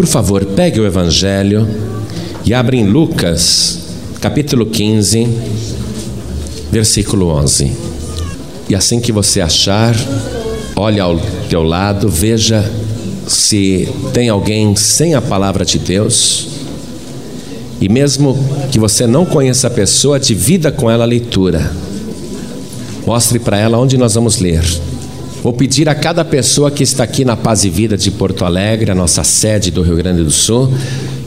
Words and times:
Por 0.00 0.06
favor, 0.06 0.46
pegue 0.46 0.80
o 0.80 0.86
Evangelho 0.86 1.68
e 2.42 2.54
abra 2.54 2.74
em 2.74 2.88
Lucas, 2.88 3.80
capítulo 4.18 4.64
15, 4.64 5.28
versículo 6.72 7.26
11. 7.26 7.70
E 8.70 8.74
assim 8.74 8.98
que 8.98 9.12
você 9.12 9.42
achar, 9.42 9.94
olhe 10.74 10.98
ao 10.98 11.20
teu 11.50 11.62
lado, 11.62 12.08
veja 12.08 12.64
se 13.28 13.90
tem 14.14 14.30
alguém 14.30 14.74
sem 14.74 15.14
a 15.14 15.20
palavra 15.20 15.66
de 15.66 15.78
Deus. 15.78 16.48
E 17.78 17.86
mesmo 17.86 18.38
que 18.72 18.78
você 18.78 19.06
não 19.06 19.26
conheça 19.26 19.66
a 19.66 19.70
pessoa, 19.70 20.18
divida 20.18 20.72
com 20.72 20.90
ela 20.90 21.04
a 21.04 21.06
leitura. 21.06 21.70
Mostre 23.06 23.38
para 23.38 23.58
ela 23.58 23.76
onde 23.76 23.98
nós 23.98 24.14
vamos 24.14 24.38
ler. 24.38 24.64
Vou 25.42 25.54
pedir 25.54 25.88
a 25.88 25.94
cada 25.94 26.22
pessoa 26.22 26.70
que 26.70 26.82
está 26.82 27.02
aqui 27.02 27.24
na 27.24 27.34
Paz 27.34 27.64
e 27.64 27.70
Vida 27.70 27.96
de 27.96 28.10
Porto 28.10 28.44
Alegre, 28.44 28.90
a 28.90 28.94
nossa 28.94 29.24
sede 29.24 29.70
do 29.70 29.80
Rio 29.80 29.96
Grande 29.96 30.22
do 30.22 30.30
Sul, 30.30 30.70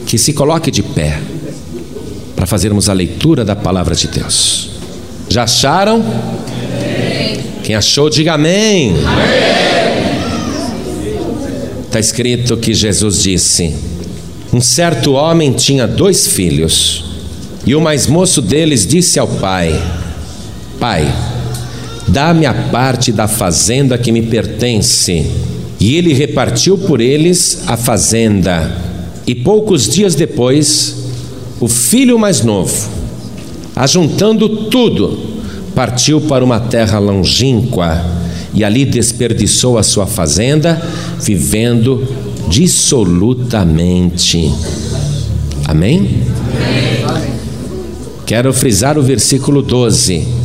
que 0.06 0.16
se 0.16 0.32
coloque 0.32 0.70
de 0.70 0.84
pé 0.84 1.18
para 2.36 2.46
fazermos 2.46 2.88
a 2.88 2.92
leitura 2.92 3.44
da 3.44 3.56
palavra 3.56 3.92
de 3.92 4.06
Deus. 4.06 4.70
Já 5.28 5.42
acharam? 5.42 6.04
Quem 7.64 7.74
achou, 7.74 8.08
diga 8.08 8.34
amém. 8.34 8.94
Está 11.86 11.98
escrito 11.98 12.56
que 12.56 12.72
Jesus 12.72 13.20
disse: 13.20 13.74
Um 14.52 14.60
certo 14.60 15.14
homem 15.14 15.52
tinha 15.52 15.88
dois 15.88 16.28
filhos, 16.28 17.04
e 17.66 17.74
o 17.74 17.80
mais 17.80 18.06
moço 18.06 18.40
deles 18.40 18.86
disse 18.86 19.18
ao 19.18 19.26
pai: 19.26 19.74
Pai, 20.78 21.12
dá-me 22.08 22.46
a 22.46 22.54
parte 22.54 23.12
da 23.12 23.26
fazenda 23.26 23.98
que 23.98 24.12
me 24.12 24.22
pertence. 24.22 25.26
E 25.80 25.96
ele 25.96 26.12
repartiu 26.12 26.78
por 26.78 27.00
eles 27.00 27.62
a 27.66 27.76
fazenda. 27.76 28.70
E 29.26 29.34
poucos 29.34 29.88
dias 29.88 30.14
depois, 30.14 30.94
o 31.60 31.68
filho 31.68 32.18
mais 32.18 32.42
novo, 32.42 32.88
ajuntando 33.74 34.70
tudo, 34.70 35.18
partiu 35.74 36.20
para 36.22 36.44
uma 36.44 36.60
terra 36.60 36.98
longínqua 36.98 38.14
e 38.54 38.62
ali 38.62 38.84
desperdiçou 38.84 39.76
a 39.76 39.82
sua 39.82 40.06
fazenda, 40.06 40.80
vivendo 41.20 42.06
dissolutamente. 42.48 44.52
Amém? 45.66 46.22
Quero 48.24 48.52
frisar 48.52 48.96
o 48.96 49.02
versículo 49.02 49.60
12. 49.60 50.43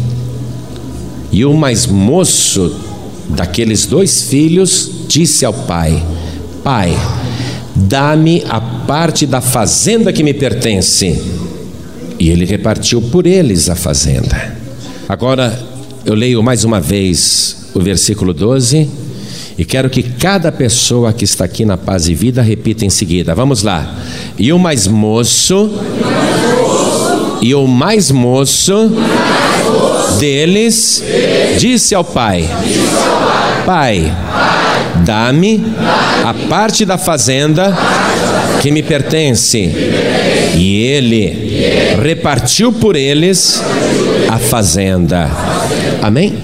E 1.32 1.46
o 1.46 1.54
mais 1.54 1.86
moço 1.86 2.76
daqueles 3.30 3.86
dois 3.86 4.24
filhos 4.24 4.90
disse 5.08 5.46
ao 5.46 5.54
pai: 5.54 6.04
Pai, 6.64 6.98
dá-me 7.76 8.44
a 8.50 8.60
parte 8.60 9.26
da 9.26 9.42
fazenda 9.42 10.12
que 10.12 10.24
me 10.24 10.34
pertence. 10.34 11.22
E 12.18 12.30
ele 12.30 12.46
repartiu 12.46 13.02
por 13.02 13.26
eles 13.26 13.70
a 13.70 13.76
fazenda. 13.76 14.58
Agora 15.08 15.58
eu 16.06 16.14
leio 16.14 16.44
mais 16.44 16.64
uma 16.64 16.82
vez 16.82 17.70
o 17.74 17.80
versículo 17.80 18.34
12 18.34 18.90
e 19.58 19.66
quero 19.66 19.90
que 19.90 20.02
cada 20.02 20.52
pessoa 20.52 21.12
que 21.12 21.26
está 21.26 21.46
aqui 21.46 21.66
na 21.66 21.78
paz 21.78 22.08
e 22.08 22.16
vida 22.16 22.42
repita 22.42 22.86
em 22.86 22.90
seguida. 22.90 23.36
Vamos 23.36 23.62
lá. 23.62 23.94
E 24.38 24.54
o 24.54 24.58
mais 24.58 24.88
moço, 24.88 25.70
e 27.42 27.54
o 27.54 27.68
mais 27.68 28.10
moço 28.10 28.92
deles 30.20 31.04
disse 31.58 31.96
ao 31.96 32.04
pai: 32.04 32.48
Pai, 33.66 34.14
dá-me 35.06 35.64
a 36.26 36.34
parte 36.48 36.86
da 36.86 36.98
fazenda 36.98 37.76
que 38.62 38.72
me 38.72 38.84
pertence. 38.84 39.72
E 40.56 40.84
ele 40.84 41.96
repartiu 42.04 42.72
por 42.74 42.96
eles 42.96 43.62
a 44.30 44.38
fazenda. 44.38 45.30
Amém? 46.02 46.38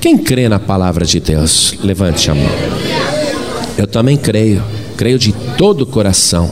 Quem 0.00 0.18
crê 0.18 0.48
na 0.48 0.58
palavra 0.58 1.06
de 1.06 1.20
Deus, 1.20 1.74
levante 1.82 2.30
a 2.30 2.34
mão. 2.34 2.50
Eu 3.78 3.86
também 3.86 4.16
creio, 4.16 4.62
creio 4.96 5.18
de 5.18 5.32
todo 5.56 5.82
o 5.82 5.86
coração. 5.86 6.50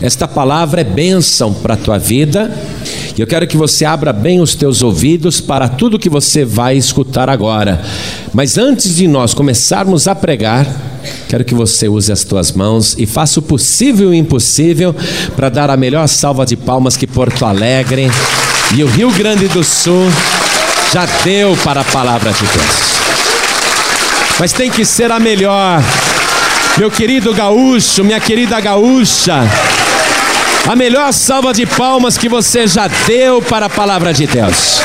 Esta 0.00 0.28
palavra 0.28 0.80
é 0.80 0.84
bênção 0.84 1.52
para 1.52 1.74
a 1.74 1.76
tua 1.76 1.98
vida 1.98 2.50
eu 3.22 3.26
quero 3.26 3.46
que 3.46 3.56
você 3.56 3.84
abra 3.84 4.12
bem 4.12 4.40
os 4.40 4.54
teus 4.54 4.82
ouvidos 4.82 5.40
para 5.40 5.68
tudo 5.68 5.98
que 5.98 6.08
você 6.08 6.44
vai 6.44 6.76
escutar 6.76 7.28
agora. 7.28 7.82
Mas 8.32 8.56
antes 8.56 8.94
de 8.96 9.08
nós 9.08 9.34
começarmos 9.34 10.06
a 10.06 10.14
pregar, 10.14 10.66
quero 11.28 11.44
que 11.44 11.54
você 11.54 11.88
use 11.88 12.12
as 12.12 12.22
tuas 12.22 12.52
mãos 12.52 12.94
e 12.96 13.06
faça 13.06 13.40
o 13.40 13.42
possível 13.42 14.08
e 14.08 14.10
o 14.12 14.14
impossível 14.14 14.94
para 15.34 15.48
dar 15.48 15.68
a 15.68 15.76
melhor 15.76 16.06
salva 16.06 16.46
de 16.46 16.56
palmas 16.56 16.96
que 16.96 17.06
Porto 17.06 17.44
Alegre 17.44 18.08
e 18.76 18.84
o 18.84 18.86
Rio 18.86 19.10
Grande 19.10 19.48
do 19.48 19.64
Sul 19.64 20.08
já 20.92 21.06
deu 21.24 21.56
para 21.64 21.80
a 21.80 21.84
palavra 21.84 22.32
de 22.32 22.40
Deus. 22.40 22.88
Mas 24.38 24.52
tem 24.52 24.70
que 24.70 24.84
ser 24.84 25.10
a 25.10 25.18
melhor. 25.18 25.82
Meu 26.78 26.90
querido 26.90 27.34
gaúcho, 27.34 28.04
minha 28.04 28.20
querida 28.20 28.60
gaúcha, 28.60 29.42
a 30.66 30.76
melhor 30.76 31.12
salva 31.12 31.52
de 31.52 31.66
palmas 31.66 32.16
que 32.16 32.28
você 32.28 32.66
já 32.66 32.88
deu 33.06 33.40
para 33.42 33.66
a 33.66 33.70
palavra 33.70 34.12
de 34.12 34.26
Deus. 34.26 34.80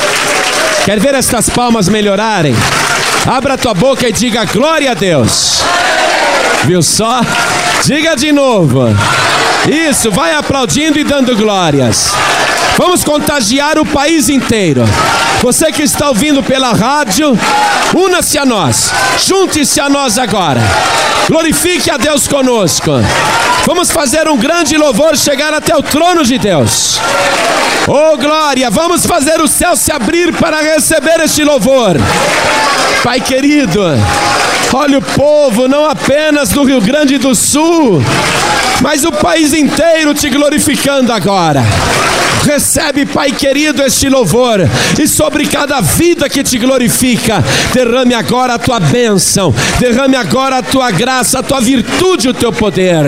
Quer 0.84 1.00
ver 1.00 1.14
estas 1.14 1.48
palmas 1.48 1.88
melhorarem? 1.88 2.54
Abra 3.26 3.56
tua 3.56 3.72
boca 3.72 4.08
e 4.08 4.12
diga 4.12 4.44
glória 4.44 4.90
a 4.90 4.94
Deus. 4.94 5.62
Viu 6.64 6.82
só? 6.82 7.20
Diga 7.84 8.14
de 8.14 8.32
novo. 8.32 8.84
Isso, 9.66 10.10
vai 10.10 10.34
aplaudindo 10.34 10.98
e 10.98 11.04
dando 11.04 11.34
glórias. 11.36 12.12
Vamos 12.76 13.04
contagiar 13.04 13.78
o 13.78 13.86
país 13.86 14.28
inteiro. 14.28 14.84
Você 15.40 15.70
que 15.70 15.82
está 15.82 16.08
ouvindo 16.08 16.42
pela 16.42 16.72
rádio, 16.72 17.38
una-se 17.94 18.36
a 18.36 18.44
nós. 18.44 18.92
Junte-se 19.24 19.80
a 19.80 19.88
nós 19.88 20.18
agora. 20.18 20.60
Glorifique 21.28 21.90
a 21.90 21.96
Deus 21.96 22.26
conosco. 22.26 22.90
Vamos 23.64 23.90
fazer 23.90 24.28
um 24.28 24.36
grande 24.36 24.76
louvor 24.76 25.16
chegar 25.16 25.54
até 25.54 25.74
o 25.76 25.82
trono 25.82 26.24
de 26.24 26.36
Deus. 26.36 27.00
Oh 27.86 28.16
glória, 28.16 28.70
vamos 28.70 29.06
fazer 29.06 29.40
o 29.40 29.46
céu 29.46 29.76
se 29.76 29.92
abrir 29.92 30.34
para 30.34 30.60
receber 30.60 31.20
este 31.20 31.44
louvor. 31.44 31.96
Pai 33.02 33.20
querido, 33.20 33.82
olha 34.72 34.98
o 34.98 35.02
povo, 35.02 35.68
não 35.68 35.88
apenas 35.88 36.48
do 36.48 36.64
Rio 36.64 36.80
Grande 36.80 37.18
do 37.18 37.34
Sul, 37.34 38.02
mas 38.80 39.04
o 39.04 39.12
país 39.12 39.52
inteiro 39.52 40.12
te 40.14 40.28
glorificando 40.28 41.12
agora. 41.12 41.62
Recebe, 42.44 43.06
Pai 43.06 43.32
querido, 43.32 43.82
este 43.82 44.08
louvor 44.08 44.60
e 44.98 45.08
sobre 45.08 45.46
cada 45.46 45.80
vida 45.80 46.28
que 46.28 46.42
te 46.44 46.58
glorifica, 46.58 47.42
derrame 47.72 48.14
agora 48.14 48.54
a 48.54 48.58
tua 48.58 48.78
bênção, 48.78 49.54
derrame 49.80 50.14
agora 50.14 50.58
a 50.58 50.62
tua 50.62 50.90
graça, 50.90 51.38
a 51.38 51.42
tua 51.42 51.60
virtude, 51.60 52.28
o 52.28 52.34
teu 52.34 52.52
poder. 52.52 53.06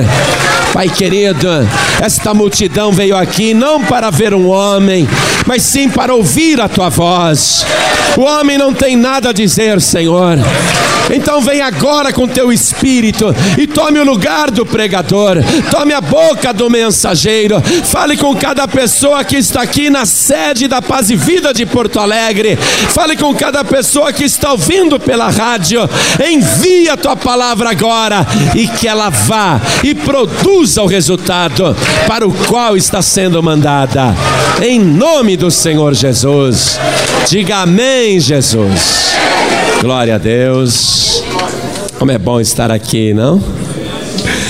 Pai 0.76 0.90
querido, 0.90 1.48
esta 2.02 2.34
multidão 2.34 2.92
veio 2.92 3.16
aqui 3.16 3.54
não 3.54 3.82
para 3.82 4.10
ver 4.10 4.34
um 4.34 4.50
homem, 4.50 5.08
mas 5.46 5.62
sim 5.62 5.88
para 5.88 6.14
ouvir 6.14 6.60
a 6.60 6.68
tua 6.68 6.90
voz. 6.90 7.64
O 8.14 8.20
homem 8.20 8.58
não 8.58 8.74
tem 8.74 8.94
nada 8.94 9.30
a 9.30 9.32
dizer, 9.32 9.80
Senhor. 9.80 10.36
Então 11.10 11.40
vem 11.40 11.60
agora 11.60 12.12
com 12.12 12.26
teu 12.26 12.52
espírito 12.52 13.34
e 13.56 13.66
tome 13.66 14.00
o 14.00 14.04
lugar 14.04 14.50
do 14.50 14.66
pregador, 14.66 15.36
tome 15.70 15.94
a 15.94 16.00
boca 16.00 16.52
do 16.52 16.68
mensageiro, 16.68 17.62
fale 17.84 18.16
com 18.16 18.34
cada 18.34 18.66
pessoa 18.66 19.22
que 19.22 19.36
está 19.36 19.62
aqui 19.62 19.88
na 19.88 20.04
sede 20.04 20.66
da 20.66 20.82
Paz 20.82 21.08
e 21.08 21.14
Vida 21.14 21.54
de 21.54 21.64
Porto 21.64 22.00
Alegre, 22.00 22.56
fale 22.56 23.16
com 23.16 23.32
cada 23.36 23.64
pessoa 23.64 24.12
que 24.12 24.24
está 24.24 24.50
ouvindo 24.50 24.98
pela 24.98 25.30
rádio, 25.30 25.88
envia 26.28 26.94
a 26.94 26.96
tua 26.96 27.14
palavra 27.14 27.70
agora 27.70 28.26
e 28.56 28.66
que 28.66 28.88
ela 28.88 29.08
vá 29.08 29.60
e 29.84 29.94
produza 29.94 30.65
o 30.74 30.86
resultado 30.86 31.76
para 32.08 32.26
o 32.26 32.32
qual 32.32 32.76
está 32.76 33.00
sendo 33.00 33.40
mandada, 33.40 34.12
em 34.60 34.80
nome 34.80 35.36
do 35.36 35.48
Senhor 35.48 35.94
Jesus. 35.94 36.76
Diga 37.28 37.58
amém, 37.58 38.18
Jesus. 38.18 39.12
Glória 39.80 40.16
a 40.16 40.18
Deus. 40.18 41.22
Como 41.98 42.10
é 42.10 42.18
bom 42.18 42.40
estar 42.40 42.70
aqui, 42.72 43.14
não? 43.14 43.40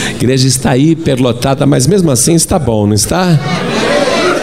A 0.06 0.10
igreja 0.12 0.48
está 0.48 0.76
hiperlotada, 0.76 1.66
mas 1.66 1.86
mesmo 1.86 2.10
assim 2.10 2.34
está 2.34 2.58
bom, 2.58 2.86
não 2.86 2.94
está? 2.94 3.38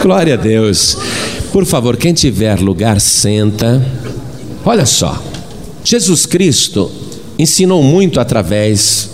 Glória 0.00 0.34
a 0.34 0.36
Deus. 0.36 0.96
Por 1.52 1.66
favor, 1.66 1.96
quem 1.96 2.14
tiver 2.14 2.60
lugar, 2.60 3.00
senta. 3.00 3.84
Olha 4.64 4.86
só, 4.86 5.20
Jesus 5.82 6.24
Cristo 6.24 6.90
ensinou 7.36 7.82
muito 7.82 8.20
através 8.20 9.13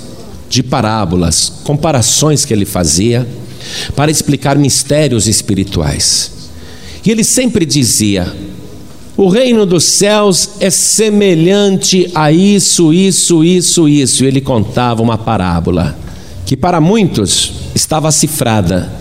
de 0.51 0.65
parábolas, 0.65 1.61
comparações 1.63 2.45
que 2.45 2.53
ele 2.53 2.67
fazia 2.67 3.27
para 3.95 4.11
explicar 4.11 4.59
mistérios 4.59 5.29
espirituais. 5.29 6.33
E 7.07 7.11
ele 7.11 7.23
sempre 7.23 7.65
dizia: 7.65 8.31
o 9.17 9.29
reino 9.29 9.65
dos 9.65 9.85
céus 9.85 10.51
é 10.59 10.69
semelhante 10.69 12.11
a 12.15 12.33
isso, 12.33 12.93
isso, 12.93 13.45
isso, 13.45 13.89
isso. 13.89 14.25
E 14.25 14.27
ele 14.27 14.41
contava 14.41 15.01
uma 15.01 15.17
parábola 15.17 15.97
que 16.45 16.57
para 16.57 16.81
muitos 16.81 17.53
estava 17.73 18.11
cifrada, 18.11 18.93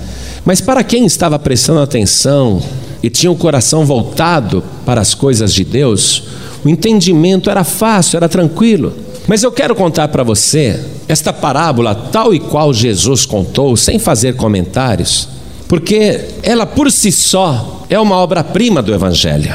mas 0.45 0.61
para 0.61 0.83
quem 0.83 1.05
estava 1.05 1.39
prestando 1.39 1.79
atenção 1.79 2.61
e 3.01 3.09
tinha 3.09 3.31
o 3.31 3.35
coração 3.35 3.85
voltado 3.85 4.63
para 4.85 5.01
as 5.01 5.15
coisas 5.15 5.51
de 5.51 5.63
Deus, 5.63 6.23
o 6.63 6.69
entendimento 6.69 7.49
era 7.49 7.63
fácil, 7.63 8.17
era 8.17 8.29
tranquilo. 8.29 9.08
Mas 9.29 9.43
eu 9.43 9.51
quero 9.51 9.75
contar 9.75 10.07
para 10.07 10.23
você 10.23 10.83
esta 11.07 11.31
parábola 11.31 11.93
tal 11.93 12.33
e 12.33 12.39
qual 12.39 12.73
Jesus 12.73 13.27
contou, 13.27 13.77
sem 13.77 13.99
fazer 13.99 14.35
comentários, 14.35 15.29
porque 15.67 16.21
ela 16.41 16.65
por 16.65 16.91
si 16.91 17.11
só 17.11 17.85
é 17.91 17.99
uma 17.99 18.15
obra-prima 18.15 18.81
do 18.81 18.91
Evangelho. 18.91 19.53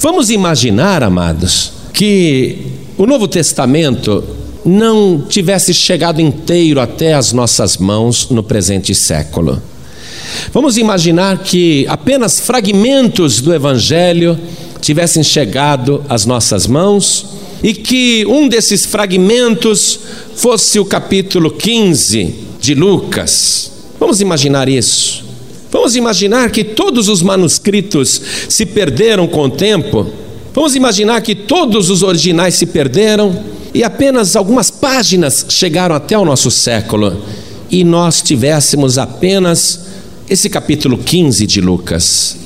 Vamos 0.00 0.28
imaginar, 0.28 1.04
amados, 1.04 1.70
que 1.92 2.66
o 2.98 3.06
Novo 3.06 3.28
Testamento 3.28 4.24
não 4.64 5.24
tivesse 5.28 5.72
chegado 5.72 6.20
inteiro 6.20 6.80
até 6.80 7.14
as 7.14 7.32
nossas 7.32 7.76
mãos 7.76 8.28
no 8.28 8.42
presente 8.42 8.92
século. 8.92 9.62
Vamos 10.52 10.76
imaginar 10.76 11.38
que 11.38 11.86
apenas 11.88 12.40
fragmentos 12.40 13.40
do 13.40 13.54
Evangelho 13.54 14.36
tivessem 14.80 15.22
chegado 15.22 16.04
às 16.08 16.26
nossas 16.26 16.66
mãos 16.66 17.38
e 17.62 17.74
que 17.74 18.24
um 18.26 18.48
desses 18.48 18.86
fragmentos 18.86 19.98
fosse 20.34 20.78
o 20.78 20.84
capítulo 20.84 21.50
15 21.50 22.34
de 22.60 22.74
Lucas. 22.74 23.70
Vamos 23.98 24.20
imaginar 24.20 24.68
isso. 24.68 25.24
Vamos 25.70 25.94
imaginar 25.94 26.50
que 26.50 26.64
todos 26.64 27.08
os 27.08 27.22
manuscritos 27.22 28.20
se 28.48 28.66
perderam 28.66 29.28
com 29.28 29.44
o 29.44 29.50
tempo. 29.50 30.06
Vamos 30.52 30.74
imaginar 30.74 31.20
que 31.20 31.34
todos 31.34 31.90
os 31.90 32.02
originais 32.02 32.54
se 32.54 32.66
perderam 32.66 33.44
e 33.72 33.84
apenas 33.84 34.34
algumas 34.34 34.70
páginas 34.70 35.46
chegaram 35.48 35.94
até 35.94 36.18
o 36.18 36.24
nosso 36.24 36.50
século 36.50 37.22
e 37.70 37.84
nós 37.84 38.20
tivéssemos 38.20 38.98
apenas 38.98 39.80
esse 40.28 40.48
capítulo 40.48 40.98
15 40.98 41.46
de 41.46 41.60
Lucas. 41.60 42.36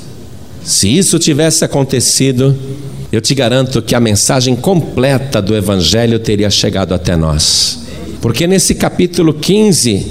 Se 0.63 0.89
isso 0.89 1.19
tivesse 1.19 1.65
acontecido, 1.65 2.57
eu 3.15 3.21
te 3.21 3.33
garanto 3.33 3.81
que 3.81 3.95
a 3.95 4.01
mensagem 4.01 4.57
completa 4.57 5.41
do 5.41 5.55
Evangelho 5.55 6.19
teria 6.19 6.51
chegado 6.51 6.93
até 6.93 7.17
nós. 7.17 7.79
Porque 8.21 8.45
nesse 8.45 8.75
capítulo 8.75 9.33
15, 9.33 10.07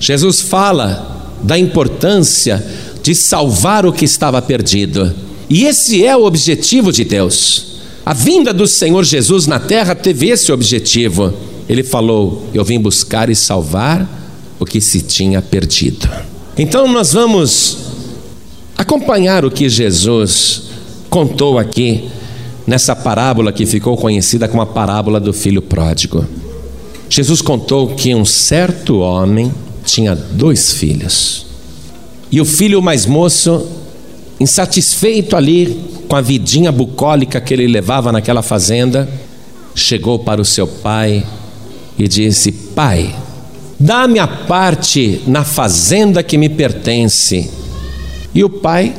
Jesus 0.00 0.40
fala 0.40 1.36
da 1.42 1.58
importância 1.58 2.64
de 3.02 3.14
salvar 3.14 3.84
o 3.84 3.92
que 3.92 4.06
estava 4.06 4.40
perdido. 4.40 5.12
E 5.50 5.64
esse 5.64 6.02
é 6.02 6.16
o 6.16 6.24
objetivo 6.24 6.90
de 6.90 7.04
Deus. 7.04 7.76
A 8.06 8.14
vinda 8.14 8.54
do 8.54 8.66
Senhor 8.66 9.04
Jesus 9.04 9.46
na 9.46 9.60
terra 9.60 9.94
teve 9.94 10.30
esse 10.30 10.50
objetivo. 10.50 11.34
Ele 11.68 11.82
falou: 11.82 12.48
Eu 12.54 12.64
vim 12.64 12.80
buscar 12.80 13.28
e 13.28 13.36
salvar 13.36 14.08
o 14.58 14.64
que 14.64 14.80
se 14.80 15.02
tinha 15.02 15.42
perdido. 15.42 16.08
Então 16.56 16.90
nós 16.90 17.12
vamos 17.12 17.78
acompanhar 18.78 19.44
o 19.44 19.50
que 19.50 19.68
Jesus 19.68 20.62
contou 21.10 21.58
aqui 21.58 22.15
nessa 22.66 22.96
parábola 22.96 23.52
que 23.52 23.64
ficou 23.64 23.96
conhecida 23.96 24.48
como 24.48 24.62
a 24.62 24.66
parábola 24.66 25.20
do 25.20 25.32
filho 25.32 25.62
pródigo. 25.62 26.26
Jesus 27.08 27.40
contou 27.40 27.94
que 27.94 28.14
um 28.14 28.24
certo 28.24 28.98
homem 28.98 29.52
tinha 29.84 30.14
dois 30.14 30.72
filhos. 30.72 31.46
E 32.30 32.40
o 32.40 32.44
filho 32.44 32.82
mais 32.82 33.06
moço, 33.06 33.66
insatisfeito 34.40 35.36
ali 35.36 35.80
com 36.08 36.16
a 36.16 36.20
vidinha 36.20 36.72
bucólica 36.72 37.40
que 37.40 37.54
ele 37.54 37.68
levava 37.68 38.10
naquela 38.10 38.42
fazenda, 38.42 39.08
chegou 39.74 40.18
para 40.18 40.40
o 40.40 40.44
seu 40.44 40.66
pai 40.66 41.24
e 41.96 42.08
disse: 42.08 42.50
Pai, 42.50 43.14
dá-me 43.78 44.18
a 44.18 44.26
parte 44.26 45.22
na 45.26 45.44
fazenda 45.44 46.22
que 46.22 46.36
me 46.36 46.48
pertence. 46.48 47.48
E 48.34 48.42
o 48.42 48.50
pai 48.50 48.94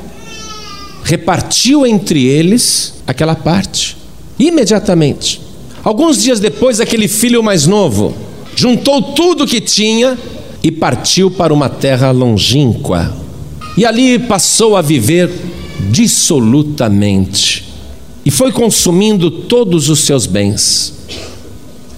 repartiu 1.07 1.87
entre 1.87 2.25
eles 2.25 2.95
aquela 3.07 3.33
parte. 3.33 3.95
Imediatamente. 4.37 5.41
Alguns 5.81 6.21
dias 6.21 6.37
depois, 6.37 6.81
aquele 6.81 7.07
filho 7.07 7.41
mais 7.41 7.65
novo 7.65 8.13
juntou 8.53 9.01
tudo 9.13 9.47
que 9.47 9.61
tinha 9.61 10.17
e 10.61 10.69
partiu 10.69 11.31
para 11.31 11.53
uma 11.53 11.69
terra 11.69 12.11
longínqua. 12.11 13.15
E 13.77 13.85
ali 13.85 14.19
passou 14.19 14.75
a 14.75 14.81
viver 14.81 15.31
dissolutamente. 15.89 17.63
E 18.25 18.29
foi 18.29 18.51
consumindo 18.51 19.31
todos 19.31 19.87
os 19.87 20.01
seus 20.01 20.25
bens. 20.25 20.93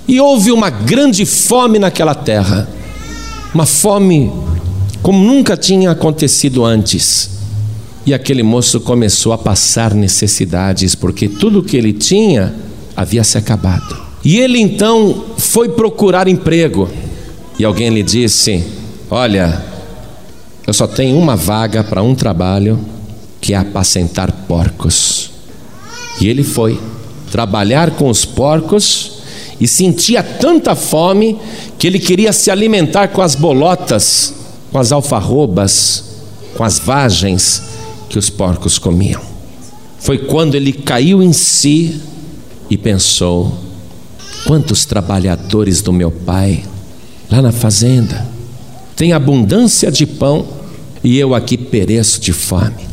E 0.08 0.20
houve 0.20 0.52
uma 0.52 0.70
grande 0.70 1.26
fome 1.26 1.80
naquela 1.80 2.14
terra. 2.14 2.70
Uma 3.56 3.66
fome 3.66 4.32
como 5.02 5.26
nunca 5.26 5.58
tinha 5.58 5.90
acontecido 5.90 6.64
antes. 6.64 7.39
E 8.10 8.14
aquele 8.16 8.42
moço 8.42 8.80
começou 8.80 9.34
a 9.34 9.38
passar 9.38 9.94
necessidades, 9.94 10.96
porque 10.96 11.28
tudo 11.28 11.62
que 11.62 11.78
ele 11.78 11.94
tinha 11.94 12.56
havia 12.98 13.24
se 13.24 13.38
acabado. 13.38 13.96
E 14.26 14.40
ele 14.40 14.58
então 14.58 15.26
foi 15.38 15.70
procurar 15.70 16.28
emprego. 16.28 16.90
E 17.60 17.64
alguém 17.64 17.92
lhe 17.92 18.02
disse: 18.02 18.66
Olha, 19.12 19.64
eu 20.66 20.74
só 20.74 20.88
tenho 20.88 21.20
uma 21.20 21.36
vaga 21.36 21.84
para 21.84 22.02
um 22.02 22.16
trabalho, 22.16 22.80
que 23.40 23.54
é 23.54 23.58
apacentar 23.58 24.32
porcos. 24.48 25.30
E 26.20 26.28
ele 26.28 26.44
foi 26.44 26.80
trabalhar 27.32 27.92
com 27.92 28.10
os 28.10 28.26
porcos 28.26 29.22
e 29.62 29.68
sentia 29.68 30.24
tanta 30.24 30.74
fome 30.74 31.38
que 31.78 31.86
ele 31.86 32.00
queria 32.00 32.34
se 32.34 32.50
alimentar 32.50 33.10
com 33.10 33.22
as 33.22 33.36
bolotas, 33.36 34.34
com 34.72 34.80
as 34.80 34.92
alfarrobas, 34.92 36.06
com 36.56 36.64
as 36.64 36.80
vagens 36.80 37.70
que 38.10 38.18
os 38.18 38.30
porcos 38.30 38.80
comiam. 38.80 39.22
Foi 40.00 40.18
quando 40.18 40.56
ele 40.56 40.74
caiu 40.74 41.22
em 41.22 41.32
si 41.32 42.02
e 42.70 42.78
pensou: 42.78 43.54
quantos 44.46 44.86
trabalhadores 44.86 45.82
do 45.82 45.94
meu 45.94 46.10
pai 46.10 46.64
lá 47.30 47.42
na 47.42 47.52
fazenda 47.52 48.26
têm 48.96 49.14
abundância 49.14 49.92
de 49.92 50.06
pão 50.06 50.48
e 51.04 51.18
eu 51.18 51.36
aqui 51.36 51.58
pereço 51.58 52.20
de 52.20 52.34
fome. 52.34 52.90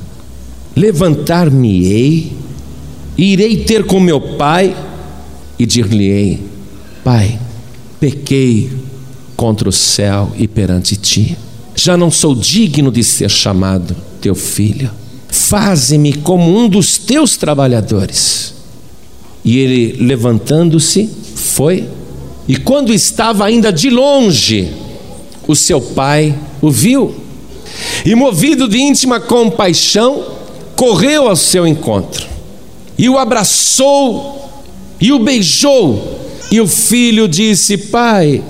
Levantar-me-ei, 0.75 2.33
irei 3.17 3.65
ter 3.65 3.87
com 3.87 3.99
meu 3.99 4.21
pai 4.37 4.77
e 5.59 5.65
dir-lhe-ei: 5.65 6.41
Pai, 7.03 7.39
pequei 7.99 8.71
contra 9.37 9.69
o 9.69 9.73
céu 9.73 10.33
e 10.37 10.47
perante 10.47 10.97
ti. 10.97 11.37
Já 11.75 11.97
não 11.97 12.11
sou 12.11 12.35
digno 12.35 12.91
de 12.91 13.05
ser 13.05 13.31
chamado 13.31 13.95
teu 14.21 14.35
filho 14.35 14.91
faze-me 15.37 16.13
como 16.13 16.57
um 16.59 16.69
dos 16.69 16.99
teus 16.99 17.37
trabalhadores. 17.37 18.55
E 19.45 19.59
ele, 19.59 20.05
levantando-se, 20.05 21.09
foi, 21.35 21.89
e 22.49 22.57
quando 22.57 22.93
estava 22.93 23.45
ainda 23.45 23.73
de 23.73 23.91
longe, 23.91 24.73
o 25.47 25.55
seu 25.55 25.81
pai 25.81 26.35
o 26.61 26.71
viu, 26.71 27.15
e 28.05 28.15
movido 28.15 28.67
de 28.69 28.79
íntima 28.79 29.21
compaixão, 29.21 30.25
correu 30.75 31.29
ao 31.29 31.37
seu 31.37 31.67
encontro, 31.67 32.27
e 32.99 33.09
o 33.09 33.19
abraçou, 33.19 34.65
e 35.01 35.13
o 35.13 35.19
beijou, 35.19 36.19
e 36.51 36.61
o 36.61 36.67
filho 36.67 37.29
disse: 37.29 37.77
Pai, 37.77 38.43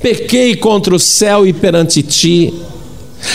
pequei 0.00 0.56
contra 0.56 0.94
o 0.94 0.98
céu 0.98 1.46
e 1.46 1.52
perante 1.52 2.02
ti 2.02 2.52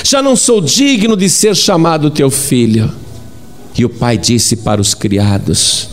já 0.03 0.22
não 0.22 0.36
sou 0.36 0.62
digno 0.62 1.15
de 1.15 1.29
ser 1.29 1.55
chamado 1.55 2.10
teu 2.10 2.29
filho. 2.29 2.91
E 3.77 3.86
o 3.86 3.89
pai 3.89 4.17
disse 4.17 4.58
para 4.58 4.81
os 4.81 4.93
criados: 4.93 5.89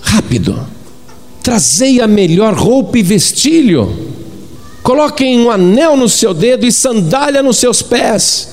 Rápido, 0.00 0.60
trazei 1.42 2.00
a 2.00 2.06
melhor 2.06 2.54
roupa 2.54 2.98
e 2.98 3.02
vestilho, 3.02 3.96
coloquem 4.82 5.40
um 5.40 5.50
anel 5.50 5.96
no 5.96 6.08
seu 6.08 6.32
dedo 6.32 6.66
e 6.66 6.72
sandália 6.72 7.42
nos 7.42 7.56
seus 7.56 7.82
pés, 7.82 8.48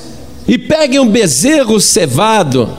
e 0.47 0.57
peguem 0.57 0.99
um 0.99 1.07
bezerro 1.07 1.79
cevado, 1.79 2.69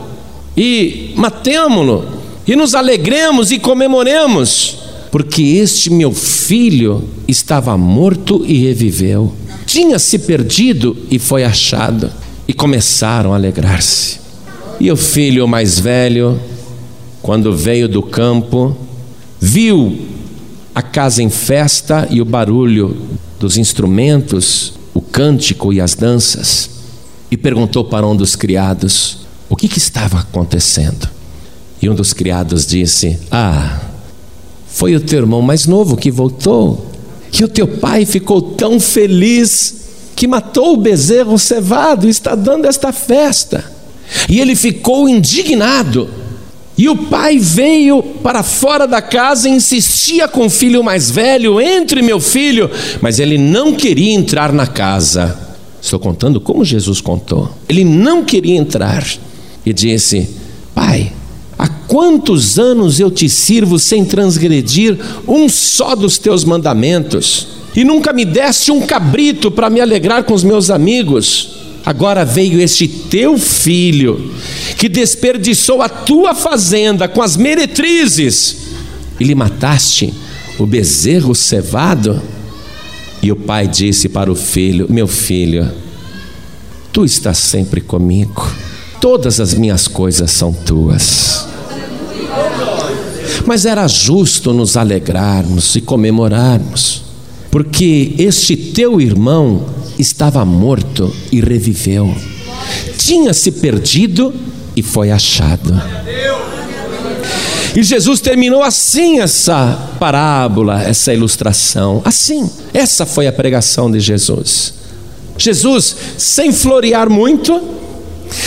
e 0.56 1.12
matemo-lo, 1.16 2.08
e 2.46 2.56
nos 2.56 2.74
alegremos 2.74 3.52
e 3.52 3.58
comemoremos, 3.58 4.78
porque 5.12 5.42
este 5.42 5.90
meu 5.90 6.12
filho 6.12 7.08
estava 7.28 7.76
morto 7.76 8.44
e 8.46 8.58
reviveu 8.58 9.32
tinha 9.68 9.98
se 9.98 10.18
perdido 10.20 10.96
e 11.10 11.18
foi 11.18 11.44
achado, 11.44 12.10
e 12.48 12.54
começaram 12.54 13.34
a 13.34 13.36
alegrar-se. 13.36 14.18
E 14.80 14.90
o 14.90 14.96
filho 14.96 15.46
mais 15.46 15.78
velho, 15.78 16.40
quando 17.20 17.54
veio 17.54 17.86
do 17.86 18.02
campo, 18.02 18.74
viu 19.38 20.06
a 20.74 20.80
casa 20.80 21.22
em 21.22 21.28
festa 21.28 22.08
e 22.10 22.22
o 22.22 22.24
barulho 22.24 22.96
dos 23.38 23.58
instrumentos, 23.58 24.72
o 24.94 25.02
cântico 25.02 25.70
e 25.70 25.82
as 25.82 25.94
danças, 25.94 26.70
e 27.30 27.36
perguntou 27.36 27.84
para 27.84 28.06
um 28.06 28.16
dos 28.16 28.34
criados 28.34 29.18
o 29.50 29.56
que, 29.56 29.68
que 29.68 29.76
estava 29.76 30.20
acontecendo. 30.20 31.06
E 31.82 31.90
um 31.90 31.94
dos 31.94 32.14
criados 32.14 32.66
disse: 32.66 33.18
Ah, 33.30 33.82
foi 34.66 34.96
o 34.96 35.00
teu 35.00 35.18
irmão 35.18 35.42
mais 35.42 35.66
novo 35.66 35.94
que 35.94 36.10
voltou 36.10 36.90
que 37.30 37.44
o 37.44 37.48
teu 37.48 37.68
pai 37.68 38.04
ficou 38.04 38.40
tão 38.40 38.80
feliz 38.80 39.78
que 40.16 40.26
matou 40.26 40.74
o 40.74 40.76
bezerro 40.76 41.38
cevado 41.38 42.06
e 42.06 42.10
está 42.10 42.34
dando 42.34 42.66
esta 42.66 42.92
festa. 42.92 43.64
E 44.28 44.40
ele 44.40 44.56
ficou 44.56 45.08
indignado. 45.08 46.08
E 46.76 46.88
o 46.88 46.96
pai 46.96 47.38
veio 47.38 48.02
para 48.02 48.42
fora 48.42 48.86
da 48.86 49.02
casa 49.02 49.48
e 49.48 49.52
insistia 49.52 50.28
com 50.28 50.46
o 50.46 50.50
filho 50.50 50.82
mais 50.82 51.10
velho: 51.10 51.60
entre, 51.60 52.02
meu 52.02 52.20
filho. 52.20 52.70
Mas 53.00 53.18
ele 53.18 53.36
não 53.36 53.74
queria 53.74 54.12
entrar 54.12 54.52
na 54.52 54.66
casa. 54.66 55.38
Estou 55.80 55.98
contando 55.98 56.40
como 56.40 56.64
Jesus 56.64 57.00
contou. 57.00 57.50
Ele 57.68 57.84
não 57.84 58.24
queria 58.24 58.56
entrar 58.56 59.04
e 59.66 59.72
disse: 59.72 60.28
Pai, 60.74 61.12
quantos 61.88 62.58
anos 62.58 63.00
eu 63.00 63.10
te 63.10 63.28
sirvo 63.28 63.78
sem 63.78 64.04
transgredir 64.04 64.96
um 65.26 65.48
só 65.48 65.96
dos 65.96 66.18
teus 66.18 66.44
mandamentos? 66.44 67.48
E 67.74 67.82
nunca 67.82 68.12
me 68.12 68.24
deste 68.24 68.70
um 68.70 68.82
cabrito 68.82 69.50
para 69.50 69.70
me 69.70 69.80
alegrar 69.80 70.24
com 70.24 70.34
os 70.34 70.44
meus 70.44 70.70
amigos. 70.70 71.56
Agora 71.84 72.24
veio 72.24 72.60
este 72.60 72.86
teu 72.86 73.38
filho, 73.38 74.32
que 74.76 74.88
desperdiçou 74.88 75.80
a 75.80 75.88
tua 75.88 76.34
fazenda 76.34 77.08
com 77.08 77.22
as 77.22 77.36
meretrizes, 77.36 78.56
e 79.18 79.24
lhe 79.24 79.34
mataste 79.34 80.12
o 80.58 80.66
bezerro 80.66 81.34
cevado. 81.34 82.20
E 83.22 83.32
o 83.32 83.36
pai 83.36 83.66
disse 83.66 84.08
para 84.08 84.30
o 84.30 84.34
filho: 84.34 84.86
Meu 84.90 85.08
filho, 85.08 85.70
tu 86.92 87.04
estás 87.04 87.38
sempre 87.38 87.80
comigo, 87.80 88.52
todas 89.00 89.40
as 89.40 89.54
minhas 89.54 89.88
coisas 89.88 90.30
são 90.30 90.52
tuas. 90.52 91.57
Mas 93.46 93.64
era 93.64 93.86
justo 93.86 94.52
nos 94.52 94.76
alegrarmos 94.76 95.74
e 95.76 95.80
comemorarmos, 95.80 97.02
porque 97.50 98.14
este 98.18 98.56
teu 98.56 99.00
irmão 99.00 99.66
estava 99.98 100.44
morto 100.44 101.14
e 101.32 101.40
reviveu, 101.40 102.14
tinha 102.96 103.32
se 103.32 103.50
perdido 103.52 104.32
e 104.76 104.82
foi 104.82 105.10
achado. 105.10 105.74
E 107.74 107.82
Jesus 107.82 108.20
terminou 108.20 108.62
assim 108.62 109.20
essa 109.20 109.78
parábola, 110.00 110.82
essa 110.82 111.12
ilustração. 111.12 112.02
Assim, 112.04 112.50
essa 112.74 113.06
foi 113.06 113.26
a 113.26 113.32
pregação 113.32 113.90
de 113.90 114.00
Jesus. 114.00 114.74
Jesus, 115.36 115.94
sem 116.16 116.52
florear 116.52 117.08
muito, 117.08 117.60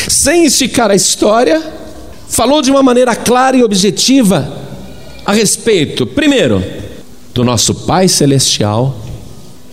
sem 0.10 0.46
esticar 0.46 0.92
a 0.92 0.96
história, 0.96 1.62
falou 2.28 2.62
de 2.62 2.72
uma 2.72 2.84
maneira 2.84 3.16
clara 3.16 3.56
e 3.56 3.64
objetiva 3.64 4.61
a 5.32 5.34
respeito, 5.34 6.06
primeiro, 6.06 6.62
do 7.34 7.42
nosso 7.42 7.74
Pai 7.74 8.10
Celestial, 8.10 9.00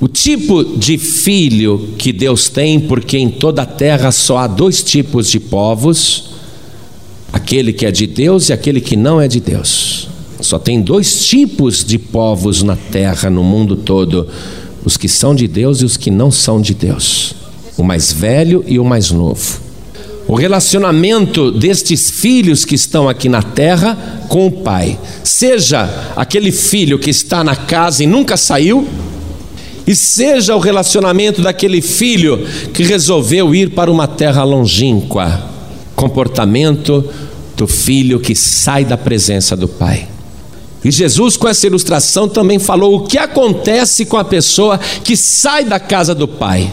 o 0.00 0.06
tipo 0.06 0.62
de 0.62 0.96
filho 0.96 1.94
que 1.98 2.12
Deus 2.12 2.48
tem, 2.48 2.78
porque 2.78 3.18
em 3.18 3.28
toda 3.28 3.62
a 3.62 3.66
terra 3.66 4.12
só 4.12 4.38
há 4.38 4.46
dois 4.46 4.84
tipos 4.84 5.28
de 5.28 5.40
povos: 5.40 6.30
aquele 7.32 7.72
que 7.72 7.84
é 7.84 7.90
de 7.90 8.06
Deus 8.06 8.48
e 8.48 8.52
aquele 8.52 8.80
que 8.80 8.94
não 8.94 9.20
é 9.20 9.26
de 9.26 9.40
Deus. 9.40 10.08
Só 10.40 10.60
tem 10.60 10.80
dois 10.80 11.26
tipos 11.26 11.84
de 11.84 11.98
povos 11.98 12.62
na 12.62 12.76
terra, 12.76 13.28
no 13.28 13.42
mundo 13.42 13.74
todo: 13.74 14.28
os 14.84 14.96
que 14.96 15.08
são 15.08 15.34
de 15.34 15.48
Deus 15.48 15.80
e 15.80 15.84
os 15.84 15.96
que 15.96 16.08
não 16.08 16.30
são 16.30 16.60
de 16.60 16.72
Deus. 16.72 17.34
O 17.76 17.82
mais 17.82 18.12
velho 18.12 18.62
e 18.64 18.78
o 18.78 18.84
mais 18.84 19.10
novo. 19.10 19.67
O 20.28 20.34
relacionamento 20.34 21.50
destes 21.50 22.10
filhos 22.10 22.66
que 22.66 22.74
estão 22.74 23.08
aqui 23.08 23.30
na 23.30 23.42
terra 23.42 24.26
com 24.28 24.46
o 24.46 24.52
pai, 24.52 24.98
seja 25.24 26.12
aquele 26.14 26.52
filho 26.52 26.98
que 26.98 27.08
está 27.08 27.42
na 27.42 27.56
casa 27.56 28.04
e 28.04 28.06
nunca 28.06 28.36
saiu, 28.36 28.86
e 29.86 29.96
seja 29.96 30.54
o 30.54 30.58
relacionamento 30.58 31.40
daquele 31.40 31.80
filho 31.80 32.46
que 32.74 32.82
resolveu 32.82 33.54
ir 33.54 33.70
para 33.70 33.90
uma 33.90 34.06
terra 34.06 34.44
longínqua. 34.44 35.42
Comportamento 35.96 37.02
do 37.56 37.66
filho 37.66 38.20
que 38.20 38.34
sai 38.34 38.84
da 38.84 38.98
presença 38.98 39.56
do 39.56 39.66
pai. 39.66 40.06
E 40.84 40.90
Jesus, 40.90 41.38
com 41.38 41.48
essa 41.48 41.66
ilustração, 41.66 42.28
também 42.28 42.58
falou 42.58 42.96
o 42.96 43.06
que 43.06 43.16
acontece 43.16 44.04
com 44.04 44.18
a 44.18 44.24
pessoa 44.24 44.78
que 45.02 45.16
sai 45.16 45.64
da 45.64 45.80
casa 45.80 46.14
do 46.14 46.28
pai: 46.28 46.70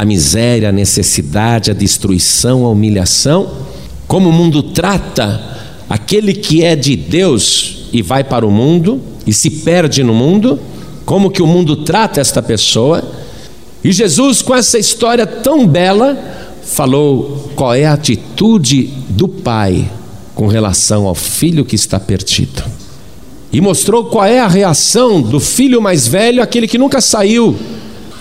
a 0.00 0.04
miséria, 0.06 0.70
a 0.70 0.72
necessidade, 0.72 1.70
a 1.70 1.74
destruição, 1.74 2.64
a 2.64 2.70
humilhação. 2.70 3.50
Como 4.08 4.30
o 4.30 4.32
mundo 4.32 4.62
trata 4.62 5.58
aquele 5.90 6.32
que 6.32 6.64
é 6.64 6.74
de 6.74 6.96
Deus 6.96 7.82
e 7.92 8.00
vai 8.00 8.24
para 8.24 8.46
o 8.46 8.50
mundo 8.50 8.98
e 9.26 9.32
se 9.34 9.50
perde 9.50 10.02
no 10.02 10.14
mundo 10.14 10.58
como 11.04 11.30
que 11.30 11.42
o 11.42 11.46
mundo 11.46 11.84
trata 11.84 12.18
esta 12.18 12.40
pessoa. 12.40 13.04
E 13.84 13.92
Jesus, 13.92 14.40
com 14.40 14.54
essa 14.54 14.78
história 14.78 15.26
tão 15.26 15.66
bela, 15.66 16.16
falou 16.62 17.50
qual 17.54 17.74
é 17.74 17.84
a 17.84 17.92
atitude 17.92 18.84
do 19.10 19.28
pai 19.28 19.86
com 20.34 20.46
relação 20.46 21.06
ao 21.06 21.14
filho 21.14 21.62
que 21.62 21.76
está 21.76 22.00
perdido. 22.00 22.64
E 23.52 23.60
mostrou 23.60 24.06
qual 24.06 24.24
é 24.24 24.40
a 24.40 24.48
reação 24.48 25.20
do 25.20 25.38
filho 25.38 25.82
mais 25.82 26.08
velho, 26.08 26.42
aquele 26.42 26.66
que 26.66 26.78
nunca 26.78 27.02
saiu. 27.02 27.54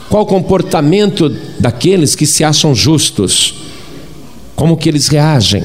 Qual 0.09 0.23
o 0.23 0.25
comportamento 0.25 1.29
daqueles 1.59 2.15
que 2.15 2.25
se 2.25 2.43
acham 2.43 2.73
justos? 2.73 3.53
Como 4.55 4.75
que 4.75 4.89
eles 4.89 5.07
reagem? 5.07 5.63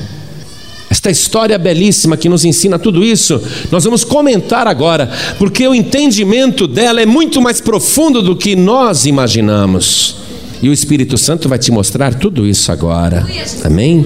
Esta 0.90 1.10
história 1.10 1.58
belíssima 1.58 2.16
que 2.16 2.28
nos 2.28 2.44
ensina 2.44 2.78
tudo 2.78 3.02
isso, 3.02 3.42
nós 3.70 3.84
vamos 3.84 4.04
comentar 4.04 4.68
agora, 4.68 5.10
porque 5.38 5.66
o 5.66 5.74
entendimento 5.74 6.68
dela 6.68 7.00
é 7.00 7.06
muito 7.06 7.40
mais 7.40 7.60
profundo 7.60 8.22
do 8.22 8.36
que 8.36 8.54
nós 8.54 9.06
imaginamos. 9.06 10.16
E 10.62 10.68
o 10.68 10.72
Espírito 10.72 11.18
Santo 11.18 11.48
vai 11.48 11.58
te 11.58 11.72
mostrar 11.72 12.14
tudo 12.14 12.46
isso 12.46 12.70
agora. 12.70 13.26
Amém? 13.64 14.04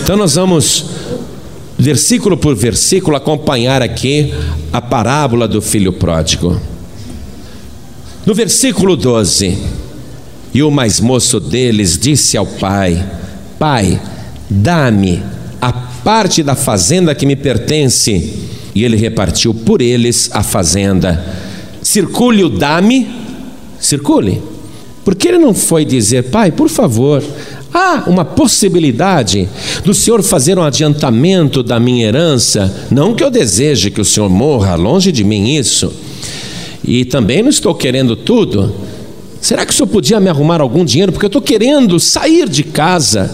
Então 0.00 0.16
nós 0.16 0.36
vamos 0.36 0.86
versículo 1.78 2.36
por 2.36 2.54
versículo 2.54 3.16
acompanhar 3.16 3.82
aqui 3.82 4.32
a 4.72 4.80
parábola 4.80 5.48
do 5.48 5.62
filho 5.62 5.92
pródigo. 5.92 6.60
No 8.24 8.34
versículo 8.34 8.96
12, 8.96 9.56
e 10.52 10.62
o 10.62 10.70
mais 10.70 11.00
moço 11.00 11.38
deles 11.38 11.98
disse 11.98 12.36
ao 12.36 12.46
pai: 12.46 13.04
Pai, 13.58 14.00
dá-me 14.48 15.22
a 15.60 15.72
parte 15.72 16.42
da 16.42 16.54
fazenda 16.54 17.14
que 17.14 17.26
me 17.26 17.36
pertence. 17.36 18.48
E 18.74 18.84
ele 18.84 18.96
repartiu 18.96 19.52
por 19.52 19.82
eles 19.82 20.30
a 20.32 20.42
fazenda. 20.42 21.24
Circule 21.82 22.44
o 22.44 22.48
dame, 22.48 23.08
circule. 23.80 24.40
Porque 25.04 25.28
ele 25.28 25.38
não 25.38 25.54
foi 25.54 25.84
dizer, 25.84 26.24
pai, 26.24 26.52
por 26.52 26.68
favor, 26.68 27.24
há 27.72 28.04
uma 28.06 28.24
possibilidade 28.24 29.48
do 29.84 29.94
senhor 29.94 30.22
fazer 30.22 30.58
um 30.58 30.62
adiantamento 30.62 31.62
da 31.62 31.80
minha 31.80 32.06
herança. 32.06 32.86
Não 32.90 33.14
que 33.14 33.24
eu 33.24 33.30
deseje 33.30 33.90
que 33.90 34.00
o 34.00 34.04
senhor 34.04 34.28
morra, 34.28 34.74
longe 34.74 35.10
de 35.10 35.24
mim 35.24 35.56
isso. 35.56 35.92
E 36.84 37.04
também 37.04 37.42
não 37.42 37.50
estou 37.50 37.74
querendo 37.74 38.14
tudo. 38.14 38.72
Será 39.40 39.64
que 39.64 39.72
o 39.72 39.76
senhor 39.76 39.88
podia 39.88 40.18
me 40.20 40.28
arrumar 40.28 40.60
algum 40.60 40.84
dinheiro? 40.84 41.12
Porque 41.12 41.26
eu 41.26 41.28
estou 41.28 41.42
querendo 41.42 41.98
sair 42.00 42.48
de 42.48 42.62
casa 42.64 43.30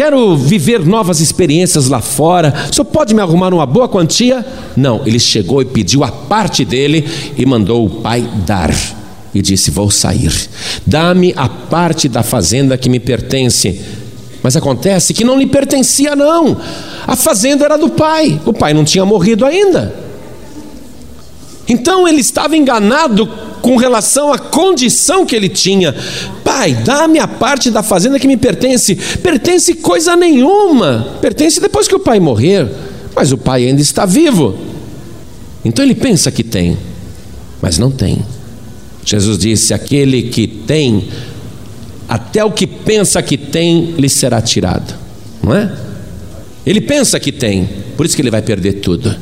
quero 0.00 0.34
viver 0.34 0.86
novas 0.86 1.20
experiências 1.20 1.88
lá 1.88 2.00
fora, 2.00 2.54
o 2.70 2.74
senhor 2.74 2.86
pode 2.86 3.14
me 3.14 3.20
arrumar 3.20 3.52
uma 3.52 3.66
boa 3.66 3.86
quantia? 3.86 4.42
Não, 4.74 5.02
ele 5.04 5.20
chegou 5.20 5.60
e 5.60 5.66
pediu 5.66 6.02
a 6.02 6.10
parte 6.10 6.64
dele 6.64 7.06
e 7.36 7.44
mandou 7.44 7.84
o 7.84 7.90
pai 8.00 8.26
dar. 8.46 8.74
E 9.34 9.42
disse: 9.42 9.70
Vou 9.70 9.90
sair, 9.90 10.32
dá-me 10.86 11.34
a 11.36 11.50
parte 11.50 12.08
da 12.08 12.22
fazenda 12.22 12.78
que 12.78 12.88
me 12.88 12.98
pertence. 12.98 13.78
Mas 14.42 14.56
acontece 14.56 15.12
que 15.12 15.22
não 15.22 15.38
lhe 15.38 15.46
pertencia, 15.46 16.16
não. 16.16 16.56
A 17.06 17.14
fazenda 17.14 17.66
era 17.66 17.76
do 17.76 17.90
pai, 17.90 18.40
o 18.46 18.54
pai 18.54 18.72
não 18.72 18.84
tinha 18.84 19.04
morrido 19.04 19.44
ainda. 19.44 19.94
Então 21.68 22.08
ele 22.08 22.22
estava 22.22 22.56
enganado 22.56 23.28
com 23.60 23.76
relação 23.76 24.32
à 24.32 24.38
condição 24.38 25.24
que 25.24 25.36
ele 25.36 25.48
tinha. 25.48 25.94
Pai, 26.44 26.74
dá-me 26.74 27.18
a 27.18 27.28
parte 27.28 27.70
da 27.70 27.82
fazenda 27.82 28.18
que 28.18 28.26
me 28.26 28.36
pertence. 28.36 28.94
Pertence 28.94 29.74
coisa 29.74 30.16
nenhuma. 30.16 31.18
Pertence 31.20 31.60
depois 31.60 31.86
que 31.86 31.94
o 31.94 32.00
pai 32.00 32.20
morrer. 32.20 32.68
Mas 33.14 33.32
o 33.32 33.38
pai 33.38 33.66
ainda 33.66 33.80
está 33.80 34.06
vivo. 34.06 34.56
Então 35.64 35.84
ele 35.84 35.94
pensa 35.94 36.30
que 36.30 36.42
tem, 36.42 36.76
mas 37.60 37.78
não 37.78 37.90
tem. 37.90 38.24
Jesus 39.04 39.38
disse: 39.38 39.74
aquele 39.74 40.22
que 40.24 40.46
tem, 40.46 41.08
até 42.08 42.44
o 42.44 42.50
que 42.50 42.66
pensa 42.66 43.22
que 43.22 43.36
tem, 43.36 43.92
lhe 43.98 44.08
será 44.08 44.40
tirado. 44.40 44.94
Não 45.42 45.54
é? 45.54 45.70
Ele 46.64 46.80
pensa 46.80 47.18
que 47.18 47.32
tem, 47.32 47.68
por 47.96 48.06
isso 48.06 48.14
que 48.14 48.22
ele 48.22 48.30
vai 48.30 48.42
perder 48.42 48.74
tudo, 48.74 49.14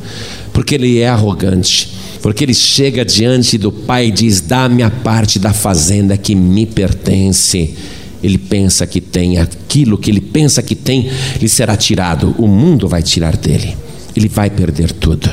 porque 0.52 0.74
ele 0.74 0.98
é 1.00 1.08
arrogante 1.08 1.97
porque 2.20 2.44
ele 2.44 2.54
chega 2.54 3.04
diante 3.04 3.56
do 3.56 3.70
pai 3.70 4.08
e 4.08 4.10
diz: 4.10 4.40
Dá-me 4.40 4.82
a 4.82 4.90
parte 4.90 5.38
da 5.38 5.52
fazenda 5.52 6.16
que 6.16 6.34
me 6.34 6.66
pertence. 6.66 7.74
Ele 8.22 8.36
pensa 8.36 8.84
que 8.86 9.00
tem 9.00 9.38
aquilo 9.38 9.96
que 9.96 10.10
ele 10.10 10.20
pensa 10.20 10.60
que 10.60 10.74
tem, 10.74 11.08
lhe 11.40 11.48
será 11.48 11.76
tirado. 11.76 12.34
O 12.36 12.48
mundo 12.48 12.88
vai 12.88 13.02
tirar 13.02 13.36
dele. 13.36 13.76
Ele 14.16 14.28
vai 14.28 14.50
perder 14.50 14.90
tudo. 14.90 15.30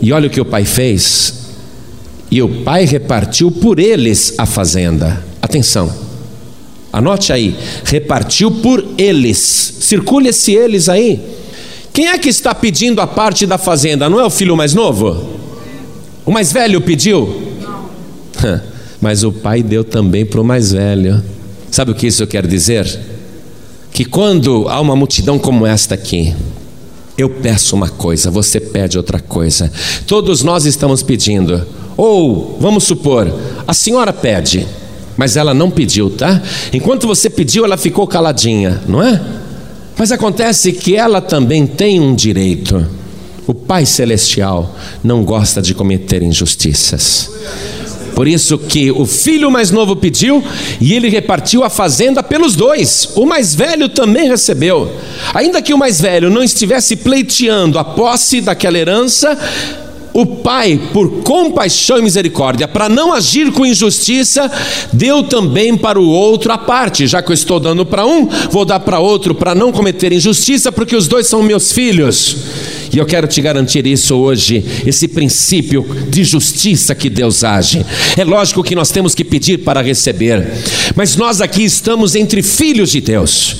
E 0.00 0.10
olha 0.12 0.28
o 0.28 0.30
que 0.30 0.40
o 0.40 0.44
pai 0.44 0.64
fez. 0.64 1.34
e 2.30 2.42
o 2.42 2.62
pai 2.62 2.84
repartiu 2.84 3.50
por 3.50 3.78
eles 3.78 4.34
a 4.38 4.46
fazenda. 4.46 5.22
Atenção, 5.42 5.92
anote 6.90 7.32
aí: 7.32 7.54
repartiu 7.84 8.50
por 8.50 8.82
eles. 8.96 9.38
Circule 9.80 10.30
esse 10.30 10.52
eles 10.52 10.88
aí. 10.88 11.33
Quem 11.94 12.08
é 12.08 12.18
que 12.18 12.28
está 12.28 12.52
pedindo 12.52 13.00
a 13.00 13.06
parte 13.06 13.46
da 13.46 13.56
fazenda? 13.56 14.10
Não 14.10 14.18
é 14.18 14.24
o 14.24 14.28
filho 14.28 14.56
mais 14.56 14.74
novo? 14.74 15.30
O 16.26 16.32
mais 16.32 16.52
velho 16.52 16.80
pediu? 16.80 17.52
Mas 19.00 19.22
o 19.22 19.30
pai 19.30 19.62
deu 19.62 19.84
também 19.84 20.26
para 20.26 20.40
o 20.40 20.44
mais 20.44 20.72
velho. 20.72 21.22
Sabe 21.70 21.92
o 21.92 21.94
que 21.94 22.08
isso 22.08 22.26
quer 22.26 22.48
dizer? 22.48 22.84
Que 23.92 24.04
quando 24.04 24.66
há 24.68 24.80
uma 24.80 24.96
multidão 24.96 25.38
como 25.38 25.64
esta 25.64 25.94
aqui, 25.94 26.34
eu 27.16 27.30
peço 27.30 27.76
uma 27.76 27.88
coisa, 27.88 28.28
você 28.28 28.58
pede 28.58 28.96
outra 28.98 29.20
coisa. 29.20 29.70
Todos 30.04 30.42
nós 30.42 30.64
estamos 30.64 31.00
pedindo. 31.00 31.64
Ou, 31.96 32.58
vamos 32.60 32.82
supor, 32.82 33.32
a 33.68 33.72
senhora 33.72 34.12
pede, 34.12 34.66
mas 35.16 35.36
ela 35.36 35.54
não 35.54 35.70
pediu, 35.70 36.10
tá? 36.10 36.42
Enquanto 36.72 37.06
você 37.06 37.30
pediu, 37.30 37.64
ela 37.64 37.76
ficou 37.76 38.04
caladinha, 38.04 38.82
não 38.88 39.00
é? 39.00 39.43
Mas 39.96 40.10
acontece 40.10 40.72
que 40.72 40.96
ela 40.96 41.20
também 41.20 41.66
tem 41.66 42.00
um 42.00 42.14
direito. 42.14 42.86
O 43.46 43.54
Pai 43.54 43.84
Celestial 43.84 44.74
não 45.02 45.22
gosta 45.22 45.60
de 45.60 45.74
cometer 45.74 46.22
injustiças. 46.22 47.30
Por 48.14 48.28
isso 48.28 48.56
que 48.56 48.90
o 48.92 49.04
filho 49.04 49.50
mais 49.50 49.70
novo 49.70 49.96
pediu 49.96 50.42
e 50.80 50.94
ele 50.94 51.08
repartiu 51.08 51.64
a 51.64 51.68
fazenda 51.68 52.22
pelos 52.22 52.54
dois. 52.54 53.08
O 53.16 53.26
mais 53.26 53.54
velho 53.54 53.88
também 53.88 54.28
recebeu. 54.28 54.90
Ainda 55.34 55.60
que 55.60 55.74
o 55.74 55.78
mais 55.78 56.00
velho 56.00 56.30
não 56.30 56.42
estivesse 56.42 56.96
pleiteando 56.96 57.78
a 57.78 57.84
posse 57.84 58.40
daquela 58.40 58.78
herança, 58.78 59.36
o 60.14 60.24
pai, 60.24 60.80
por 60.92 61.22
compaixão 61.24 61.98
e 61.98 62.02
misericórdia, 62.02 62.68
para 62.68 62.88
não 62.88 63.12
agir 63.12 63.50
com 63.50 63.66
injustiça, 63.66 64.48
deu 64.92 65.24
também 65.24 65.76
para 65.76 65.98
o 65.98 66.08
outro 66.08 66.52
a 66.52 66.56
parte. 66.56 67.04
Já 67.08 67.20
que 67.20 67.32
eu 67.32 67.34
estou 67.34 67.58
dando 67.58 67.84
para 67.84 68.06
um, 68.06 68.28
vou 68.48 68.64
dar 68.64 68.78
para 68.78 69.00
outro 69.00 69.34
para 69.34 69.56
não 69.56 69.72
cometer 69.72 70.12
injustiça, 70.12 70.70
porque 70.70 70.94
os 70.94 71.08
dois 71.08 71.26
são 71.26 71.42
meus 71.42 71.72
filhos. 71.72 72.36
E 72.94 72.98
eu 72.98 73.04
quero 73.04 73.26
te 73.26 73.42
garantir 73.42 73.84
isso 73.88 74.14
hoje, 74.14 74.64
esse 74.86 75.08
princípio 75.08 75.84
de 76.08 76.22
justiça 76.22 76.94
que 76.94 77.10
Deus 77.10 77.42
age. 77.42 77.84
É 78.16 78.22
lógico 78.22 78.62
que 78.62 78.76
nós 78.76 78.92
temos 78.92 79.16
que 79.16 79.24
pedir 79.24 79.58
para 79.58 79.82
receber, 79.82 80.46
mas 80.94 81.16
nós 81.16 81.40
aqui 81.40 81.64
estamos 81.64 82.14
entre 82.14 82.40
filhos 82.40 82.92
de 82.92 83.00
Deus. 83.00 83.56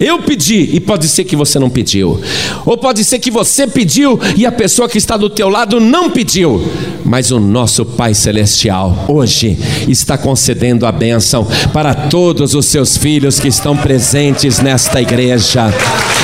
Eu 0.00 0.20
pedi 0.20 0.70
e 0.72 0.80
pode 0.80 1.06
ser 1.06 1.24
que 1.24 1.36
você 1.36 1.58
não 1.58 1.68
pediu, 1.68 2.18
ou 2.64 2.78
pode 2.78 3.04
ser 3.04 3.18
que 3.18 3.30
você 3.30 3.66
pediu 3.66 4.18
e 4.34 4.46
a 4.46 4.52
pessoa 4.52 4.88
que 4.88 4.96
está 4.96 5.18
do 5.18 5.28
teu 5.28 5.50
lado 5.50 5.78
não 5.78 6.08
pediu, 6.08 6.66
mas 7.04 7.30
o 7.30 7.38
nosso 7.38 7.84
Pai 7.84 8.14
Celestial 8.14 9.04
hoje 9.06 9.58
está 9.86 10.16
concedendo 10.16 10.86
a 10.86 10.92
bênção 10.92 11.46
para 11.74 11.92
todos 11.92 12.54
os 12.54 12.64
seus 12.64 12.96
filhos 12.96 13.38
que 13.38 13.48
estão 13.48 13.76
presentes 13.76 14.60
nesta 14.60 15.02
igreja. 15.02 15.66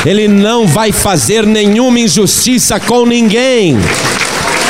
Ele 0.06 0.28
não 0.28 0.66
vai 0.66 0.92
fazer 0.92 1.46
nenhuma 1.46 2.00
injustiça 2.00 2.53
com 2.86 3.06
ninguém. 3.06 3.76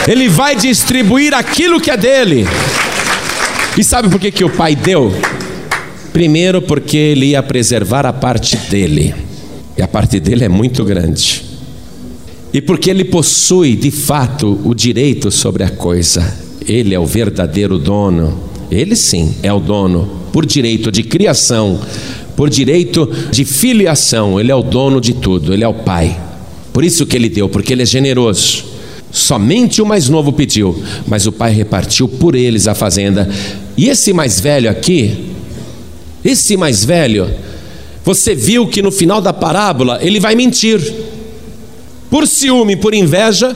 Ele 0.07 0.29
vai 0.29 0.55
distribuir 0.55 1.35
aquilo 1.35 1.81
que 1.81 1.91
é 1.91 1.97
dele. 1.97 2.47
E 3.77 3.83
sabe 3.83 4.09
por 4.09 4.21
que, 4.21 4.31
que 4.31 4.45
o 4.45 4.51
pai 4.51 4.77
deu? 4.77 5.13
Primeiro, 6.13 6.63
porque 6.63 6.97
ele 6.97 7.27
ia 7.27 7.43
preservar 7.43 8.07
a 8.07 8.13
parte 8.13 8.57
dele. 8.57 9.15
E 9.77 9.83
a 9.83 9.89
parte 9.89 10.21
dele 10.21 10.45
é 10.45 10.49
muito 10.49 10.85
grande. 10.85 11.45
E 12.53 12.61
porque 12.61 12.89
ele 12.89 13.05
possui, 13.05 13.75
de 13.75 13.91
fato, 13.91 14.61
o 14.65 14.75
direito 14.75 15.31
sobre 15.31 15.65
a 15.65 15.71
coisa. 15.71 16.37
Ele 16.67 16.95
é 16.95 16.99
o 17.01 17.07
verdadeiro 17.07 17.79
dono. 17.79 18.39
Ele 18.71 18.95
sim 18.95 19.35
é 19.43 19.53
o 19.53 19.61
dono, 19.61 20.09
por 20.33 20.47
direito 20.47 20.91
de 20.91 21.03
criação, 21.03 21.81
por 22.37 22.51
direito 22.51 23.07
de 23.31 23.45
filiação, 23.45 24.41
ele 24.41 24.51
é 24.51 24.55
o 24.55 24.63
dono 24.63 25.01
de 25.01 25.13
tudo, 25.13 25.53
ele 25.53 25.65
é 25.65 25.69
o 25.69 25.75
pai. 25.75 26.19
Por 26.75 26.85
isso 26.85 27.07
que 27.07 27.17
ele 27.17 27.29
deu, 27.29 27.49
porque 27.49 27.73
ele 27.73 27.83
é 27.83 27.87
generoso. 27.87 28.65
Somente 29.13 29.81
o 29.81 29.87
mais 29.87 30.09
novo 30.09 30.33
pediu, 30.33 30.83
mas 31.07 31.25
o 31.25 31.31
pai 31.31 31.53
repartiu 31.53 32.09
por 32.09 32.35
eles 32.35 32.67
a 32.67 32.75
fazenda. 32.75 33.31
E 33.77 33.89
esse 33.89 34.13
mais 34.13 34.41
velho 34.41 34.69
aqui, 34.69 35.31
esse 36.25 36.57
mais 36.57 36.85
velho, 36.85 37.31
você 38.05 38.35
viu 38.35 38.67
que 38.67 38.83
no 38.83 38.91
final 38.91 39.23
da 39.23 39.33
parábola 39.33 40.01
ele 40.03 40.19
vai 40.19 40.35
mentir. 40.35 40.81
Por 42.11 42.27
ciúme, 42.27 42.75
por 42.75 42.93
inveja, 42.93 43.55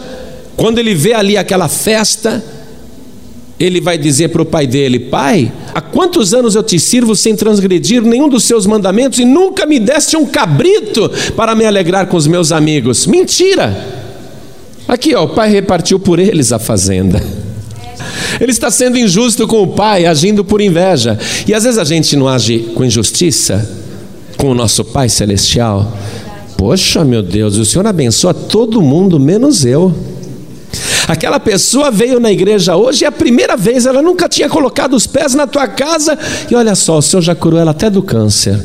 quando 0.56 0.78
ele 0.78 0.94
vê 0.94 1.12
ali 1.12 1.36
aquela 1.36 1.66
festa, 1.66 2.40
ele 3.58 3.80
vai 3.80 3.98
dizer 3.98 4.28
para 4.28 4.42
o 4.42 4.46
pai 4.46 4.66
dele: 4.66 4.98
Pai, 4.98 5.52
há 5.74 5.80
quantos 5.80 6.32
anos 6.32 6.54
eu 6.54 6.62
te 6.62 6.78
sirvo 6.78 7.16
sem 7.16 7.34
transgredir 7.34 8.02
nenhum 8.02 8.28
dos 8.28 8.44
seus 8.44 8.66
mandamentos 8.66 9.18
e 9.18 9.24
nunca 9.24 9.66
me 9.66 9.78
deste 9.80 10.16
um 10.16 10.26
cabrito 10.26 11.10
para 11.34 11.54
me 11.54 11.64
alegrar 11.64 12.06
com 12.06 12.16
os 12.16 12.26
meus 12.26 12.52
amigos? 12.52 13.06
Mentira! 13.06 13.98
Aqui, 14.86 15.14
ó, 15.14 15.24
o 15.24 15.28
pai 15.28 15.50
repartiu 15.50 15.98
por 15.98 16.18
eles 16.18 16.52
a 16.52 16.58
fazenda. 16.58 17.22
Ele 18.40 18.52
está 18.52 18.70
sendo 18.70 18.96
injusto 18.96 19.46
com 19.46 19.62
o 19.62 19.66
pai, 19.66 20.06
agindo 20.06 20.44
por 20.44 20.60
inveja. 20.60 21.18
E 21.46 21.52
às 21.52 21.64
vezes 21.64 21.78
a 21.78 21.84
gente 21.84 22.16
não 22.16 22.28
age 22.28 22.70
com 22.74 22.84
injustiça 22.84 23.68
com 24.36 24.50
o 24.50 24.54
nosso 24.54 24.84
Pai 24.84 25.08
Celestial. 25.08 25.92
Poxa, 26.56 27.04
meu 27.04 27.22
Deus, 27.22 27.56
o 27.56 27.64
Senhor 27.64 27.86
abençoa 27.86 28.32
todo 28.32 28.80
mundo, 28.80 29.18
menos 29.18 29.64
eu. 29.64 29.92
Aquela 31.06 31.40
pessoa 31.40 31.90
veio 31.90 32.20
na 32.20 32.30
igreja 32.30 32.76
hoje 32.76 33.04
é 33.04 33.08
a 33.08 33.12
primeira 33.12 33.56
vez 33.56 33.86
ela 33.86 34.02
nunca 34.02 34.28
tinha 34.28 34.48
colocado 34.48 34.94
os 34.94 35.06
pés 35.06 35.34
na 35.34 35.46
tua 35.46 35.66
casa 35.66 36.18
e 36.50 36.54
olha 36.54 36.74
só, 36.74 36.98
o 36.98 37.02
Senhor 37.02 37.22
já 37.22 37.34
curou 37.34 37.58
ela 37.58 37.70
até 37.70 37.88
do 37.88 38.02
câncer. 38.02 38.58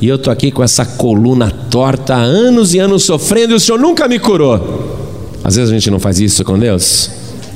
E 0.00 0.08
eu 0.08 0.16
estou 0.16 0.32
aqui 0.32 0.50
com 0.50 0.62
essa 0.62 0.84
coluna 0.84 1.50
torta 1.70 2.14
há 2.14 2.22
anos 2.22 2.74
e 2.74 2.78
anos 2.78 3.04
sofrendo 3.04 3.52
e 3.52 3.56
o 3.56 3.60
Senhor 3.60 3.78
nunca 3.78 4.08
me 4.08 4.18
curou. 4.18 5.04
Às 5.44 5.56
vezes 5.56 5.70
a 5.70 5.74
gente 5.74 5.90
não 5.90 6.00
faz 6.00 6.18
isso 6.18 6.42
com 6.42 6.58
Deus. 6.58 7.10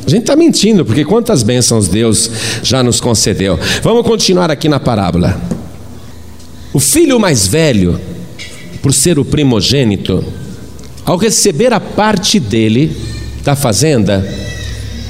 A 0.06 0.10
gente 0.10 0.22
está 0.22 0.36
mentindo, 0.36 0.84
porque 0.84 1.04
quantas 1.04 1.42
bênçãos 1.42 1.88
Deus 1.88 2.30
já 2.62 2.82
nos 2.82 3.00
concedeu. 3.00 3.58
Vamos 3.82 4.06
continuar 4.06 4.50
aqui 4.50 4.68
na 4.68 4.80
parábola. 4.80 5.38
O 6.72 6.80
filho 6.80 7.18
mais 7.18 7.46
velho, 7.46 8.00
por 8.80 8.92
ser 8.94 9.18
o 9.18 9.24
primogênito, 9.24 10.24
ao 11.04 11.16
receber 11.16 11.72
a 11.72 11.80
parte 11.80 12.38
dele, 12.38 12.96
da 13.48 13.56
fazenda, 13.56 14.22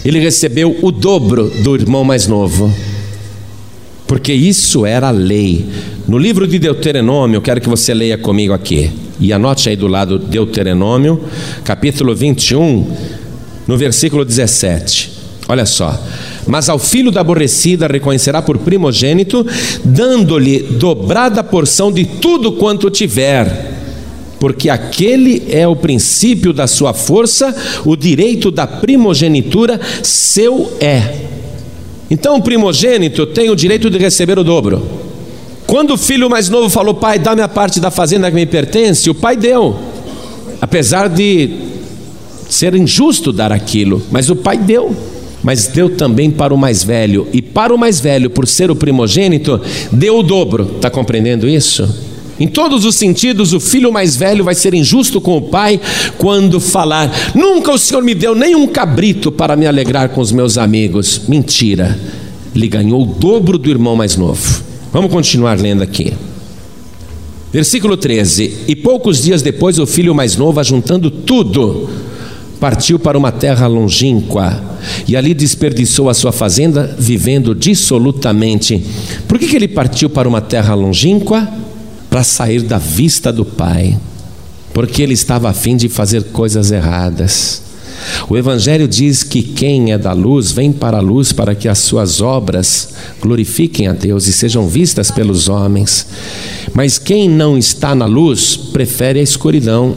ele 0.05 0.21
recebeu 0.21 0.79
o 0.81 0.93
dobro 0.93 1.51
do 1.65 1.75
irmão 1.75 2.05
mais 2.05 2.29
novo, 2.29 2.73
porque 4.07 4.33
isso 4.33 4.87
era 4.87 5.09
a 5.09 5.11
lei. 5.11 5.67
No 6.07 6.17
livro 6.17 6.47
de 6.47 6.57
Deuteronômio, 6.57 7.39
eu 7.39 7.43
quero 7.43 7.61
que 7.61 7.69
você 7.69 7.93
leia 7.93 8.17
comigo 8.17 8.53
aqui, 8.53 8.93
e 9.19 9.33
anote 9.33 9.69
aí 9.69 9.75
do 9.75 9.89
lado 9.89 10.21
Deuteronômio, 10.21 11.21
capítulo 11.65 12.15
21, 12.15 12.89
no 13.67 13.77
versículo 13.77 14.25
17. 14.25 15.11
Olha 15.49 15.67
só. 15.67 16.01
Mas 16.47 16.69
ao 16.69 16.79
filho 16.79 17.11
da 17.11 17.23
aborrecida 17.23 17.89
reconhecerá 17.89 18.41
por 18.41 18.57
primogênito, 18.59 19.45
dando-lhe 19.85 20.61
dobrada 20.61 21.43
porção 21.43 21.91
de 21.91 22.05
tudo 22.05 22.53
quanto 22.53 22.89
tiver 22.89 23.68
porque 24.39 24.71
aquele 24.71 25.45
é 25.51 25.67
o 25.67 25.75
princípio 25.75 26.53
da 26.53 26.67
sua 26.67 26.95
força, 26.95 27.55
o 27.85 27.97
direito 27.97 28.51
da 28.51 28.67
primogenitura 28.67 29.81
seu 30.03 30.73
é. 30.81 31.27
Então 32.11 32.37
o 32.37 32.43
primogênito 32.43 33.27
tem 33.27 33.51
o 33.51 33.57
direito 33.57 33.91
de 33.91 33.99
receber 33.99 34.39
o 34.39 34.45
dobro. 34.45 34.83
Quando 35.67 35.93
o 35.93 35.99
filho 35.99 36.31
mais 36.31 36.49
novo 36.49 36.71
falou, 36.71 36.95
pai, 36.95 37.19
dá-me 37.19 37.43
a 37.43 37.49
parte 37.49 37.79
da 37.79 37.91
fazenda 37.91 38.31
que 38.31 38.35
me 38.35 38.47
pertence, 38.47 39.11
o 39.11 39.15
pai 39.15 39.37
deu. 39.37 39.77
Apesar 40.61 41.09
de 41.09 41.51
ser 42.49 42.75
injusto 42.75 43.33
dar 43.33 43.53
aquilo, 43.53 44.03
mas 44.11 44.31
o 44.31 44.37
pai 44.37 44.57
deu. 44.57 44.97
Mas 45.43 45.67
deu 45.69 45.95
também 45.95 46.31
para 46.31 46.53
o 46.53 46.59
mais 46.59 46.83
velho, 46.83 47.29
e 47.33 47.41
para 47.41 47.73
o 47.73 47.79
mais 47.79 48.01
velho, 48.01 48.29
por 48.29 48.47
ser 48.47 48.73
o 48.73 48.77
primogênito, 48.77 49.61
deu 49.93 50.19
o 50.19 50.23
dobro. 50.23 50.73
Está 50.77 50.91
compreendendo 50.91 51.49
isso? 51.49 52.08
Em 52.41 52.47
todos 52.47 52.85
os 52.85 52.95
sentidos, 52.95 53.53
o 53.53 53.59
filho 53.59 53.93
mais 53.93 54.15
velho 54.15 54.45
vai 54.45 54.55
ser 54.55 54.73
injusto 54.73 55.21
com 55.21 55.37
o 55.37 55.43
pai 55.43 55.81
quando 56.17 56.61
falar: 56.61 57.11
Nunca 57.35 57.73
o 57.73 57.79
Senhor 57.79 58.03
me 58.03 58.15
deu 58.15 58.35
nem 58.35 58.55
um 58.55 58.67
cabrito 58.67 59.33
para 59.33 59.57
me 59.57 59.67
alegrar 59.67 60.11
com 60.11 60.21
os 60.21 60.31
meus 60.31 60.57
amigos. 60.57 61.23
Mentira, 61.27 61.99
ele 62.55 62.69
ganhou 62.69 63.03
o 63.03 63.07
dobro 63.07 63.59
do 63.59 63.69
irmão 63.69 63.97
mais 63.97 64.17
novo. 64.17 64.63
Vamos 64.93 65.11
continuar 65.11 65.59
lendo 65.59 65.83
aqui. 65.83 66.13
Versículo 67.53 67.97
13: 67.97 68.65
E 68.69 68.77
poucos 68.77 69.23
dias 69.23 69.43
depois, 69.43 69.79
o 69.79 69.87
filho 69.87 70.15
mais 70.15 70.37
novo, 70.37 70.61
ajuntando 70.61 71.11
tudo, 71.11 71.89
partiu 72.61 72.99
para 72.99 73.19
uma 73.19 73.33
terra 73.33 73.67
longínqua 73.67 74.63
e 75.07 75.17
ali 75.17 75.35
desperdiçou 75.35 76.09
a 76.09 76.15
sua 76.15 76.31
fazenda, 76.31 76.95
vivendo 76.99 77.55
dissolutamente. 77.55 78.83
Por 79.27 79.39
que, 79.39 79.49
que 79.49 79.57
ele 79.57 79.69
partiu 79.69 80.09
para 80.09 80.29
uma 80.29 80.41
terra 80.41 80.75
longínqua? 80.75 81.49
Para 82.11 82.25
sair 82.25 82.63
da 82.63 82.79
vista 82.79 83.33
do 83.33 83.45
pai, 83.45 83.99
porque 84.73 85.03
ele 85.03 85.15
estava 85.15 85.51
a 85.51 85.53
fim 85.53 85.77
de 85.77 85.89
fazer 85.89 86.25
coisas 86.25 86.71
erradas. 86.71 87.63
O 88.29 88.37
Evangelho 88.37 88.87
diz 88.87 89.23
que 89.23 89.43
quem 89.43 89.93
é 89.93 89.99
da 89.99 90.13
luz 90.13 90.53
vem 90.53 90.73
para 90.73 90.99
a 90.99 91.03
luz 91.03 91.33
para 91.33 91.55
que 91.55 91.69
as 91.69 91.79
suas 91.79 92.21
obras 92.21 92.91
glorifiquem 93.21 93.89
a 93.89 93.93
Deus 93.93 94.27
e 94.27 94.33
sejam 94.33 94.69
vistas 94.69 95.11
pelos 95.11 95.49
homens. 95.49 96.07
Mas 96.75 96.99
quem 96.99 97.29
não 97.29 97.59
está 97.59 97.95
na 97.95 98.07
luz 98.07 98.57
prefere 98.57 99.19
a 99.21 99.23
escuridão. 99.23 99.97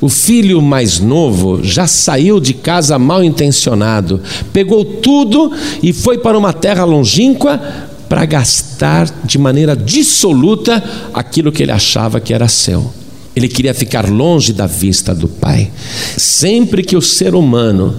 O 0.00 0.08
filho 0.08 0.62
mais 0.62 1.00
novo 1.00 1.60
já 1.62 1.86
saiu 1.86 2.38
de 2.38 2.54
casa 2.54 2.98
mal 2.98 3.24
intencionado, 3.24 4.20
pegou 4.52 4.84
tudo 4.84 5.50
e 5.82 5.92
foi 5.92 6.18
para 6.18 6.38
uma 6.38 6.52
terra 6.52 6.84
longínqua 6.84 7.60
para 8.08 8.24
gastar 8.24 9.08
de 9.24 9.38
maneira 9.38 9.76
dissoluta 9.76 10.82
aquilo 11.12 11.52
que 11.52 11.62
ele 11.62 11.72
achava 11.72 12.20
que 12.20 12.32
era 12.32 12.48
seu. 12.48 12.92
Ele 13.36 13.48
queria 13.48 13.74
ficar 13.74 14.08
longe 14.08 14.52
da 14.52 14.66
vista 14.66 15.14
do 15.14 15.28
Pai. 15.28 15.70
Sempre 16.16 16.82
que 16.82 16.96
o 16.96 17.02
ser 17.02 17.34
humano 17.34 17.94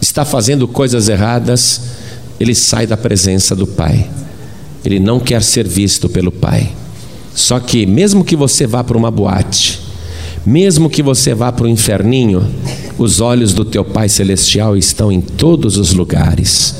está 0.00 0.24
fazendo 0.24 0.66
coisas 0.66 1.08
erradas, 1.08 1.82
ele 2.38 2.54
sai 2.54 2.86
da 2.86 2.96
presença 2.96 3.54
do 3.54 3.66
Pai. 3.66 4.08
Ele 4.84 4.98
não 4.98 5.20
quer 5.20 5.42
ser 5.42 5.68
visto 5.68 6.08
pelo 6.08 6.32
Pai. 6.32 6.70
Só 7.34 7.60
que, 7.60 7.84
mesmo 7.84 8.24
que 8.24 8.34
você 8.34 8.66
vá 8.66 8.82
para 8.82 8.96
uma 8.96 9.10
boate, 9.10 9.80
mesmo 10.44 10.88
que 10.88 11.02
você 11.02 11.34
vá 11.34 11.52
para 11.52 11.66
o 11.66 11.68
inferninho, 11.68 12.46
os 12.96 13.20
olhos 13.20 13.52
do 13.52 13.64
teu 13.64 13.84
Pai 13.84 14.08
Celestial 14.08 14.76
estão 14.76 15.12
em 15.12 15.20
todos 15.20 15.76
os 15.76 15.92
lugares. 15.92 16.74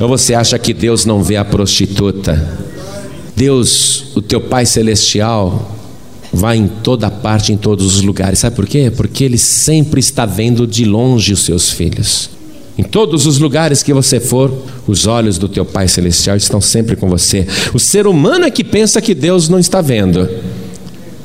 Ou 0.00 0.08
você 0.08 0.34
acha 0.34 0.58
que 0.58 0.72
Deus 0.72 1.04
não 1.04 1.22
vê 1.22 1.36
a 1.36 1.44
prostituta? 1.44 2.58
Deus, 3.36 4.06
o 4.16 4.22
teu 4.22 4.40
Pai 4.40 4.64
Celestial, 4.64 5.76
vai 6.32 6.56
em 6.56 6.66
toda 6.66 7.10
parte, 7.10 7.52
em 7.52 7.56
todos 7.56 7.96
os 7.96 8.02
lugares. 8.02 8.38
Sabe 8.38 8.56
por 8.56 8.66
quê? 8.66 8.90
Porque 8.94 9.24
Ele 9.24 9.38
sempre 9.38 10.00
está 10.00 10.24
vendo 10.24 10.66
de 10.66 10.84
longe 10.84 11.32
os 11.32 11.40
seus 11.40 11.70
filhos. 11.70 12.30
Em 12.78 12.82
todos 12.82 13.26
os 13.26 13.38
lugares 13.38 13.82
que 13.82 13.92
você 13.92 14.18
for, 14.18 14.50
os 14.86 15.06
olhos 15.06 15.36
do 15.36 15.48
teu 15.48 15.66
Pai 15.66 15.86
Celestial 15.86 16.36
estão 16.36 16.60
sempre 16.60 16.96
com 16.96 17.08
você. 17.10 17.46
O 17.74 17.78
ser 17.78 18.06
humano 18.06 18.46
é 18.46 18.50
que 18.50 18.64
pensa 18.64 19.02
que 19.02 19.14
Deus 19.14 19.50
não 19.50 19.58
está 19.58 19.82
vendo. 19.82 20.28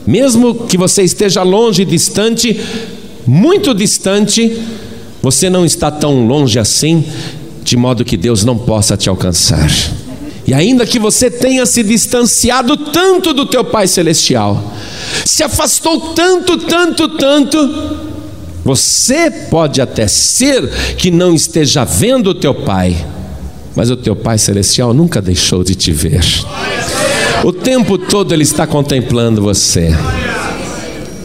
Mesmo 0.05 0.53
que 0.53 0.77
você 0.77 1.01
esteja 1.03 1.43
longe, 1.43 1.85
distante, 1.85 2.59
muito 3.25 3.73
distante, 3.73 4.61
você 5.21 5.49
não 5.49 5.65
está 5.65 5.89
tão 5.89 6.27
longe 6.27 6.59
assim, 6.59 7.05
de 7.65 7.75
modo 7.75 8.05
que 8.05 8.15
Deus 8.15 8.45
não 8.45 8.55
possa 8.55 8.95
te 8.95 9.09
alcançar. 9.09 9.67
E 10.45 10.53
ainda 10.53 10.85
que 10.85 10.99
você 10.99 11.31
tenha 11.31 11.65
se 11.65 11.81
distanciado 11.81 12.77
tanto 12.77 13.33
do 13.33 13.47
teu 13.47 13.65
Pai 13.65 13.87
Celestial, 13.87 14.71
se 15.25 15.41
afastou 15.41 16.13
tanto, 16.13 16.59
tanto, 16.59 17.09
tanto, 17.09 17.57
você 18.63 19.31
pode 19.49 19.81
até 19.81 20.07
ser 20.07 20.69
que 20.95 21.09
não 21.09 21.33
esteja 21.33 21.83
vendo 21.83 22.29
o 22.29 22.35
teu 22.35 22.53
Pai, 22.53 23.03
mas 23.75 23.89
o 23.89 23.97
teu 23.97 24.15
Pai 24.15 24.37
Celestial 24.37 24.93
nunca 24.93 25.19
deixou 25.19 25.63
de 25.63 25.73
te 25.73 25.91
ver. 25.91 26.23
O 27.43 27.51
tempo 27.51 27.97
todo 27.97 28.31
Ele 28.31 28.43
está 28.43 28.67
contemplando 28.67 29.41
você. 29.41 29.89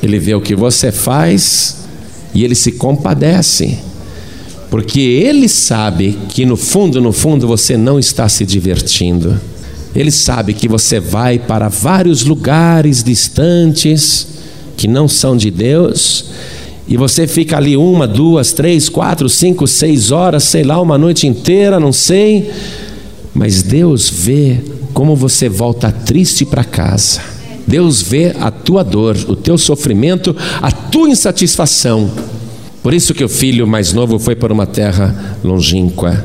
Ele 0.02 0.18
vê 0.18 0.34
o 0.34 0.40
que 0.40 0.54
você 0.54 0.90
faz 0.90 1.76
e 2.32 2.42
Ele 2.42 2.54
se 2.54 2.72
compadece 2.72 3.89
porque 4.70 5.00
ele 5.00 5.48
sabe 5.48 6.16
que 6.28 6.46
no 6.46 6.56
fundo, 6.56 7.00
no 7.00 7.12
fundo, 7.12 7.46
você 7.46 7.76
não 7.76 7.98
está 7.98 8.28
se 8.28 8.46
divertindo. 8.46 9.38
Ele 9.94 10.12
sabe 10.12 10.54
que 10.54 10.68
você 10.68 11.00
vai 11.00 11.38
para 11.38 11.68
vários 11.68 12.24
lugares 12.24 13.02
distantes 13.02 14.28
que 14.76 14.86
não 14.86 15.08
são 15.08 15.36
de 15.36 15.50
Deus, 15.50 16.26
e 16.88 16.96
você 16.96 17.26
fica 17.26 17.56
ali 17.56 17.76
uma, 17.76 18.06
duas, 18.08 18.52
três, 18.52 18.88
quatro, 18.88 19.28
cinco, 19.28 19.66
seis 19.66 20.10
horas, 20.10 20.42
sei 20.44 20.64
lá, 20.64 20.80
uma 20.80 20.96
noite 20.96 21.26
inteira, 21.26 21.78
não 21.78 21.92
sei, 21.92 22.50
mas 23.34 23.62
Deus 23.62 24.08
vê 24.08 24.58
como 24.92 25.14
você 25.14 25.48
volta 25.48 25.92
triste 25.92 26.44
para 26.44 26.64
casa. 26.64 27.20
Deus 27.66 28.02
vê 28.02 28.34
a 28.40 28.50
tua 28.50 28.82
dor, 28.82 29.16
o 29.28 29.36
teu 29.36 29.56
sofrimento, 29.56 30.34
a 30.60 30.72
tua 30.72 31.08
insatisfação. 31.08 32.10
Por 32.82 32.94
isso 32.94 33.12
que 33.12 33.22
o 33.22 33.28
filho 33.28 33.66
mais 33.66 33.92
novo 33.92 34.18
foi 34.18 34.34
para 34.34 34.52
uma 34.52 34.66
terra 34.66 35.38
longínqua 35.44 36.24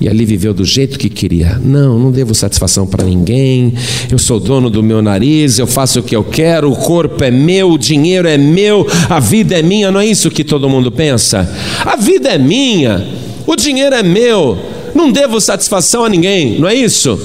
e 0.00 0.08
ali 0.08 0.24
viveu 0.24 0.54
do 0.54 0.64
jeito 0.64 0.98
que 0.98 1.08
queria. 1.08 1.58
Não, 1.62 1.98
não 1.98 2.10
devo 2.12 2.34
satisfação 2.34 2.86
para 2.86 3.04
ninguém. 3.04 3.74
Eu 4.10 4.18
sou 4.18 4.38
dono 4.38 4.70
do 4.70 4.82
meu 4.82 5.02
nariz, 5.02 5.58
eu 5.58 5.66
faço 5.66 6.00
o 6.00 6.02
que 6.02 6.14
eu 6.14 6.22
quero, 6.22 6.70
o 6.70 6.76
corpo 6.76 7.24
é 7.24 7.30
meu, 7.30 7.72
o 7.72 7.78
dinheiro 7.78 8.28
é 8.28 8.38
meu, 8.38 8.86
a 9.08 9.18
vida 9.18 9.58
é 9.58 9.62
minha. 9.62 9.90
Não 9.90 10.00
é 10.00 10.06
isso 10.06 10.30
que 10.30 10.44
todo 10.44 10.68
mundo 10.68 10.92
pensa? 10.92 11.48
A 11.84 11.96
vida 11.96 12.28
é 12.28 12.38
minha, 12.38 13.04
o 13.46 13.56
dinheiro 13.56 13.94
é 13.94 14.02
meu, 14.02 14.56
não 14.94 15.10
devo 15.10 15.40
satisfação 15.40 16.04
a 16.04 16.08
ninguém, 16.08 16.60
não 16.60 16.68
é 16.68 16.74
isso? 16.74 17.18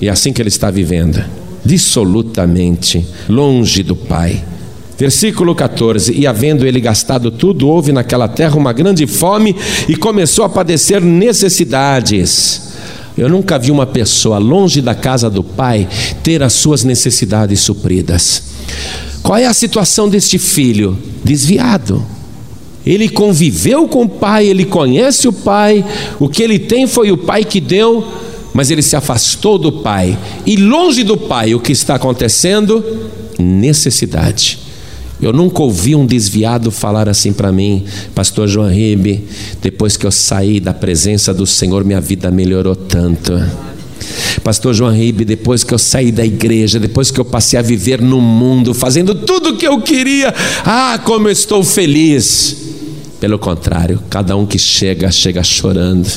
E 0.00 0.06
é 0.06 0.10
assim 0.10 0.32
que 0.32 0.40
ele 0.40 0.48
está 0.48 0.70
vivendo, 0.70 1.22
dissolutamente, 1.64 3.04
longe 3.28 3.82
do 3.82 3.96
Pai. 3.96 4.44
Versículo 5.00 5.54
14: 5.54 6.12
E 6.12 6.26
havendo 6.26 6.66
ele 6.66 6.78
gastado 6.78 7.30
tudo, 7.30 7.66
houve 7.66 7.90
naquela 7.90 8.28
terra 8.28 8.56
uma 8.56 8.70
grande 8.70 9.06
fome 9.06 9.56
e 9.88 9.96
começou 9.96 10.44
a 10.44 10.48
padecer 10.50 11.00
necessidades. 11.00 12.74
Eu 13.16 13.26
nunca 13.26 13.58
vi 13.58 13.70
uma 13.70 13.86
pessoa 13.86 14.36
longe 14.36 14.82
da 14.82 14.94
casa 14.94 15.30
do 15.30 15.42
pai 15.42 15.88
ter 16.22 16.42
as 16.42 16.52
suas 16.52 16.84
necessidades 16.84 17.60
supridas. 17.60 18.42
Qual 19.22 19.38
é 19.38 19.46
a 19.46 19.54
situação 19.54 20.06
deste 20.06 20.38
filho? 20.38 20.98
Desviado. 21.24 22.04
Ele 22.84 23.08
conviveu 23.08 23.88
com 23.88 24.02
o 24.02 24.08
pai, 24.08 24.48
ele 24.48 24.66
conhece 24.66 25.26
o 25.26 25.32
pai, 25.32 25.82
o 26.18 26.28
que 26.28 26.42
ele 26.42 26.58
tem 26.58 26.86
foi 26.86 27.10
o 27.10 27.16
pai 27.16 27.42
que 27.42 27.60
deu, 27.60 28.06
mas 28.52 28.70
ele 28.70 28.82
se 28.82 28.96
afastou 28.96 29.56
do 29.56 29.72
pai. 29.72 30.18
E 30.44 30.56
longe 30.56 31.02
do 31.02 31.16
pai, 31.16 31.54
o 31.54 31.60
que 31.60 31.72
está 31.72 31.94
acontecendo? 31.94 32.84
Necessidade. 33.38 34.69
Eu 35.22 35.32
nunca 35.32 35.62
ouvi 35.62 35.94
um 35.94 36.06
desviado 36.06 36.70
falar 36.70 37.08
assim 37.08 37.32
para 37.32 37.52
mim, 37.52 37.84
Pastor 38.14 38.48
João 38.48 38.70
Ribe, 38.70 39.24
depois 39.60 39.96
que 39.96 40.06
eu 40.06 40.10
saí 40.10 40.58
da 40.58 40.72
presença 40.72 41.34
do 41.34 41.46
Senhor, 41.46 41.84
minha 41.84 42.00
vida 42.00 42.30
melhorou 42.30 42.74
tanto. 42.74 43.32
Pastor 44.42 44.72
João 44.72 44.92
Ribe, 44.92 45.24
depois 45.24 45.62
que 45.62 45.74
eu 45.74 45.78
saí 45.78 46.10
da 46.10 46.24
igreja, 46.24 46.78
depois 46.78 47.10
que 47.10 47.20
eu 47.20 47.24
passei 47.24 47.58
a 47.58 47.62
viver 47.62 48.00
no 48.00 48.20
mundo, 48.20 48.72
fazendo 48.72 49.14
tudo 49.14 49.50
o 49.50 49.56
que 49.56 49.68
eu 49.68 49.80
queria, 49.82 50.34
ah, 50.64 50.98
como 51.04 51.28
eu 51.28 51.32
estou 51.32 51.62
feliz. 51.62 52.56
Pelo 53.20 53.38
contrário, 53.38 54.02
cada 54.08 54.34
um 54.34 54.46
que 54.46 54.58
chega, 54.58 55.10
chega 55.10 55.42
chorando. 55.42 56.08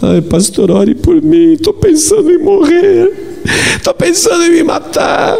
Ai, 0.00 0.22
pastor, 0.22 0.70
ore 0.70 0.94
por 0.94 1.20
mim, 1.20 1.54
estou 1.54 1.74
pensando 1.74 2.30
em 2.30 2.38
morrer, 2.38 3.40
estou 3.76 3.92
pensando 3.94 4.44
em 4.44 4.50
me 4.52 4.62
matar. 4.62 5.36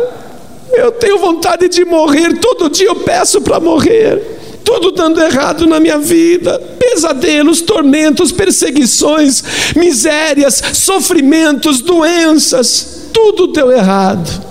Eu 0.79 0.93
tenho 0.93 1.19
vontade 1.19 1.69
de 1.69 1.85
morrer, 1.85 2.39
todo 2.39 2.71
dia 2.71 2.87
eu 2.87 2.97
peço 2.97 3.41
para 3.41 3.59
morrer. 3.59 4.39
Tudo 4.65 4.93
dando 4.93 5.21
errado 5.21 5.67
na 5.67 5.81
minha 5.81 5.99
vida, 5.99 6.59
pesadelos, 6.79 7.61
tormentos, 7.63 8.31
perseguições, 8.31 9.43
misérias, 9.75 10.63
sofrimentos, 10.75 11.81
doenças, 11.81 13.09
tudo 13.13 13.49
deu 13.49 13.73
errado. 13.73 14.45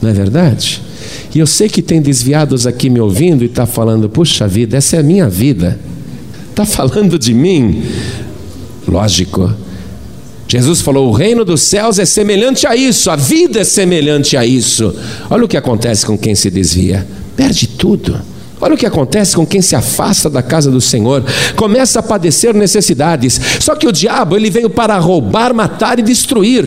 Não 0.00 0.10
é 0.10 0.12
verdade? 0.12 0.82
E 1.34 1.38
eu 1.38 1.46
sei 1.46 1.68
que 1.68 1.82
tem 1.82 2.00
desviados 2.00 2.66
aqui 2.66 2.88
me 2.88 3.00
ouvindo 3.00 3.42
e 3.42 3.46
está 3.46 3.66
falando: 3.66 4.08
puxa 4.08 4.46
vida, 4.46 4.76
essa 4.76 4.96
é 4.96 5.00
a 5.00 5.02
minha 5.02 5.28
vida. 5.28 5.80
Está 6.50 6.64
falando 6.64 7.18
de 7.18 7.34
mim? 7.34 7.82
Lógico, 8.86 9.50
Jesus 10.54 10.80
falou: 10.80 11.08
o 11.08 11.12
reino 11.12 11.44
dos 11.44 11.62
céus 11.62 11.98
é 11.98 12.04
semelhante 12.04 12.64
a 12.64 12.76
isso, 12.76 13.10
a 13.10 13.16
vida 13.16 13.58
é 13.58 13.64
semelhante 13.64 14.36
a 14.36 14.46
isso. 14.46 14.94
Olha 15.28 15.44
o 15.46 15.48
que 15.48 15.56
acontece 15.56 16.06
com 16.06 16.16
quem 16.16 16.36
se 16.36 16.48
desvia: 16.48 17.04
perde 17.34 17.66
tudo. 17.66 18.22
Olha 18.60 18.74
o 18.74 18.78
que 18.78 18.86
acontece 18.86 19.34
com 19.34 19.44
quem 19.44 19.60
se 19.60 19.74
afasta 19.74 20.30
da 20.30 20.42
casa 20.42 20.70
do 20.70 20.80
Senhor, 20.80 21.24
começa 21.56 21.98
a 21.98 22.02
padecer 22.02 22.54
necessidades. 22.54 23.40
Só 23.58 23.74
que 23.74 23.86
o 23.86 23.90
diabo, 23.90 24.36
ele 24.36 24.48
veio 24.48 24.70
para 24.70 24.96
roubar, 24.96 25.52
matar 25.52 25.98
e 25.98 26.02
destruir. 26.02 26.64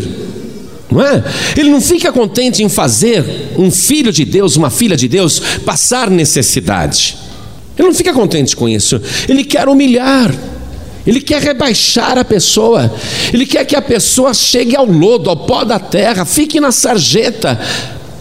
Não 0.91 1.01
é? 1.01 1.23
Ele 1.55 1.69
não 1.69 1.79
fica 1.79 2.11
contente 2.11 2.61
em 2.61 2.67
fazer 2.67 3.53
um 3.57 3.71
filho 3.71 4.11
de 4.11 4.25
Deus, 4.25 4.57
uma 4.57 4.69
filha 4.69 4.97
de 4.97 5.07
Deus, 5.07 5.39
passar 5.65 6.09
necessidade. 6.09 7.17
Ele 7.79 7.87
não 7.87 7.95
fica 7.95 8.13
contente 8.13 8.53
com 8.53 8.67
isso. 8.67 9.01
Ele 9.29 9.45
quer 9.45 9.69
humilhar. 9.69 10.56
Ele 11.07 11.21
quer 11.21 11.41
rebaixar 11.41 12.17
a 12.17 12.25
pessoa, 12.25 12.93
ele 13.33 13.45
quer 13.45 13.63
que 13.63 13.77
a 13.77 13.81
pessoa 13.81 14.33
chegue 14.33 14.75
ao 14.75 14.85
lodo, 14.85 15.29
ao 15.29 15.37
pó 15.37 15.63
da 15.63 15.79
terra, 15.79 16.25
fique 16.25 16.59
na 16.59 16.69
sarjeta. 16.69 17.57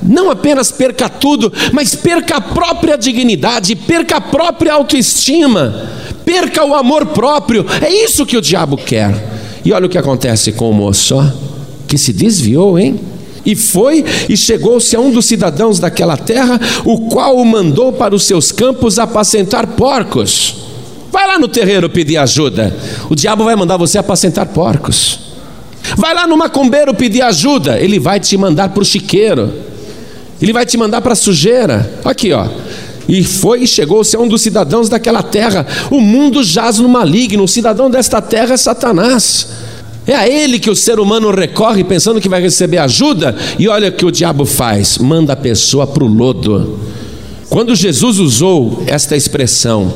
Não 0.01 0.31
apenas 0.31 0.71
perca 0.71 1.09
tudo, 1.09 1.53
mas 1.73 1.97
perca 1.97 2.37
a 2.37 2.41
própria 2.41 2.97
dignidade, 2.97 3.75
perca 3.75 4.19
a 4.19 4.21
própria 4.21 4.73
autoestima, 4.75 5.91
perca 6.25 6.65
o 6.65 6.77
amor 6.77 7.07
próprio. 7.07 7.67
É 7.83 7.93
isso 7.93 8.25
que 8.25 8.37
o 8.37 8.41
diabo 8.41 8.77
quer. 8.77 9.13
E 9.65 9.73
olha 9.73 9.87
o 9.87 9.89
que 9.89 9.99
acontece 9.99 10.53
com 10.53 10.71
o 10.71 10.75
moço, 10.75 11.17
que 11.89 11.99
se 11.99 12.13
desviou, 12.13 12.79
hein? 12.79 13.01
E 13.45 13.57
foi 13.57 14.05
e 14.29 14.37
chegou-se 14.37 14.95
a 14.95 15.01
um 15.01 15.11
dos 15.11 15.27
cidadãos 15.27 15.81
daquela 15.81 16.17
terra, 16.17 16.61
o 16.85 17.09
qual 17.09 17.37
o 17.37 17.45
mandou 17.45 17.93
para 17.93 18.15
os 18.15 18.25
seus 18.25 18.53
campos 18.53 18.97
apacentar 18.97 19.67
porcos. 19.69 20.56
Vai 21.17 21.27
lá 21.27 21.39
no 21.39 21.49
terreiro 21.49 21.89
pedir 21.89 22.19
ajuda. 22.19 22.77
O 23.09 23.15
diabo 23.15 23.43
vai 23.43 23.57
mandar 23.57 23.79
você 23.79 23.97
apacentar 23.97 24.45
porcos. 24.45 25.19
Vai 25.97 26.15
lá 26.15 26.27
no 26.27 26.37
macumbeiro 26.37 26.93
pedir 26.93 27.23
ajuda. 27.23 27.81
Ele 27.81 27.99
vai 27.99 28.21
te 28.21 28.37
mandar 28.37 28.69
para 28.69 28.83
o 28.83 28.85
chiqueiro. 28.85 29.51
Ele 30.43 30.53
vai 30.53 30.67
te 30.67 30.77
mandar 30.77 31.01
para 31.01 31.15
a 31.15 31.17
sujeira. 31.17 31.91
Aqui, 32.05 32.35
ó. 32.35 32.47
E 33.09 33.25
foi 33.25 33.63
e 33.63 33.67
chegou-se 33.67 34.15
a 34.15 34.21
um 34.21 34.29
dos 34.29 34.43
cidadãos 34.43 34.91
daquela 34.91 35.23
terra. 35.23 35.67
O 35.91 36.03
mundo 36.03 36.45
jaz 36.45 36.81
no 36.81 36.89
maligno. 36.91 37.45
O 37.45 37.49
cidadão 37.49 37.89
desta 37.91 38.21
terra 38.21 38.53
é 38.53 38.59
Satanás. 38.59 39.49
É 40.07 40.15
a 40.15 40.29
ele 40.29 40.59
que 40.59 40.69
o 40.69 40.77
ser 40.77 41.01
humano 41.01 41.31
recorre 41.31 41.83
pensando 41.83 42.21
que 42.21 42.29
vai 42.29 42.43
receber 42.43 42.77
ajuda. 42.77 43.35
E 43.59 43.69
olha 43.69 43.89
o 43.89 43.93
que 43.93 44.05
o 44.05 44.13
diabo 44.13 44.45
faz: 44.45 44.99
manda 44.99 45.33
a 45.33 45.37
pessoa 45.37 45.87
para 45.87 46.05
o 46.05 46.07
lodo. 46.07 46.79
Quando 47.49 47.75
Jesus 47.75 48.19
usou 48.19 48.85
esta 48.87 49.17
expressão, 49.17 49.95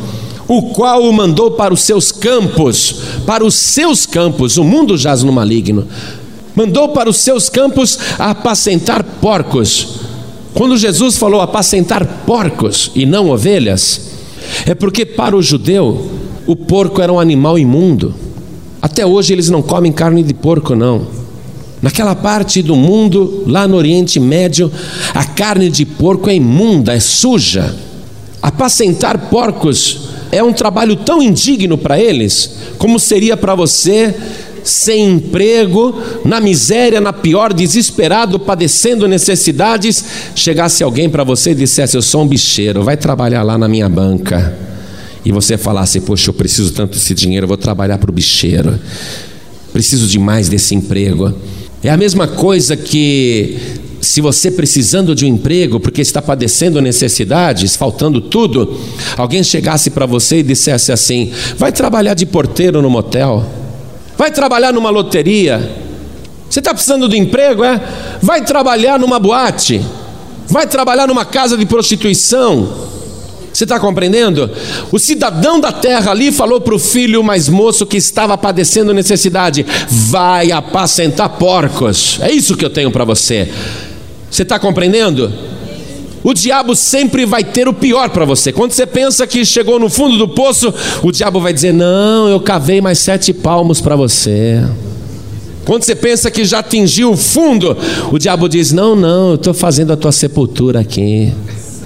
o 0.51 0.63
qual 0.63 1.05
o 1.05 1.13
mandou 1.13 1.53
para 1.53 1.73
os 1.73 1.81
seus 1.83 2.11
campos, 2.11 3.03
para 3.25 3.45
os 3.45 3.55
seus 3.55 4.05
campos, 4.05 4.57
o 4.57 4.65
mundo 4.65 4.99
jaz 4.99 5.23
no 5.23 5.33
maligno, 5.33 5.87
mandou 6.57 6.89
para 6.89 7.09
os 7.09 7.19
seus 7.19 7.49
campos 7.49 7.97
apacentar 8.19 9.05
porcos. 9.05 10.01
Quando 10.53 10.77
Jesus 10.77 11.17
falou 11.17 11.41
apacentar 11.41 12.05
porcos 12.27 12.91
e 12.97 13.07
não 13.07 13.31
ovelhas, 13.31 14.11
é 14.67 14.75
porque 14.75 15.07
para 15.07 15.37
o 15.37 15.43
judeu 15.43 16.11
o 16.49 16.57
porco 16.57 17.01
era 17.01 17.13
um 17.13 17.21
animal 17.21 17.57
imundo. 17.57 18.13
Até 18.83 19.07
hoje 19.07 19.33
eles 19.33 19.51
não 19.51 19.63
comem 19.63 19.93
carne 19.93 20.25
de 20.25 20.35
porco, 20.35 20.75
não. 20.75 21.07
Naquela 21.81 22.17
parte 22.17 22.61
do 22.61 22.75
mundo, 22.75 23.45
lá 23.47 23.69
no 23.69 23.77
Oriente 23.77 24.19
Médio, 24.19 24.69
a 25.15 25.25
carne 25.25 25.71
de 25.71 25.87
porco 25.87 26.29
é 26.29 26.35
imunda, 26.35 26.93
é 26.93 26.99
suja. 26.99 27.73
Apacentar 28.43 29.31
porcos 29.31 30.10
é 30.33 30.43
um 30.43 30.53
trabalho 30.53 30.97
tão 30.97 31.23
indigno 31.23 31.77
para 31.77 31.99
eles, 31.99 32.51
como 32.79 32.99
seria 32.99 33.37
para 33.37 33.55
você 33.55 34.15
sem 34.63 35.15
emprego, 35.15 36.01
na 36.25 36.41
miséria, 36.41 37.01
na 37.01 37.13
pior, 37.13 37.53
desesperado, 37.53 38.39
padecendo 38.39 39.09
necessidades, 39.09 40.05
chegasse 40.35 40.83
alguém 40.85 41.09
para 41.09 41.25
você 41.25 41.51
e 41.51 41.55
dissesse: 41.55 41.97
Eu 41.97 42.03
sou 42.03 42.23
um 42.23 42.27
bicheiro, 42.27 42.83
vai 42.83 42.97
trabalhar 42.97 43.43
lá 43.43 43.57
na 43.57 43.69
minha 43.69 43.89
banca. 43.89 44.57
E 45.25 45.33
você 45.33 45.57
falasse: 45.57 46.01
Poxa, 46.01 46.31
eu 46.31 46.35
preciso 46.35 46.73
tanto 46.73 46.93
desse 46.93 47.15
dinheiro, 47.15 47.45
eu 47.45 47.49
vou 47.49 47.57
trabalhar 47.57 47.99
para 47.99 48.11
o 48.11 48.13
bicheiro, 48.13 48.79
preciso 49.73 50.07
de 50.07 50.19
mais 50.19 50.49
desse 50.49 50.75
emprego. 50.75 51.35
É 51.83 51.89
a 51.89 51.97
mesma 51.97 52.27
coisa 52.27 52.77
que 52.77 53.80
se 54.01 54.21
você 54.21 54.51
precisando 54.51 55.15
de 55.15 55.25
um 55.25 55.29
emprego, 55.29 55.79
porque 55.79 56.01
está 56.01 56.23
padecendo 56.23 56.81
necessidades, 56.81 57.77
faltando 57.77 58.21
tudo, 58.21 58.79
alguém 59.17 59.45
chegasse 59.45 59.91
para 59.91 60.07
você 60.07 60.39
e 60.39 60.43
dissesse 60.43 60.91
assim: 60.91 61.31
vai 61.57 61.71
trabalhar 61.71 62.15
de 62.15 62.25
porteiro 62.25 62.81
no 62.81 62.89
motel, 62.89 63.45
vai 64.17 64.31
trabalhar 64.31 64.73
numa 64.73 64.91
loteria. 64.91 65.89
Você 66.49 66.59
está 66.59 66.75
precisando 66.75 67.09
de 67.09 67.17
emprego, 67.17 67.63
é? 67.63 67.81
Vai 68.21 68.45
trabalhar 68.45 68.99
numa 68.99 69.21
boate, 69.21 69.81
vai 70.49 70.67
trabalhar 70.67 71.07
numa 71.07 71.25
casa 71.25 71.57
de 71.57 71.67
prostituição. 71.67 72.91
Você 73.53 73.65
está 73.65 73.81
compreendendo? 73.81 74.49
O 74.93 74.99
cidadão 74.99 75.61
da 75.61 75.73
terra 75.73 76.13
ali 76.13 76.31
falou 76.31 76.61
para 76.61 76.75
o 76.75 76.79
filho 76.79 77.23
mais 77.23 77.49
moço 77.49 77.85
que 77.85 77.97
estava 77.97 78.39
padecendo 78.39 78.95
necessidade: 78.95 79.67
vai 79.89 80.51
apacentar 80.51 81.29
porcos. 81.31 82.19
É 82.23 82.31
isso 82.31 82.57
que 82.57 82.65
eu 82.65 82.71
tenho 82.71 82.91
para 82.91 83.05
você. 83.05 83.49
Você 84.31 84.43
está 84.43 84.59
compreendendo? 84.59 85.33
O 86.23 86.35
diabo 86.35 86.77
sempre 86.77 87.25
vai 87.25 87.43
ter 87.43 87.67
o 87.67 87.73
pior 87.73 88.11
para 88.11 88.25
você. 88.25 88.53
Quando 88.53 88.73
você 88.73 88.87
pensa 88.87 89.27
que 89.27 89.45
chegou 89.45 89.79
no 89.79 89.89
fundo 89.89 90.19
do 90.19 90.29
poço, 90.29 90.73
o 91.03 91.11
diabo 91.11 91.41
vai 91.41 91.53
dizer: 91.53 91.73
Não, 91.73 92.29
eu 92.29 92.41
cavei 92.41 92.81
mais 92.81 92.99
sete 92.99 93.33
palmos 93.33 93.81
para 93.81 93.97
você. 93.97 94.63
Quando 95.65 95.83
você 95.83 95.95
pensa 95.95 96.31
que 96.31 96.45
já 96.45 96.59
atingiu 96.59 97.13
o 97.13 97.17
fundo, 97.17 97.77
o 98.13 98.19
diabo 98.19 98.49
diz: 98.49 98.71
Não, 98.71 98.95
não, 98.95 99.31
eu 99.31 99.35
estou 99.37 99.55
fazendo 99.55 99.93
a 99.93 99.97
tua 99.97 100.13
sepultura 100.13 100.81
aqui 100.81 101.33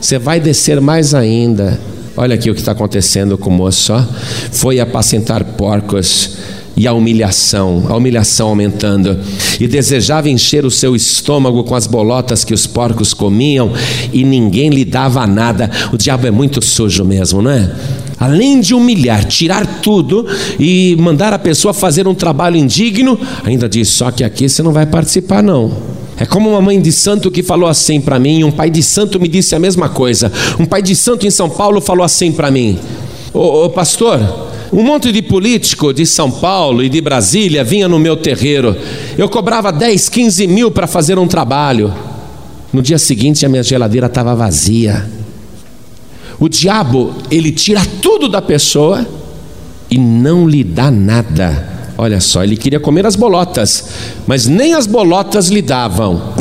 você 0.04 0.18
vai 0.18 0.38
descer 0.38 0.80
mais 0.82 1.14
ainda. 1.14 1.80
Olha 2.14 2.34
aqui 2.34 2.50
o 2.50 2.54
que 2.54 2.60
está 2.60 2.72
acontecendo 2.72 3.38
com 3.38 3.48
o 3.48 3.52
moço, 3.52 3.92
ó. 3.92 4.04
foi 4.52 4.78
apacentar 4.78 5.42
porcos 5.42 6.36
e 6.76 6.86
a 6.86 6.92
humilhação, 6.92 7.84
a 7.88 7.96
humilhação 7.96 8.48
aumentando, 8.48 9.18
e 9.60 9.66
desejava 9.66 10.28
encher 10.28 10.64
o 10.64 10.70
seu 10.70 10.96
estômago 10.96 11.64
com 11.64 11.74
as 11.74 11.86
bolotas 11.86 12.44
que 12.44 12.54
os 12.54 12.66
porcos 12.66 13.14
comiam, 13.14 13.72
e 14.12 14.24
ninguém 14.24 14.70
lhe 14.70 14.84
dava 14.84 15.26
nada. 15.26 15.70
O 15.92 15.96
diabo 15.96 16.26
é 16.26 16.30
muito 16.30 16.64
sujo 16.64 17.04
mesmo, 17.04 17.42
não 17.42 17.50
é? 17.50 17.70
Além 18.18 18.60
de 18.60 18.74
humilhar, 18.74 19.24
tirar 19.24 19.80
tudo 19.80 20.26
e 20.58 20.96
mandar 20.98 21.32
a 21.32 21.38
pessoa 21.38 21.74
fazer 21.74 22.06
um 22.06 22.14
trabalho 22.14 22.56
indigno, 22.56 23.18
ainda 23.44 23.68
diz: 23.68 23.88
só 23.88 24.10
que 24.10 24.24
aqui 24.24 24.48
você 24.48 24.62
não 24.62 24.72
vai 24.72 24.86
participar, 24.86 25.42
não. 25.42 25.94
É 26.16 26.24
como 26.24 26.50
uma 26.50 26.60
mãe 26.60 26.80
de 26.80 26.92
santo 26.92 27.30
que 27.30 27.42
falou 27.42 27.68
assim 27.68 28.00
para 28.00 28.18
mim, 28.20 28.44
um 28.44 28.52
pai 28.52 28.70
de 28.70 28.82
santo 28.82 29.18
me 29.18 29.26
disse 29.26 29.54
a 29.54 29.58
mesma 29.58 29.88
coisa. 29.88 30.30
Um 30.58 30.64
pai 30.64 30.80
de 30.80 30.94
santo 30.94 31.26
em 31.26 31.30
São 31.30 31.50
Paulo 31.50 31.80
falou 31.80 32.04
assim 32.04 32.30
para 32.30 32.50
mim: 32.50 32.78
ô, 33.32 33.64
ô 33.64 33.70
pastor, 33.70 34.20
um 34.74 34.82
monte 34.82 35.12
de 35.12 35.22
político 35.22 35.92
de 35.92 36.04
São 36.04 36.28
Paulo 36.28 36.82
e 36.82 36.88
de 36.88 37.00
Brasília 37.00 37.62
vinha 37.62 37.86
no 37.86 37.96
meu 37.96 38.16
terreiro. 38.16 38.76
Eu 39.16 39.28
cobrava 39.28 39.70
10, 39.70 40.08
15 40.08 40.48
mil 40.48 40.68
para 40.68 40.88
fazer 40.88 41.16
um 41.16 41.28
trabalho. 41.28 41.94
No 42.72 42.82
dia 42.82 42.98
seguinte 42.98 43.46
a 43.46 43.48
minha 43.48 43.62
geladeira 43.62 44.08
estava 44.08 44.34
vazia. 44.34 45.08
O 46.40 46.48
diabo, 46.48 47.14
ele 47.30 47.52
tira 47.52 47.82
tudo 48.02 48.28
da 48.28 48.42
pessoa 48.42 49.06
e 49.88 49.96
não 49.96 50.48
lhe 50.48 50.64
dá 50.64 50.90
nada. 50.90 51.68
Olha 51.96 52.20
só, 52.20 52.42
ele 52.42 52.56
queria 52.56 52.80
comer 52.80 53.06
as 53.06 53.14
bolotas, 53.14 53.84
mas 54.26 54.48
nem 54.48 54.74
as 54.74 54.88
bolotas 54.88 55.50
lhe 55.50 55.62
davam. 55.62 56.34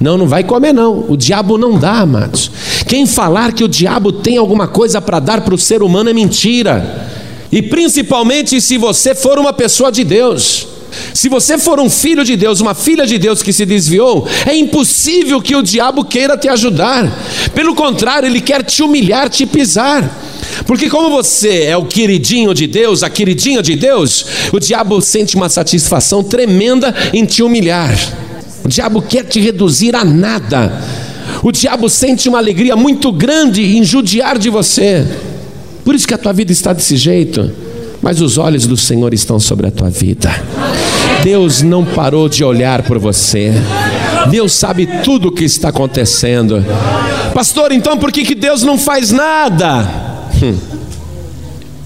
Não, 0.00 0.16
não 0.16 0.28
vai 0.28 0.44
comer 0.44 0.72
não. 0.72 1.06
O 1.08 1.16
diabo 1.16 1.58
não 1.58 1.76
dá, 1.76 1.98
amados. 2.00 2.52
Quem 2.86 3.04
falar 3.04 3.52
que 3.52 3.64
o 3.64 3.68
diabo 3.68 4.12
tem 4.12 4.36
alguma 4.36 4.68
coisa 4.68 5.00
para 5.00 5.18
dar 5.18 5.40
para 5.40 5.54
o 5.54 5.58
ser 5.58 5.82
humano 5.82 6.10
é 6.10 6.12
mentira. 6.12 7.13
E 7.54 7.62
principalmente 7.62 8.60
se 8.60 8.76
você 8.76 9.14
for 9.14 9.38
uma 9.38 9.52
pessoa 9.52 9.92
de 9.92 10.02
Deus. 10.02 10.66
Se 11.12 11.28
você 11.28 11.56
for 11.56 11.78
um 11.78 11.88
filho 11.88 12.24
de 12.24 12.34
Deus, 12.34 12.60
uma 12.60 12.74
filha 12.74 13.06
de 13.06 13.16
Deus 13.16 13.44
que 13.44 13.52
se 13.52 13.64
desviou, 13.64 14.26
é 14.44 14.56
impossível 14.56 15.40
que 15.40 15.54
o 15.54 15.62
diabo 15.62 16.04
queira 16.04 16.36
te 16.36 16.48
ajudar. 16.48 17.16
Pelo 17.54 17.76
contrário, 17.76 18.26
ele 18.26 18.40
quer 18.40 18.64
te 18.64 18.82
humilhar, 18.82 19.28
te 19.28 19.46
pisar. 19.46 20.02
Porque, 20.66 20.90
como 20.90 21.10
você 21.10 21.62
é 21.62 21.76
o 21.76 21.84
queridinho 21.84 22.52
de 22.52 22.66
Deus, 22.66 23.04
a 23.04 23.08
queridinha 23.08 23.62
de 23.62 23.76
Deus, 23.76 24.26
o 24.52 24.58
diabo 24.58 25.00
sente 25.00 25.36
uma 25.36 25.48
satisfação 25.48 26.24
tremenda 26.24 26.92
em 27.12 27.24
te 27.24 27.40
humilhar. 27.40 27.96
O 28.64 28.68
diabo 28.68 29.00
quer 29.00 29.24
te 29.26 29.38
reduzir 29.38 29.94
a 29.94 30.04
nada. 30.04 30.82
O 31.40 31.52
diabo 31.52 31.88
sente 31.88 32.28
uma 32.28 32.38
alegria 32.38 32.74
muito 32.74 33.12
grande 33.12 33.76
em 33.76 33.84
judiar 33.84 34.38
de 34.38 34.50
você. 34.50 35.06
Por 35.84 35.94
isso 35.94 36.08
que 36.08 36.14
a 36.14 36.18
tua 36.18 36.32
vida 36.32 36.50
está 36.50 36.72
desse 36.72 36.96
jeito. 36.96 37.50
Mas 38.00 38.20
os 38.20 38.38
olhos 38.38 38.66
do 38.66 38.76
Senhor 38.76 39.14
estão 39.14 39.38
sobre 39.38 39.66
a 39.66 39.70
tua 39.70 39.88
vida. 39.90 40.30
Deus 41.22 41.62
não 41.62 41.84
parou 41.84 42.28
de 42.28 42.44
olhar 42.44 42.82
por 42.82 42.98
você. 42.98 43.52
Deus 44.30 44.52
sabe 44.52 44.86
tudo 45.02 45.28
o 45.28 45.32
que 45.32 45.44
está 45.44 45.68
acontecendo. 45.68 46.64
Pastor, 47.32 47.72
então 47.72 47.96
por 47.96 48.12
que, 48.12 48.24
que 48.24 48.34
Deus 48.34 48.62
não 48.62 48.78
faz 48.78 49.10
nada? 49.10 49.88
Hum. 50.42 50.56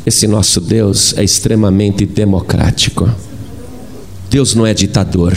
Esse 0.05 0.27
nosso 0.27 0.61
Deus 0.61 1.15
é 1.17 1.23
extremamente 1.23 2.05
democrático. 2.07 3.09
Deus 4.31 4.55
não 4.55 4.67
é 4.67 4.75
ditador. 4.75 5.37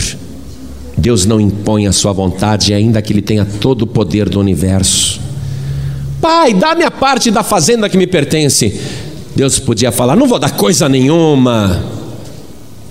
Deus 0.97 1.26
não 1.26 1.39
impõe 1.39 1.88
a 1.88 1.91
sua 1.91 2.12
vontade, 2.12 2.74
ainda 2.74 3.02
que 3.02 3.13
Ele 3.13 3.21
tenha 3.21 3.45
todo 3.45 3.84
o 3.84 3.88
poder 3.88 4.30
do 4.30 4.39
universo. 4.39 5.19
Pai, 6.21 6.53
dá-me 6.53 6.84
a 6.84 6.91
parte 6.91 7.31
da 7.31 7.43
fazenda 7.43 7.89
que 7.89 7.97
me 7.97 8.07
pertence. 8.07 8.79
Deus 9.36 9.60
podia 9.60 9.91
falar: 9.91 10.15
não 10.15 10.27
vou 10.27 10.39
dar 10.39 10.51
coisa 10.51 10.88
nenhuma 10.88 12.01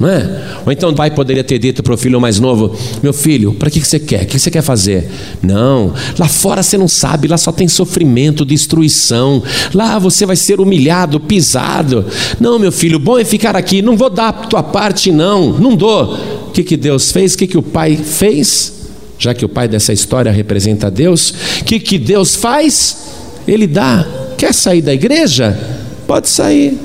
não 0.00 0.08
é? 0.08 0.42
Ou 0.64 0.72
então 0.72 0.88
o 0.88 0.94
pai 0.94 1.10
poderia 1.10 1.44
ter 1.44 1.58
dito 1.58 1.82
para 1.82 1.92
o 1.92 1.96
filho 1.96 2.18
mais 2.18 2.40
novo: 2.40 2.74
Meu 3.02 3.12
filho, 3.12 3.52
para 3.52 3.68
que 3.68 3.78
você 3.78 4.00
quer? 4.00 4.22
O 4.22 4.26
que 4.26 4.38
você 4.38 4.50
quer 4.50 4.62
fazer? 4.62 5.10
Não, 5.42 5.92
lá 6.18 6.26
fora 6.26 6.62
você 6.62 6.78
não 6.78 6.88
sabe, 6.88 7.28
lá 7.28 7.36
só 7.36 7.52
tem 7.52 7.68
sofrimento, 7.68 8.42
destruição, 8.42 9.42
lá 9.74 9.98
você 9.98 10.24
vai 10.24 10.36
ser 10.36 10.58
humilhado, 10.58 11.20
pisado. 11.20 12.06
Não, 12.40 12.58
meu 12.58 12.72
filho, 12.72 12.98
bom 12.98 13.18
é 13.18 13.24
ficar 13.26 13.54
aqui, 13.54 13.82
não 13.82 13.94
vou 13.94 14.08
dar 14.08 14.28
a 14.28 14.32
tua 14.32 14.62
parte, 14.62 15.12
não, 15.12 15.52
não 15.52 15.76
dou. 15.76 16.14
O 16.48 16.50
que, 16.52 16.64
que 16.64 16.78
Deus 16.78 17.12
fez? 17.12 17.34
O 17.34 17.38
que, 17.38 17.46
que 17.46 17.58
o 17.58 17.62
pai 17.62 17.94
fez? 17.94 18.80
Já 19.18 19.34
que 19.34 19.44
o 19.44 19.48
pai 19.50 19.68
dessa 19.68 19.92
história 19.92 20.32
representa 20.32 20.90
Deus, 20.90 21.34
o 21.60 21.64
que, 21.64 21.78
que 21.78 21.98
Deus 21.98 22.34
faz? 22.34 23.09
Ele 23.52 23.66
dá. 23.66 24.06
Quer 24.38 24.54
sair 24.54 24.80
da 24.80 24.94
igreja? 24.94 25.58
Pode 26.06 26.28
sair. 26.28 26.78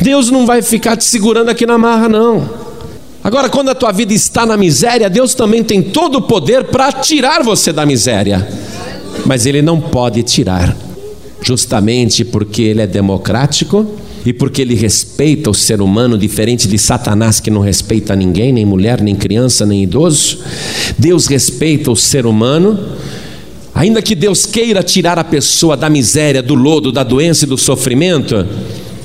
Deus 0.00 0.30
não 0.30 0.46
vai 0.46 0.62
ficar 0.62 0.96
te 0.96 1.04
segurando 1.04 1.48
aqui 1.48 1.66
na 1.66 1.76
marra, 1.76 2.08
não. 2.08 2.48
Agora, 3.22 3.48
quando 3.48 3.70
a 3.70 3.74
tua 3.74 3.90
vida 3.90 4.12
está 4.12 4.46
na 4.46 4.56
miséria, 4.56 5.10
Deus 5.10 5.34
também 5.34 5.64
tem 5.64 5.82
todo 5.82 6.18
o 6.18 6.22
poder 6.22 6.64
para 6.64 6.92
tirar 6.92 7.42
você 7.42 7.72
da 7.72 7.84
miséria. 7.84 8.46
Mas 9.26 9.46
Ele 9.46 9.62
não 9.62 9.80
pode 9.80 10.22
tirar, 10.22 10.76
justamente 11.40 12.24
porque 12.24 12.62
Ele 12.62 12.82
é 12.82 12.86
democrático 12.86 13.86
e 14.24 14.32
porque 14.32 14.62
ele 14.62 14.74
respeita 14.74 15.50
o 15.50 15.54
ser 15.54 15.82
humano, 15.82 16.16
diferente 16.16 16.66
de 16.66 16.78
Satanás 16.78 17.40
que 17.40 17.50
não 17.50 17.60
respeita 17.60 18.16
ninguém, 18.16 18.52
nem 18.52 18.64
mulher, 18.64 19.02
nem 19.02 19.14
criança, 19.14 19.66
nem 19.66 19.82
idoso, 19.82 20.38
Deus 20.98 21.26
respeita 21.26 21.90
o 21.90 21.96
ser 21.96 22.24
humano. 22.24 22.78
Ainda 23.84 24.00
que 24.00 24.14
Deus 24.14 24.46
queira 24.46 24.82
tirar 24.82 25.18
a 25.18 25.22
pessoa 25.24 25.76
da 25.76 25.90
miséria, 25.90 26.42
do 26.42 26.54
lodo, 26.54 26.90
da 26.90 27.02
doença 27.02 27.44
e 27.44 27.46
do 27.46 27.58
sofrimento, 27.58 28.46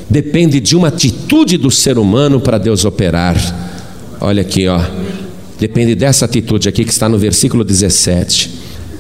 depende 0.10 0.62
de 0.62 0.74
uma 0.74 0.88
atitude 0.88 1.58
do 1.58 1.70
ser 1.70 1.98
humano 1.98 2.40
para 2.40 2.58
Deus 2.58 2.86
operar. 2.86 3.36
Olha 4.22 4.40
aqui, 4.40 4.70
ó. 4.70 4.80
Depende 5.60 5.96
dessa 5.96 6.24
atitude 6.24 6.70
aqui 6.70 6.86
que 6.86 6.94
está 6.94 7.10
no 7.10 7.18
versículo 7.18 7.66
17. 7.66 8.52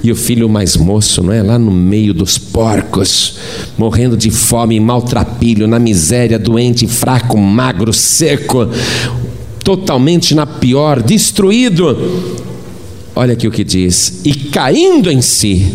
E 0.03 0.11
o 0.11 0.17
filho 0.17 0.49
mais 0.49 0.75
moço, 0.75 1.23
não 1.23 1.31
é? 1.31 1.41
Lá 1.41 1.57
no 1.57 1.71
meio 1.71 2.13
dos 2.13 2.37
porcos, 2.37 3.37
morrendo 3.77 4.17
de 4.17 4.29
fome, 4.29 4.77
maltrapilho, 4.81 5.65
na 5.65 5.79
miséria, 5.79 6.37
doente, 6.37 6.87
fraco, 6.87 7.37
magro, 7.37 7.93
seco, 7.93 8.67
totalmente 9.63 10.35
na 10.35 10.45
pior, 10.45 11.01
destruído. 11.01 12.37
Olha 13.19 13.33
aqui 13.33 13.45
o 13.49 13.51
que 13.51 13.65
diz: 13.65 14.21
e 14.23 14.33
caindo 14.33 15.11
em 15.11 15.21
si, 15.21 15.69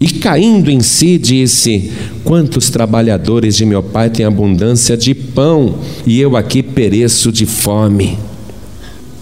e 0.00 0.08
caindo 0.08 0.70
em 0.70 0.80
si, 0.80 1.18
disse: 1.18 1.92
Quantos 2.24 2.70
trabalhadores 2.70 3.54
de 3.54 3.66
meu 3.66 3.82
pai 3.82 4.08
têm 4.08 4.24
abundância 4.24 4.96
de 4.96 5.14
pão, 5.14 5.74
e 6.06 6.18
eu 6.18 6.38
aqui 6.38 6.62
pereço 6.62 7.30
de 7.30 7.44
fome. 7.44 8.18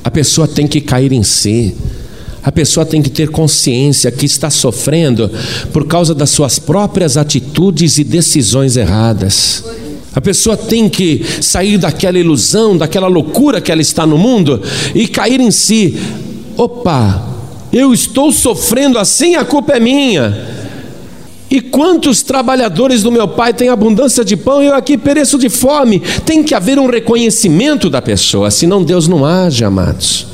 A 0.05 0.11
pessoa 0.11 0.46
tem 0.46 0.68
que 0.68 0.81
cair 0.81 1.11
em 1.11 1.24
si. 1.24 1.74
A 2.44 2.52
pessoa 2.52 2.87
tem 2.87 3.02
que 3.02 3.11
ter 3.11 3.28
consciência 3.28 4.12
que 4.12 4.24
está 4.24 4.48
sofrendo 4.48 5.28
por 5.72 5.85
causa 5.88 6.14
das 6.14 6.31
suas 6.31 6.61
próprias 6.61 7.16
atitudes 7.16 7.98
e 7.98 8.05
decisões 8.05 8.76
erradas. 8.76 9.64
A 10.14 10.20
pessoa 10.20 10.57
tem 10.57 10.88
que 10.88 11.24
sair 11.40 11.76
daquela 11.76 12.20
ilusão, 12.20 12.78
daquela 12.78 13.09
loucura 13.09 13.61
que 13.61 13.72
ela 13.72 13.83
está 13.83 14.07
no 14.07 14.16
mundo 14.16 14.62
e 14.94 15.09
cair 15.09 15.40
em 15.40 15.50
si. 15.50 15.98
Opa, 16.57 17.32
eu 17.72 17.92
estou 17.94 18.30
sofrendo 18.30 18.98
assim, 18.98 19.35
a 19.35 19.44
culpa 19.44 19.72
é 19.72 19.80
minha. 19.80 20.62
E 21.50 21.61
quantos 21.61 22.22
trabalhadores 22.22 23.02
do 23.02 23.12
meu 23.12 23.28
pai 23.28 23.52
têm 23.52 23.68
abundância 23.68 24.24
de 24.24 24.37
pão 24.37 24.62
e 24.62 24.66
eu 24.66 24.74
aqui 24.74 24.96
pereço 24.96 25.38
de 25.38 25.50
fome? 25.50 26.00
Tem 26.24 26.42
que 26.42 26.54
haver 26.54 26.78
um 26.78 26.88
reconhecimento 26.88 27.90
da 27.90 28.00
pessoa, 28.00 28.50
senão 28.50 28.82
Deus 28.82 29.06
não 29.06 29.24
age, 29.24 29.62
amados. 29.62 30.26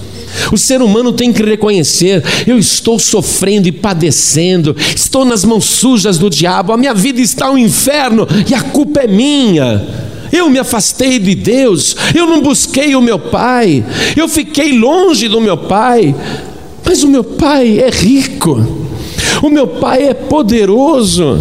O 0.53 0.57
ser 0.57 0.81
humano 0.81 1.13
tem 1.13 1.33
que 1.33 1.43
reconhecer: 1.43 2.23
eu 2.47 2.59
estou 2.59 2.99
sofrendo 2.99 3.67
e 3.67 3.73
padecendo, 3.73 4.77
estou 4.95 5.25
nas 5.25 5.45
mãos 5.45 5.65
sujas 5.65 6.19
do 6.19 6.31
diabo, 6.31 6.73
a 6.73 6.77
minha 6.77 6.95
vida 6.95 7.21
está 7.21 7.51
um 7.51 7.59
inferno 7.59 8.27
e 8.49 8.55
a 8.55 8.63
culpa 8.63 9.01
é 9.01 9.09
minha. 9.09 9.87
Eu 10.31 10.51
me 10.51 10.59
afastei 10.59 11.19
de 11.19 11.35
Deus, 11.35 11.97
eu 12.15 12.27
não 12.27 12.43
busquei 12.43 12.95
o 12.95 13.01
meu 13.01 13.19
pai, 13.19 13.85
eu 14.15 14.29
fiquei 14.29 14.79
longe 14.79 15.27
do 15.27 15.41
meu 15.41 15.57
pai, 15.57 16.15
mas 16.89 17.03
o 17.03 17.09
meu 17.09 17.23
pai 17.23 17.81
é 17.81 17.91
rico. 17.91 18.59
O 19.43 19.51
meu 19.51 19.67
pai 19.67 20.05
é 20.05 20.15
poderoso. 20.15 21.39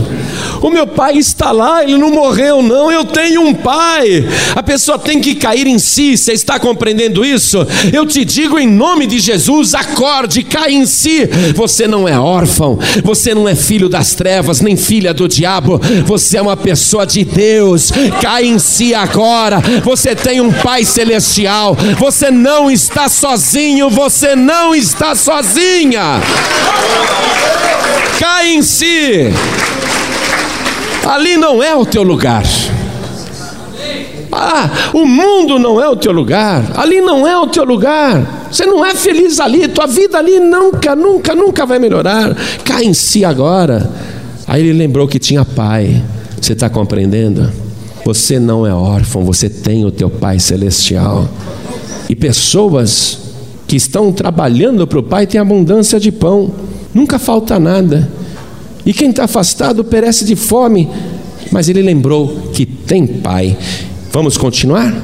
O 0.62 0.70
meu 0.70 0.88
pai 0.88 1.18
está 1.18 1.52
lá, 1.52 1.84
ele 1.84 1.98
não 1.98 2.10
morreu, 2.10 2.62
não. 2.62 2.92
Eu 2.92 3.06
tenho 3.06 3.42
um 3.42 3.54
pai. 3.54 4.26
A 4.56 4.64
pessoa 4.64 4.98
tem 4.98 5.20
que 5.20 5.36
cair 5.36 5.68
em 5.68 5.80
si. 5.80 6.18
Você 6.18 6.34
está 6.34 6.60
compreendendo 6.60 7.24
isso? 7.24 7.66
Eu 7.94 8.06
te 8.06 8.26
digo 8.26 8.58
em 8.58 8.68
nome 8.68 9.06
de 9.06 9.20
Jesus: 9.20 9.76
acorde, 9.76 10.44
cai 10.44 10.74
em 10.74 10.86
si. 10.86 11.28
Você 11.56 11.88
não 11.88 12.08
é 12.08 12.20
órfão, 12.20 12.80
você 13.04 13.34
não 13.34 13.48
é 13.48 13.56
filho 13.56 13.90
das 13.90 14.16
trevas, 14.16 14.62
nem 14.62 14.76
filha 14.76 15.14
do 15.14 15.28
diabo. 15.28 15.80
Você 16.06 16.38
é 16.38 16.42
uma 16.42 16.58
pessoa 16.58 17.06
de 17.06 17.24
Deus. 17.24 17.92
Cai 18.22 18.46
em 18.46 18.60
si 18.60 18.94
agora. 18.94 19.62
Você 19.84 20.16
tem 20.16 20.42
um 20.42 20.52
pai 20.52 20.84
celestial. 20.84 21.76
Você 21.98 22.32
não 22.32 22.70
está 22.70 23.10
sozinho. 23.10 23.90
Você 23.90 24.36
não 24.36 24.76
está 24.76 25.16
sozinha. 25.16 26.22
Cai 28.20 28.54
em 28.54 28.62
si. 28.62 29.32
Ali 31.08 31.38
não 31.38 31.64
é 31.64 31.74
o 31.74 31.86
teu 31.86 32.04
lugar. 32.04 32.44
Ah, 34.30 34.70
o 34.94 35.06
mundo 35.06 35.58
não 35.58 35.82
é 35.82 35.88
o 35.88 35.96
teu 35.96 36.12
lugar. 36.12 36.74
Ali 36.76 37.00
não 37.00 37.26
é 37.26 37.38
o 37.38 37.48
teu 37.48 37.64
lugar. 37.64 38.50
Você 38.52 38.66
não 38.66 38.86
é 38.86 38.94
feliz 38.94 39.40
ali. 39.40 39.70
Tua 39.70 39.88
vida 39.88 40.18
ali 40.18 40.38
nunca, 40.38 40.96
nunca, 40.98 41.34
nunca 41.34 41.66
vai 41.66 41.80
melhorar. 41.80 42.36
Cai 42.66 42.84
em 42.84 42.94
si 42.94 43.24
agora. 43.24 43.90
Aí 44.46 44.62
ele 44.62 44.78
lembrou 44.78 45.08
que 45.08 45.18
tinha 45.18 45.46
pai. 45.46 46.04
Você 46.42 46.52
está 46.52 46.70
compreendendo? 46.70 47.50
Você 48.06 48.38
não 48.38 48.68
é 48.68 48.74
órfão, 48.74 49.24
você 49.24 49.50
tem 49.50 49.86
o 49.86 49.92
teu 49.92 50.10
Pai 50.10 50.40
Celestial. 50.40 51.28
E 52.10 52.16
pessoas 52.16 53.20
que 53.68 53.76
estão 53.76 54.12
trabalhando 54.12 54.86
para 54.86 55.00
o 55.00 55.04
Pai 55.04 55.26
têm 55.26 55.42
abundância 55.42 56.00
de 56.00 56.12
pão, 56.12 56.54
nunca 56.94 57.18
falta 57.18 57.60
nada. 57.60 58.10
E 58.88 58.94
quem 58.94 59.10
está 59.10 59.26
afastado 59.26 59.84
perece 59.84 60.24
de 60.24 60.38
fome. 60.38 60.88
Mas 61.52 61.68
ele 61.68 61.82
lembrou 61.82 62.52
que 62.54 62.66
tem 62.66 63.06
pai. 63.06 63.58
Vamos 64.14 64.38
continuar? 64.38 64.96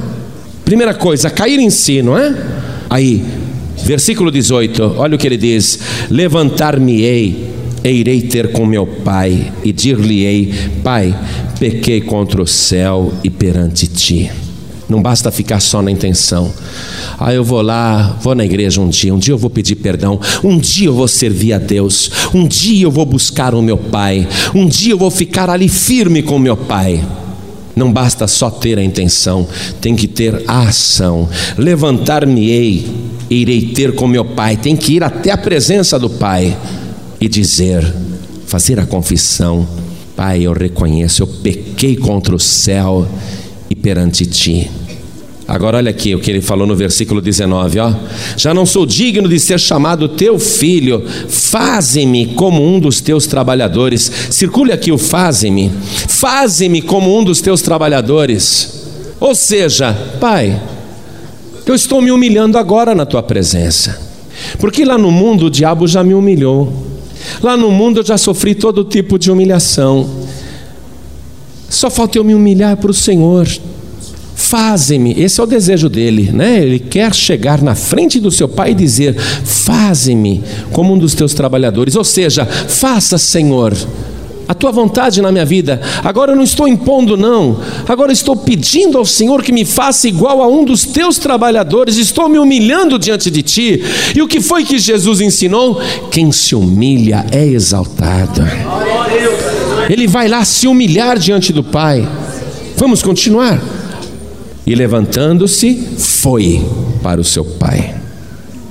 Primeira 0.64 0.94
coisa, 0.94 1.28
cair 1.28 1.60
em 1.60 1.68
si, 1.68 2.00
não 2.00 2.16
é? 2.16 2.34
Aí, 2.88 3.22
versículo 3.84 4.30
18, 4.30 4.94
olha 4.96 5.14
o 5.14 5.18
que 5.18 5.26
ele 5.26 5.36
diz: 5.36 5.78
Levantar-me-ei, 6.10 7.50
e 7.84 7.88
irei 7.90 8.22
ter 8.22 8.52
com 8.52 8.64
meu 8.64 8.86
pai, 8.86 9.52
e 9.62 9.72
dir-lhe-ei: 9.72 10.52
Pai, 10.82 11.14
pequei 11.60 12.00
contra 12.00 12.42
o 12.42 12.46
céu 12.46 13.12
e 13.22 13.28
perante 13.28 13.86
ti. 13.86 14.30
Não 14.88 15.00
basta 15.00 15.30
ficar 15.30 15.60
só 15.60 15.80
na 15.80 15.90
intenção. 15.90 16.52
Ah, 17.18 17.32
eu 17.32 17.42
vou 17.42 17.62
lá, 17.62 18.18
vou 18.20 18.34
na 18.34 18.44
igreja 18.44 18.80
um 18.80 18.88
dia, 18.88 19.14
um 19.14 19.18
dia 19.18 19.32
eu 19.32 19.38
vou 19.38 19.48
pedir 19.48 19.76
perdão, 19.76 20.20
um 20.42 20.58
dia 20.58 20.88
eu 20.88 20.94
vou 20.94 21.08
servir 21.08 21.54
a 21.54 21.58
Deus, 21.58 22.10
um 22.34 22.46
dia 22.46 22.84
eu 22.84 22.90
vou 22.90 23.06
buscar 23.06 23.54
o 23.54 23.62
meu 23.62 23.78
Pai, 23.78 24.28
um 24.54 24.66
dia 24.66 24.92
eu 24.92 24.98
vou 24.98 25.10
ficar 25.10 25.48
ali 25.48 25.68
firme 25.68 26.22
com 26.22 26.36
o 26.36 26.40
meu 26.40 26.56
Pai. 26.56 27.02
Não 27.74 27.92
basta 27.92 28.28
só 28.28 28.50
ter 28.50 28.78
a 28.78 28.84
intenção, 28.84 29.48
tem 29.80 29.96
que 29.96 30.06
ter 30.06 30.44
a 30.46 30.68
ação. 30.68 31.28
Levantar-me-ei, 31.58 32.86
irei 33.28 33.62
ter 33.68 33.94
com 33.94 34.06
meu 34.06 34.24
Pai, 34.24 34.56
tem 34.56 34.76
que 34.76 34.94
ir 34.94 35.02
até 35.02 35.32
a 35.32 35.38
presença 35.38 35.98
do 35.98 36.08
Pai 36.08 36.56
e 37.20 37.28
dizer, 37.28 37.82
fazer 38.46 38.78
a 38.78 38.86
confissão: 38.86 39.66
Pai, 40.14 40.42
eu 40.42 40.52
reconheço, 40.52 41.22
eu 41.22 41.26
pequei 41.26 41.96
contra 41.96 42.34
o 42.36 42.38
céu 42.38 43.08
perante 43.84 44.24
ti. 44.24 44.70
Agora 45.46 45.76
olha 45.76 45.90
aqui 45.90 46.14
o 46.14 46.18
que 46.18 46.30
ele 46.30 46.40
falou 46.40 46.66
no 46.66 46.74
versículo 46.74 47.20
19, 47.20 47.78
ó. 47.78 47.92
Já 48.34 48.54
não 48.54 48.64
sou 48.64 48.86
digno 48.86 49.28
de 49.28 49.38
ser 49.38 49.60
chamado 49.60 50.08
teu 50.08 50.38
filho, 50.38 51.04
faze-me 51.28 52.28
como 52.28 52.66
um 52.66 52.80
dos 52.80 53.02
teus 53.02 53.26
trabalhadores. 53.26 54.10
Circule 54.30 54.72
aqui 54.72 54.90
o 54.90 54.96
faze-me. 54.96 55.70
Faze-me 56.08 56.80
como 56.80 57.14
um 57.14 57.22
dos 57.22 57.42
teus 57.42 57.60
trabalhadores. 57.60 58.86
Ou 59.20 59.34
seja, 59.34 59.92
pai, 60.18 60.58
eu 61.66 61.74
estou 61.74 62.00
me 62.00 62.10
humilhando 62.10 62.56
agora 62.56 62.94
na 62.94 63.04
tua 63.04 63.22
presença. 63.22 64.00
Porque 64.58 64.82
lá 64.82 64.96
no 64.96 65.10
mundo 65.10 65.46
o 65.46 65.50
diabo 65.50 65.86
já 65.86 66.02
me 66.02 66.14
humilhou. 66.14 66.72
Lá 67.42 67.54
no 67.54 67.70
mundo 67.70 68.00
eu 68.00 68.04
já 68.04 68.16
sofri 68.16 68.54
todo 68.54 68.82
tipo 68.82 69.18
de 69.18 69.30
humilhação. 69.30 70.08
Só 71.68 71.90
falta 71.90 72.16
eu 72.16 72.24
me 72.24 72.34
humilhar 72.34 72.78
para 72.78 72.90
o 72.90 72.94
Senhor. 72.94 73.46
Faze-me, 74.44 75.14
esse 75.18 75.40
é 75.40 75.42
o 75.42 75.46
desejo 75.46 75.88
dele, 75.88 76.30
né? 76.30 76.62
Ele 76.62 76.78
quer 76.78 77.14
chegar 77.14 77.62
na 77.62 77.74
frente 77.74 78.20
do 78.20 78.30
seu 78.30 78.46
pai 78.46 78.72
e 78.72 78.74
dizer: 78.74 79.16
Faze-me 79.18 80.42
como 80.70 80.92
um 80.92 80.98
dos 80.98 81.14
teus 81.14 81.32
trabalhadores, 81.32 81.96
ou 81.96 82.04
seja, 82.04 82.44
faça, 82.44 83.16
Senhor, 83.16 83.74
a 84.46 84.52
tua 84.52 84.70
vontade 84.70 85.22
na 85.22 85.32
minha 85.32 85.46
vida. 85.46 85.80
Agora 86.04 86.32
eu 86.32 86.36
não 86.36 86.44
estou 86.44 86.68
impondo, 86.68 87.16
não. 87.16 87.58
Agora 87.88 88.12
estou 88.12 88.36
pedindo 88.36 88.98
ao 88.98 89.06
Senhor 89.06 89.42
que 89.42 89.50
me 89.50 89.64
faça 89.64 90.06
igual 90.06 90.42
a 90.42 90.46
um 90.46 90.62
dos 90.62 90.84
teus 90.84 91.16
trabalhadores. 91.16 91.96
Estou 91.96 92.28
me 92.28 92.38
humilhando 92.38 92.98
diante 92.98 93.30
de 93.30 93.42
ti. 93.42 93.82
E 94.14 94.20
o 94.20 94.28
que 94.28 94.42
foi 94.42 94.62
que 94.62 94.78
Jesus 94.78 95.22
ensinou? 95.22 95.80
Quem 96.10 96.30
se 96.30 96.54
humilha 96.54 97.24
é 97.32 97.46
exaltado. 97.46 98.42
Ele 99.88 100.06
vai 100.06 100.28
lá 100.28 100.44
se 100.44 100.68
humilhar 100.68 101.18
diante 101.18 101.50
do 101.50 101.64
Pai. 101.64 102.06
Vamos 102.76 103.02
continuar. 103.02 103.73
E 104.66 104.74
levantando-se, 104.74 105.74
foi 105.98 106.64
para 107.02 107.20
o 107.20 107.24
seu 107.24 107.44
pai. 107.44 107.94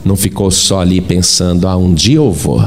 Não 0.04 0.16
ficou 0.16 0.50
só 0.50 0.82
ali 0.82 1.00
pensando: 1.00 1.68
ah, 1.68 1.78
um 1.78 1.94
dia 1.94 2.18
eu 2.18 2.32
vou, 2.32 2.64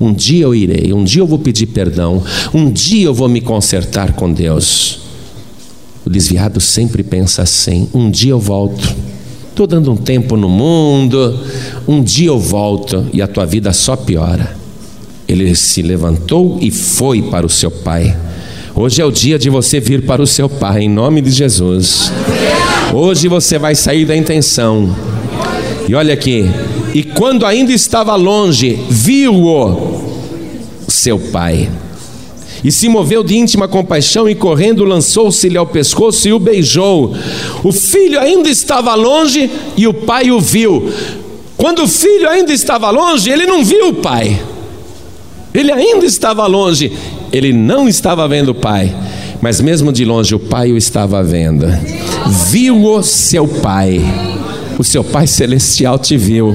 um 0.00 0.12
dia 0.12 0.44
eu 0.44 0.54
irei, 0.54 0.92
um 0.92 1.04
dia 1.04 1.20
eu 1.20 1.26
vou 1.26 1.38
pedir 1.38 1.66
perdão, 1.66 2.22
um 2.52 2.70
dia 2.70 3.06
eu 3.06 3.14
vou 3.14 3.28
me 3.28 3.40
consertar 3.40 4.14
com 4.14 4.32
Deus. 4.32 5.00
O 6.04 6.10
desviado 6.10 6.60
sempre 6.60 7.02
pensa 7.02 7.42
assim: 7.42 7.88
um 7.92 8.10
dia 8.10 8.32
eu 8.32 8.40
volto. 8.40 9.12
Estou 9.50 9.66
dando 9.66 9.92
um 9.92 9.96
tempo 9.96 10.34
no 10.34 10.48
mundo, 10.48 11.38
um 11.86 12.02
dia 12.02 12.28
eu 12.28 12.38
volto 12.38 13.06
e 13.12 13.20
a 13.20 13.28
tua 13.28 13.44
vida 13.44 13.70
só 13.74 13.94
piora. 13.94 14.56
Ele 15.28 15.54
se 15.54 15.82
levantou 15.82 16.58
e 16.60 16.70
foi 16.70 17.20
para 17.22 17.44
o 17.44 17.50
seu 17.50 17.70
pai. 17.70 18.16
Hoje 18.74 19.02
é 19.02 19.04
o 19.04 19.10
dia 19.10 19.38
de 19.38 19.50
você 19.50 19.78
vir 19.78 20.06
para 20.06 20.22
o 20.22 20.26
seu 20.26 20.48
Pai, 20.48 20.84
em 20.84 20.88
nome 20.88 21.20
de 21.20 21.30
Jesus. 21.30 22.10
Hoje 22.94 23.26
você 23.26 23.58
vai 23.58 23.74
sair 23.74 24.04
da 24.04 24.14
intenção. 24.14 24.94
E 25.88 25.94
olha 25.94 26.12
aqui, 26.12 26.44
e 26.92 27.02
quando 27.02 27.46
ainda 27.46 27.72
estava 27.72 28.14
longe, 28.16 28.78
viu-o 28.90 30.02
seu 30.88 31.18
pai. 31.18 31.70
E 32.62 32.70
se 32.70 32.90
moveu 32.90 33.24
de 33.24 33.34
íntima 33.34 33.66
compaixão 33.66 34.28
e 34.28 34.34
correndo 34.34 34.84
lançou-se-lhe 34.84 35.56
ao 35.56 35.66
pescoço 35.66 36.28
e 36.28 36.34
o 36.34 36.38
beijou. 36.38 37.14
O 37.64 37.72
filho 37.72 38.20
ainda 38.20 38.50
estava 38.50 38.94
longe 38.94 39.50
e 39.74 39.86
o 39.86 39.94
pai 39.94 40.30
o 40.30 40.38
viu. 40.38 40.92
Quando 41.56 41.84
o 41.84 41.88
filho 41.88 42.28
ainda 42.28 42.52
estava 42.52 42.90
longe, 42.90 43.30
ele 43.30 43.46
não 43.46 43.64
viu 43.64 43.88
o 43.88 43.94
pai. 43.94 44.38
Ele 45.54 45.72
ainda 45.72 46.04
estava 46.04 46.46
longe, 46.46 46.92
ele 47.32 47.54
não 47.54 47.88
estava 47.88 48.28
vendo 48.28 48.50
o 48.50 48.54
pai, 48.54 48.94
mas 49.42 49.60
mesmo 49.60 49.92
de 49.92 50.04
longe 50.04 50.36
o 50.36 50.38
pai 50.38 50.70
o 50.70 50.76
estava 50.76 51.20
vendo. 51.22 51.66
Viu-o 52.48 53.02
seu 53.02 53.46
pai. 53.48 54.00
O 54.78 54.84
seu 54.84 55.02
pai 55.02 55.26
celestial 55.26 55.98
te 55.98 56.16
viu. 56.16 56.54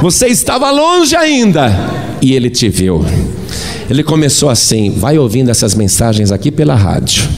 Você 0.00 0.28
estava 0.28 0.70
longe 0.70 1.16
ainda 1.16 1.72
e 2.22 2.32
ele 2.34 2.48
te 2.48 2.68
viu. 2.68 3.04
Ele 3.90 4.04
começou 4.04 4.48
assim: 4.48 4.92
vai 4.92 5.18
ouvindo 5.18 5.50
essas 5.50 5.74
mensagens 5.74 6.30
aqui 6.30 6.52
pela 6.52 6.76
rádio. 6.76 7.28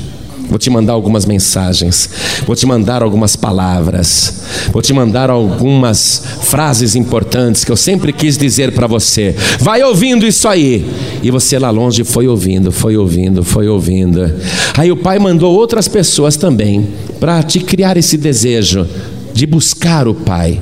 Vou 0.50 0.58
te 0.58 0.68
mandar 0.68 0.94
algumas 0.94 1.24
mensagens, 1.24 2.10
vou 2.44 2.56
te 2.56 2.66
mandar 2.66 3.04
algumas 3.04 3.36
palavras, 3.36 4.42
vou 4.72 4.82
te 4.82 4.92
mandar 4.92 5.30
algumas 5.30 6.20
frases 6.42 6.96
importantes 6.96 7.64
que 7.64 7.70
eu 7.70 7.76
sempre 7.76 8.12
quis 8.12 8.36
dizer 8.36 8.72
para 8.72 8.88
você. 8.88 9.36
Vai 9.60 9.80
ouvindo 9.84 10.26
isso 10.26 10.48
aí. 10.48 10.84
E 11.22 11.30
você 11.30 11.56
lá 11.56 11.70
longe 11.70 12.02
foi 12.02 12.26
ouvindo, 12.26 12.72
foi 12.72 12.96
ouvindo, 12.96 13.44
foi 13.44 13.68
ouvindo. 13.68 14.28
Aí 14.76 14.90
o 14.90 14.96
pai 14.96 15.20
mandou 15.20 15.54
outras 15.54 15.86
pessoas 15.86 16.36
também 16.36 16.88
para 17.20 17.40
te 17.44 17.60
criar 17.60 17.96
esse 17.96 18.16
desejo 18.16 18.88
de 19.32 19.46
buscar 19.46 20.08
o 20.08 20.14
pai. 20.14 20.60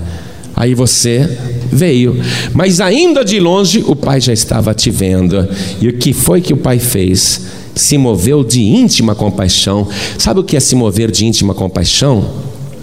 Aí 0.55 0.75
você 0.75 1.39
veio, 1.73 2.21
mas 2.53 2.79
ainda 2.79 3.25
de 3.25 3.41
longe 3.41 3.83
o 3.87 3.97
pai 3.97 4.21
já 4.21 4.35
estava 4.35 4.75
te 4.75 4.91
vendo. 4.91 5.49
E 5.81 5.89
o 5.89 5.95
que 5.95 6.13
foi 6.13 6.43
que 6.43 6.53
o 6.53 6.59
pai 6.59 6.79
fez? 6.79 7.58
Se 7.79 7.97
moveu 7.97 8.43
de 8.43 8.61
íntima 8.61 9.15
compaixão. 9.15 9.87
Sabe 10.19 10.41
o 10.41 10.45
que 10.45 10.57
é 10.57 10.61
se 10.61 10.75
mover 10.75 11.13
de 11.13 11.25
íntima 11.25 11.55
compaixão? 11.55 12.29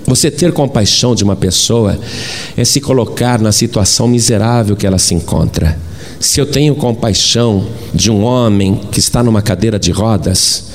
Você 0.07 0.31
ter 0.31 0.53
compaixão 0.53 1.13
de 1.13 1.23
uma 1.23 1.35
pessoa 1.35 1.99
é 2.55 2.63
se 2.63 2.79
colocar 2.79 3.41
na 3.41 3.51
situação 3.51 4.07
miserável 4.07 4.75
que 4.75 4.87
ela 4.87 4.97
se 4.97 5.13
encontra. 5.13 5.77
Se 6.17 6.39
eu 6.39 6.45
tenho 6.45 6.75
compaixão 6.75 7.67
de 7.93 8.09
um 8.09 8.23
homem 8.23 8.79
que 8.89 8.99
está 8.99 9.21
numa 9.21 9.41
cadeira 9.41 9.77
de 9.77 9.91
rodas, 9.91 10.65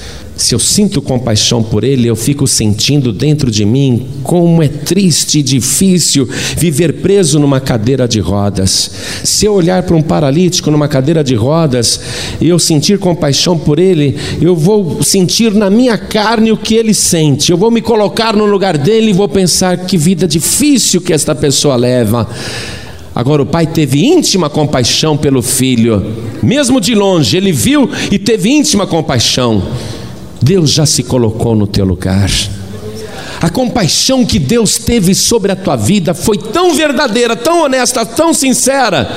se 0.40 0.54
eu 0.54 0.58
sinto 0.58 1.02
compaixão 1.02 1.62
por 1.62 1.84
ele, 1.84 2.08
eu 2.08 2.16
fico 2.16 2.46
sentindo 2.46 3.12
dentro 3.12 3.50
de 3.50 3.62
mim 3.66 4.06
como 4.22 4.62
é 4.62 4.68
triste 4.68 5.40
e 5.40 5.42
difícil 5.42 6.26
viver 6.56 6.94
preso 6.94 7.38
numa 7.38 7.60
cadeira 7.60 8.08
de 8.08 8.20
rodas. 8.20 8.90
Se 9.22 9.44
eu 9.44 9.52
olhar 9.52 9.82
para 9.82 9.94
um 9.94 10.00
paralítico 10.00 10.70
numa 10.70 10.88
cadeira 10.88 11.22
de 11.22 11.34
rodas 11.34 12.00
e 12.40 12.48
eu 12.48 12.58
sentir 12.58 12.98
compaixão 12.98 13.58
por 13.58 13.78
ele, 13.78 14.16
eu 14.40 14.56
vou 14.56 15.02
sentir 15.02 15.52
na 15.52 15.68
minha 15.68 15.98
carne 15.98 16.50
o 16.50 16.56
que 16.56 16.74
ele 16.74 16.94
sente. 16.94 17.52
Eu 17.52 17.58
vou 17.58 17.70
me 17.70 17.82
colocar 17.82 18.34
no 18.34 18.46
lugar 18.46 18.78
dele 18.78 19.10
e 19.10 19.14
vou 19.14 19.28
pensar 19.28 19.84
que 19.84 19.98
vida 19.98 20.26
difícil 20.26 21.02
que 21.02 21.12
esta 21.12 21.34
pessoa 21.34 21.76
leva. 21.76 22.26
Agora, 23.14 23.42
o 23.42 23.46
pai 23.46 23.66
teve 23.66 24.06
íntima 24.06 24.48
compaixão 24.48 25.18
pelo 25.18 25.42
filho, 25.42 26.02
mesmo 26.42 26.80
de 26.80 26.94
longe, 26.94 27.36
ele 27.36 27.52
viu 27.52 27.90
e 28.10 28.18
teve 28.18 28.48
íntima 28.48 28.86
compaixão. 28.86 29.62
Deus 30.42 30.70
já 30.70 30.86
se 30.86 31.02
colocou 31.02 31.54
no 31.54 31.66
teu 31.66 31.84
lugar. 31.84 32.30
A 33.40 33.48
compaixão 33.48 34.24
que 34.24 34.38
Deus 34.38 34.76
teve 34.76 35.14
sobre 35.14 35.50
a 35.50 35.56
tua 35.56 35.76
vida 35.76 36.12
foi 36.12 36.36
tão 36.36 36.74
verdadeira, 36.74 37.34
tão 37.34 37.62
honesta, 37.62 38.04
tão 38.04 38.34
sincera, 38.34 39.08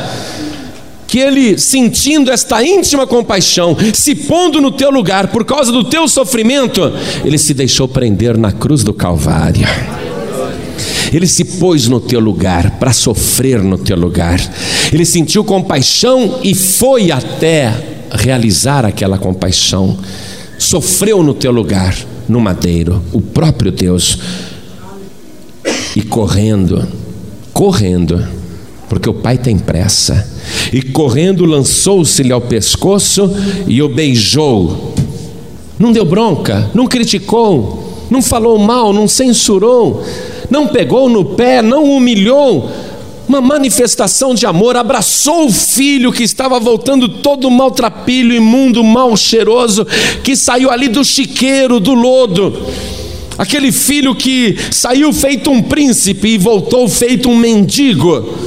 que 1.07 1.19
Ele, 1.19 1.57
sentindo 1.57 2.31
esta 2.31 2.63
íntima 2.63 3.05
compaixão, 3.05 3.75
se 3.93 4.15
pondo 4.15 4.61
no 4.61 4.71
teu 4.71 4.89
lugar 4.89 5.27
por 5.27 5.43
causa 5.43 5.71
do 5.71 5.83
teu 5.83 6.07
sofrimento, 6.07 6.81
Ele 7.23 7.37
se 7.37 7.53
deixou 7.53 7.87
prender 7.87 8.37
na 8.37 8.51
cruz 8.51 8.83
do 8.83 8.93
Calvário. 8.93 9.67
Ele 11.11 11.27
se 11.27 11.43
pôs 11.43 11.87
no 11.87 11.99
teu 11.99 12.19
lugar 12.19 12.71
para 12.79 12.91
sofrer 12.91 13.61
no 13.61 13.77
teu 13.77 13.95
lugar. 13.95 14.39
Ele 14.91 15.05
sentiu 15.05 15.43
compaixão 15.43 16.39
e 16.43 16.55
foi 16.55 17.11
até 17.11 17.71
realizar 18.11 18.85
aquela 18.85 19.17
compaixão 19.17 19.97
sofreu 20.63 21.21
no 21.21 21.33
teu 21.33 21.51
lugar, 21.51 21.95
no 22.27 22.39
madeiro, 22.39 23.01
o 23.11 23.21
próprio 23.21 23.71
Deus. 23.71 24.17
E 25.95 26.01
correndo, 26.01 26.87
correndo, 27.53 28.25
porque 28.89 29.09
o 29.09 29.13
pai 29.13 29.37
tem 29.37 29.57
pressa, 29.57 30.27
e 30.71 30.81
correndo 30.81 31.45
lançou-se-lhe 31.45 32.31
ao 32.31 32.41
pescoço 32.41 33.29
e 33.67 33.81
o 33.81 33.89
beijou. 33.89 34.93
Não 35.77 35.91
deu 35.91 36.05
bronca, 36.05 36.69
não 36.73 36.87
criticou, 36.87 38.05
não 38.09 38.21
falou 38.21 38.57
mal, 38.57 38.93
não 38.93 39.07
censurou, 39.07 40.03
não 40.49 40.67
pegou 40.67 41.09
no 41.09 41.25
pé, 41.25 41.61
não 41.61 41.83
humilhou, 41.95 42.69
uma 43.27 43.39
manifestação 43.39 44.35
de 44.35 44.45
amor, 44.45 44.75
abraçou 44.75 45.47
o 45.47 45.51
filho 45.51 46.11
que 46.11 46.23
estava 46.23 46.59
voltando 46.59 47.07
todo 47.07 47.49
maltrapilho, 47.49 48.35
imundo, 48.35 48.83
mal 48.83 49.15
cheiroso, 49.15 49.85
que 50.23 50.35
saiu 50.35 50.69
ali 50.69 50.87
do 50.87 51.03
chiqueiro, 51.03 51.79
do 51.79 51.93
lodo. 51.93 52.67
Aquele 53.37 53.71
filho 53.71 54.13
que 54.13 54.55
saiu 54.71 55.11
feito 55.11 55.49
um 55.49 55.61
príncipe 55.61 56.29
e 56.29 56.37
voltou 56.37 56.87
feito 56.87 57.29
um 57.29 57.35
mendigo. 57.35 58.37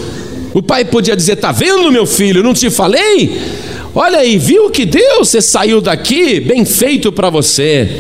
O 0.55 0.63
pai 0.63 0.85
podia 0.85 1.17
dizer: 1.17 1.33
Está 1.33 1.53
vendo, 1.53 1.91
meu 1.91 2.07
filho? 2.07 2.43
Não 2.43 2.55
te 2.55 2.71
falei? 2.71 3.41
Olha 3.95 4.19
aí, 4.19 4.39
viu 4.39 4.71
que 4.71 4.85
Deus, 4.85 5.29
você 5.29 5.41
saiu 5.41 5.81
daqui, 5.81 6.39
bem 6.39 6.65
feito 6.65 7.11
para 7.11 7.31
você. 7.31 7.99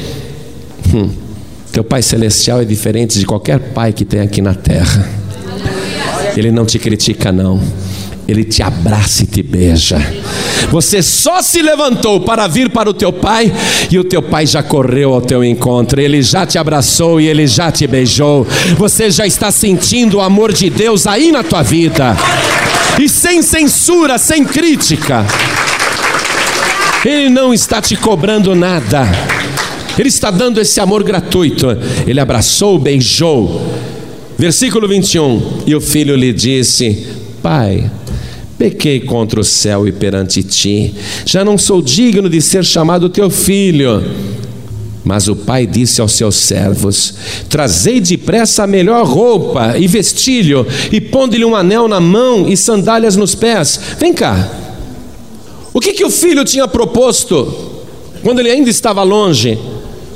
Hum, 0.95 1.11
teu 1.73 1.83
pai 1.83 2.03
celestial 2.03 2.61
é 2.61 2.65
diferente 2.65 3.19
de 3.19 3.27
qualquer 3.27 3.59
pai 3.59 3.93
que 3.93 4.05
tem 4.05 4.21
aqui 4.21 4.41
na 4.41 4.55
terra. 4.55 5.26
Ele 6.37 6.51
não 6.51 6.67
te 6.67 6.79
critica, 6.79 7.33
não. 7.33 7.61
Ele 8.29 8.43
te 8.43 8.63
abraça 8.63 9.23
e 9.23 9.27
te 9.27 9.43
beija. 9.43 9.99
Você 10.71 11.01
só 11.01 11.41
se 11.41 11.63
levantou 11.63 12.21
para 12.21 12.49
vir 12.49 12.71
para 12.71 12.91
o 12.91 12.95
teu 12.95 13.13
pai 13.13 13.53
e 13.91 13.99
o 13.99 14.05
teu 14.05 14.21
pai 14.21 14.47
já 14.47 14.63
correu 14.63 15.15
ao 15.15 15.21
teu 15.21 15.45
encontro. 15.45 16.01
Ele 16.01 16.21
já 16.23 16.45
te 16.45 16.59
abraçou 16.59 17.21
e 17.21 17.27
ele 17.27 17.47
já 17.47 17.71
te 17.71 17.87
beijou. 17.87 18.45
Você 18.77 19.11
já 19.11 19.27
está 19.27 19.53
sentindo 19.53 20.17
o 20.17 20.21
amor 20.21 20.53
de 20.53 20.69
Deus 20.69 21.07
aí 21.07 21.31
na 21.31 21.45
tua 21.45 21.63
vida. 21.63 22.17
E 23.01 23.09
sem 23.09 23.43
censura, 23.43 24.19
sem 24.19 24.45
crítica. 24.45 25.25
Ele 27.05 27.29
não 27.29 27.55
está 27.55 27.81
te 27.81 27.95
cobrando 27.95 28.57
nada. 28.57 29.07
Ele 29.97 30.09
está 30.09 30.33
dando 30.33 30.61
esse 30.61 30.81
amor 30.81 31.05
gratuito. 31.05 31.69
Ele 32.07 32.19
abraçou, 32.19 32.77
beijou 32.79 33.76
Versículo 34.39 34.87
21: 34.87 35.63
E 35.67 35.75
o 35.75 35.81
filho 35.81 36.15
lhe 36.15 36.33
disse: 36.33 37.07
Pai, 37.43 37.91
pequei 38.59 39.01
contra 39.01 39.41
o 39.41 39.45
céu 39.45 39.89
e 39.89 39.93
perante 39.93 40.43
ti, 40.43 40.95
já 41.25 41.45
não 41.45 41.57
sou 41.57 41.81
digno 41.81 42.29
de 42.29 42.41
ser 42.43 42.65
chamado 42.65 43.09
teu 43.09 43.31
filho. 43.31 44.03
Mas 45.03 45.29
o 45.29 45.37
pai 45.37 45.67
disse 45.67 46.01
aos 46.01 46.13
seus 46.13 46.35
servos: 46.35 47.15
Trazei 47.49 48.01
depressa 48.01 48.65
a 48.65 48.67
melhor 48.67 49.07
roupa 49.07 49.79
e 49.79 49.87
vestilho, 49.87 50.67
e 50.93 51.01
ponde-lhe 51.01 51.45
um 51.45 51.55
anel 51.55 51.89
na 51.89 52.01
mão 52.01 52.47
e 52.49 52.57
sandálias 52.57 53.17
nos 53.17 53.35
pés. 53.35 53.81
Vem 53.99 54.13
cá. 54.13 54.51
O 55.73 55.81
que, 55.81 55.93
que 55.93 56.05
o 56.05 56.11
filho 56.11 56.45
tinha 56.45 56.67
proposto 56.67 57.55
quando 58.23 58.41
ele 58.41 58.51
ainda 58.51 58.69
estava 58.69 59.03
longe? 59.03 59.59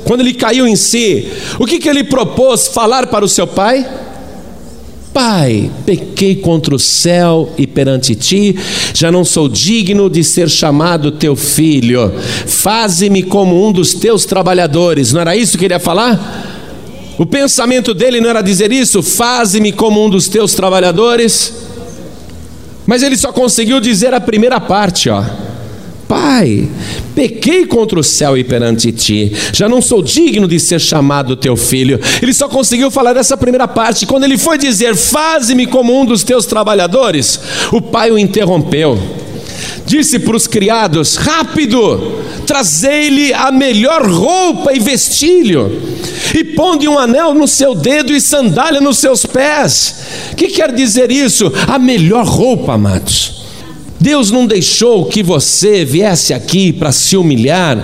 Quando 0.03 0.21
ele 0.21 0.33
caiu 0.33 0.67
em 0.67 0.75
si, 0.75 1.27
o 1.57 1.65
que, 1.65 1.79
que 1.79 1.87
ele 1.87 2.03
propôs 2.03 2.67
falar 2.67 3.07
para 3.07 3.23
o 3.23 3.29
seu 3.29 3.47
pai? 3.47 3.87
Pai, 5.13 5.69
pequei 5.85 6.35
contra 6.37 6.73
o 6.73 6.79
céu 6.79 7.53
e 7.57 7.67
perante 7.67 8.15
ti, 8.15 8.55
já 8.93 9.11
não 9.11 9.25
sou 9.25 9.49
digno 9.49 10.09
de 10.09 10.23
ser 10.23 10.49
chamado 10.49 11.11
teu 11.11 11.35
filho. 11.35 12.13
Faze-me 12.47 13.21
como 13.21 13.67
um 13.67 13.73
dos 13.73 13.93
teus 13.93 14.25
trabalhadores. 14.25 15.11
Não 15.11 15.19
era 15.19 15.35
isso 15.35 15.57
que 15.57 15.65
ele 15.65 15.73
ia 15.73 15.79
falar? 15.79 17.15
O 17.17 17.25
pensamento 17.25 17.93
dele 17.93 18.21
não 18.21 18.29
era 18.29 18.41
dizer 18.41 18.71
isso, 18.71 19.03
faze-me 19.03 19.73
como 19.73 20.03
um 20.03 20.09
dos 20.09 20.29
teus 20.29 20.53
trabalhadores. 20.53 21.53
Mas 22.85 23.03
ele 23.03 23.17
só 23.17 23.33
conseguiu 23.33 23.81
dizer 23.81 24.13
a 24.13 24.21
primeira 24.21 24.61
parte, 24.61 25.09
ó. 25.09 25.23
Pai, 26.31 26.65
pequei 27.13 27.65
contra 27.65 27.99
o 27.99 28.03
céu 28.03 28.37
e 28.37 28.43
perante 28.45 28.89
ti, 28.93 29.33
já 29.51 29.67
não 29.67 29.81
sou 29.81 30.01
digno 30.01 30.47
de 30.47 30.61
ser 30.61 30.79
chamado 30.79 31.35
teu 31.35 31.57
filho. 31.57 31.99
Ele 32.21 32.33
só 32.33 32.47
conseguiu 32.47 32.89
falar 32.89 33.17
essa 33.17 33.35
primeira 33.35 33.67
parte. 33.67 34.05
Quando 34.05 34.23
ele 34.23 34.37
foi 34.37 34.57
dizer, 34.57 34.95
faze-me 34.95 35.67
como 35.67 35.93
um 35.93 36.05
dos 36.05 36.23
teus 36.23 36.45
trabalhadores, 36.45 37.37
o 37.73 37.81
pai 37.81 38.11
o 38.11 38.17
interrompeu. 38.17 38.97
disse 39.85 40.19
para 40.19 40.37
os 40.37 40.47
criados: 40.47 41.17
Rápido, 41.17 42.23
trazei-lhe 42.47 43.33
a 43.33 43.51
melhor 43.51 44.09
roupa 44.09 44.73
e 44.73 44.79
vestilho, 44.79 45.81
e 46.33 46.45
ponde 46.45 46.87
um 46.87 46.97
anel 46.97 47.33
no 47.33 47.45
seu 47.45 47.75
dedo 47.75 48.13
e 48.13 48.21
sandália 48.21 48.79
nos 48.79 48.99
seus 48.99 49.25
pés. 49.25 49.95
O 50.31 50.35
que 50.37 50.47
quer 50.47 50.71
dizer 50.71 51.11
isso? 51.11 51.51
A 51.67 51.77
melhor 51.77 52.25
roupa, 52.25 52.75
amados. 52.75 53.40
Deus 54.01 54.31
não 54.31 54.47
deixou 54.47 55.05
que 55.05 55.21
você 55.21 55.85
viesse 55.85 56.33
aqui 56.33 56.73
para 56.73 56.91
se 56.91 57.15
humilhar 57.15 57.77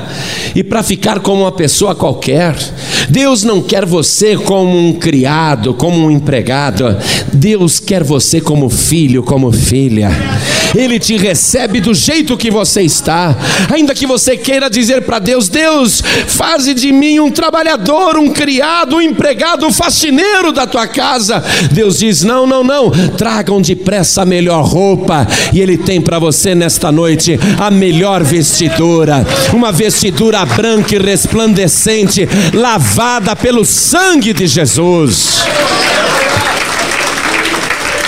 e 0.55 0.63
para 0.63 0.81
ficar 0.81 1.19
como 1.19 1.43
uma 1.43 1.51
pessoa 1.51 1.93
qualquer. 1.93 2.55
Deus 3.07 3.43
não 3.43 3.61
quer 3.61 3.85
você 3.85 4.35
como 4.35 4.75
um 4.75 4.93
criado, 4.93 5.75
como 5.75 6.03
um 6.03 6.09
empregado. 6.09 6.97
Deus 7.31 7.79
quer 7.79 8.03
você 8.03 8.41
como 8.41 8.67
filho, 8.67 9.21
como 9.21 9.51
filha. 9.51 10.09
Ele 10.75 10.99
te 10.99 11.15
recebe 11.15 11.79
do 11.79 11.93
jeito 11.93 12.35
que 12.35 12.51
você 12.51 12.81
está. 12.81 13.35
Ainda 13.73 13.93
que 13.93 14.05
você 14.05 14.35
queira 14.35 14.69
dizer 14.69 15.03
para 15.03 15.19
Deus: 15.19 15.47
Deus, 15.47 16.01
faze 16.27 16.73
de 16.73 16.91
mim 16.91 17.19
um 17.19 17.31
trabalhador, 17.31 18.17
um 18.17 18.29
criado, 18.29 18.97
um 18.97 19.01
empregado, 19.01 19.65
um 19.65 19.71
faxineiro 19.71 20.51
da 20.51 20.67
tua 20.67 20.87
casa. 20.87 21.43
Deus 21.71 21.99
diz: 21.99 22.23
Não, 22.23 22.45
não, 22.45 22.63
não. 22.63 22.89
Tragam 23.17 23.61
depressa 23.61 24.23
a 24.23 24.25
melhor 24.25 24.63
roupa. 24.65 25.27
E 25.53 25.61
Ele 25.61 25.77
tem 25.77 26.01
para 26.07 26.19
você 26.19 26.55
nesta 26.55 26.89
noite 26.89 27.37
a 27.59 27.69
melhor 27.69 28.23
vestidura, 28.23 29.27
uma 29.53 29.73
vestidura 29.73 30.45
branca 30.45 30.95
e 30.95 30.97
resplandecente, 30.97 32.25
lavada 32.53 33.35
pelo 33.35 33.65
sangue 33.65 34.31
de 34.31 34.47
Jesus. 34.47 35.43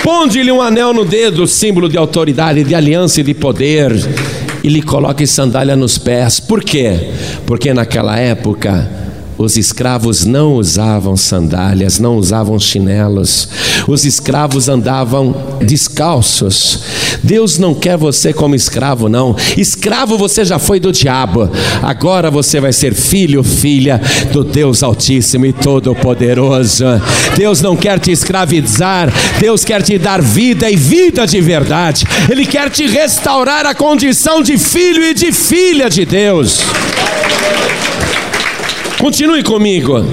Ponde-lhe 0.02 0.50
um 0.50 0.62
anel 0.62 0.94
no 0.94 1.04
dedo, 1.04 1.46
símbolo 1.46 1.90
de 1.90 1.98
autoridade, 1.98 2.64
de 2.64 2.74
aliança 2.74 3.20
e 3.20 3.24
de 3.24 3.34
poder, 3.34 3.92
e 4.64 4.70
lhe 4.70 4.82
coloque 4.82 5.28
sandália 5.28 5.76
nos 5.76 5.98
pés. 5.98 6.40
Por 6.40 6.64
quê? 6.64 7.10
Porque 7.46 7.74
naquela 7.74 8.18
época 8.18 9.09
os 9.40 9.56
escravos 9.56 10.26
não 10.26 10.56
usavam 10.56 11.16
sandálias, 11.16 11.98
não 11.98 12.18
usavam 12.18 12.60
chinelos. 12.60 13.48
Os 13.88 14.04
escravos 14.04 14.68
andavam 14.68 15.34
descalços. 15.62 16.82
Deus 17.24 17.58
não 17.58 17.74
quer 17.74 17.96
você 17.96 18.34
como 18.34 18.54
escravo, 18.54 19.08
não. 19.08 19.34
Escravo 19.58 20.18
você 20.18 20.44
já 20.44 20.60
foi 20.60 20.78
do 20.78 20.92
diabo. 20.92 21.50
Agora 21.82 22.30
você 22.30 22.60
vai 22.60 22.74
ser 22.74 22.94
filho, 22.94 23.42
filha 23.42 24.02
do 24.34 24.44
Deus 24.44 24.84
Altíssimo 24.84 25.46
e 25.46 25.54
Todo-Poderoso. 25.54 26.84
Deus 27.38 27.62
não 27.62 27.78
quer 27.78 27.98
te 27.98 28.12
escravizar. 28.12 29.10
Deus 29.40 29.64
quer 29.64 29.82
te 29.82 29.98
dar 29.98 30.22
vida 30.22 30.70
e 30.70 30.76
vida 30.76 31.26
de 31.26 31.40
verdade. 31.40 32.06
Ele 32.30 32.46
quer 32.46 32.70
te 32.70 32.86
restaurar 32.88 33.66
a 33.66 33.74
condição 33.74 34.44
de 34.44 34.58
filho 34.58 35.02
e 35.02 35.14
de 35.14 35.32
filha 35.32 35.90
de 35.90 36.06
Deus. 36.06 36.60
Continue 39.00 39.44
comigo. 39.44 40.04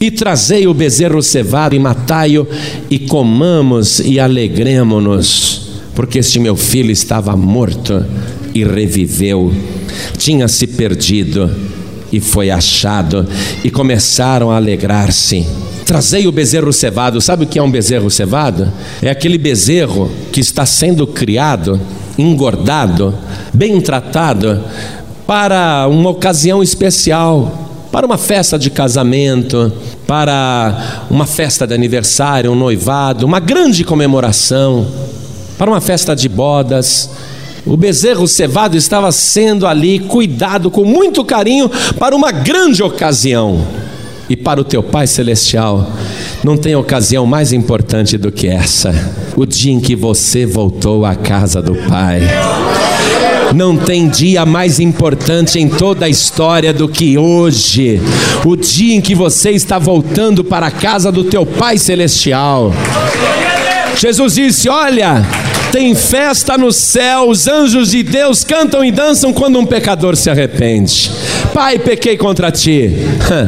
E 0.00 0.10
trazei 0.10 0.66
o 0.66 0.74
bezerro 0.74 1.22
cevado 1.22 1.76
e 1.76 1.78
matai-o, 1.78 2.46
e 2.90 2.98
comamos 2.98 4.00
e 4.00 4.18
alegremo-nos, 4.18 5.70
porque 5.94 6.18
este 6.18 6.40
meu 6.40 6.56
filho 6.56 6.90
estava 6.90 7.36
morto 7.36 8.04
e 8.52 8.64
reviveu, 8.64 9.52
tinha 10.16 10.48
se 10.48 10.66
perdido 10.66 11.48
e 12.12 12.20
foi 12.20 12.50
achado, 12.50 13.26
e 13.62 13.70
começaram 13.70 14.50
a 14.50 14.56
alegrar-se. 14.56 15.46
Trazei 15.84 16.26
o 16.26 16.32
bezerro 16.32 16.72
cevado, 16.72 17.20
sabe 17.20 17.44
o 17.44 17.46
que 17.46 17.58
é 17.58 17.62
um 17.62 17.70
bezerro 17.70 18.10
cevado? 18.10 18.70
É 19.00 19.10
aquele 19.10 19.38
bezerro 19.38 20.10
que 20.32 20.40
está 20.40 20.66
sendo 20.66 21.06
criado, 21.06 21.80
engordado, 22.16 23.14
bem 23.54 23.80
tratado, 23.80 24.60
para 25.26 25.86
uma 25.88 26.10
ocasião 26.10 26.62
especial 26.62 27.67
para 27.90 28.06
uma 28.06 28.18
festa 28.18 28.58
de 28.58 28.70
casamento, 28.70 29.72
para 30.06 31.06
uma 31.10 31.26
festa 31.26 31.66
de 31.66 31.74
aniversário, 31.74 32.52
um 32.52 32.54
noivado, 32.54 33.24
uma 33.24 33.40
grande 33.40 33.84
comemoração, 33.84 34.86
para 35.56 35.70
uma 35.70 35.80
festa 35.80 36.14
de 36.14 36.28
bodas. 36.28 37.10
O 37.66 37.76
bezerro 37.76 38.26
cevado 38.26 38.76
estava 38.76 39.10
sendo 39.12 39.66
ali 39.66 39.98
cuidado 39.98 40.70
com 40.70 40.84
muito 40.84 41.24
carinho 41.24 41.70
para 41.98 42.14
uma 42.14 42.30
grande 42.30 42.82
ocasião. 42.82 43.66
E 44.28 44.36
para 44.36 44.60
o 44.60 44.64
teu 44.64 44.82
Pai 44.82 45.06
Celestial, 45.06 45.90
não 46.44 46.56
tem 46.56 46.76
ocasião 46.76 47.24
mais 47.24 47.52
importante 47.52 48.18
do 48.18 48.30
que 48.30 48.46
essa: 48.46 48.92
o 49.34 49.46
dia 49.46 49.72
em 49.72 49.80
que 49.80 49.96
você 49.96 50.44
voltou 50.44 51.06
à 51.06 51.14
casa 51.14 51.62
do 51.62 51.74
Pai. 51.74 52.20
Não 53.54 53.76
tem 53.76 54.08
dia 54.08 54.44
mais 54.44 54.78
importante 54.78 55.58
em 55.58 55.68
toda 55.68 56.06
a 56.06 56.08
história 56.08 56.72
do 56.72 56.88
que 56.88 57.16
hoje, 57.16 58.00
o 58.44 58.54
dia 58.54 58.94
em 58.94 59.00
que 59.00 59.14
você 59.14 59.50
está 59.50 59.78
voltando 59.78 60.44
para 60.44 60.66
a 60.66 60.70
casa 60.70 61.10
do 61.10 61.24
teu 61.24 61.46
Pai 61.46 61.78
Celestial. 61.78 62.72
Jesus 63.96 64.34
disse: 64.34 64.68
Olha, 64.68 65.24
tem 65.72 65.94
festa 65.94 66.56
no 66.56 66.72
céu, 66.72 67.28
os 67.28 67.46
anjos 67.46 67.90
de 67.90 68.02
Deus 68.02 68.44
cantam 68.44 68.84
e 68.84 68.90
dançam 68.90 69.32
quando 69.32 69.58
um 69.58 69.66
pecador 69.66 70.16
se 70.16 70.30
arrepende. 70.30 71.10
Pai, 71.52 71.78
pequei 71.78 72.16
contra 72.16 72.50
ti. 72.50 72.90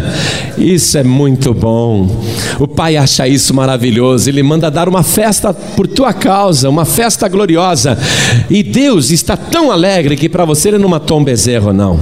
Isso 0.59 0.99
é 0.99 1.03
muito 1.03 1.55
bom. 1.55 2.23
O 2.59 2.69
Pai 2.69 2.97
acha 2.97 3.27
isso 3.27 3.55
maravilhoso. 3.55 4.29
Ele 4.29 4.43
manda 4.43 4.71
dar 4.71 4.89
uma 4.89 5.03
festa 5.03 5.55
por 5.55 5.87
tua 5.87 6.13
causa, 6.13 6.69
uma 6.69 6.85
festa 6.85 7.29
gloriosa. 7.29 7.97
E 8.51 8.63
Deus 8.63 9.11
está 9.11 9.37
tão 9.37 9.71
alegre 9.71 10.17
que 10.17 10.29
para 10.29 10.45
você 10.45 10.69
ele 10.69 10.79
não 10.79 10.89
matou 10.89 11.19
um 11.19 11.25
bezerro, 11.25 11.73
não. 11.73 11.99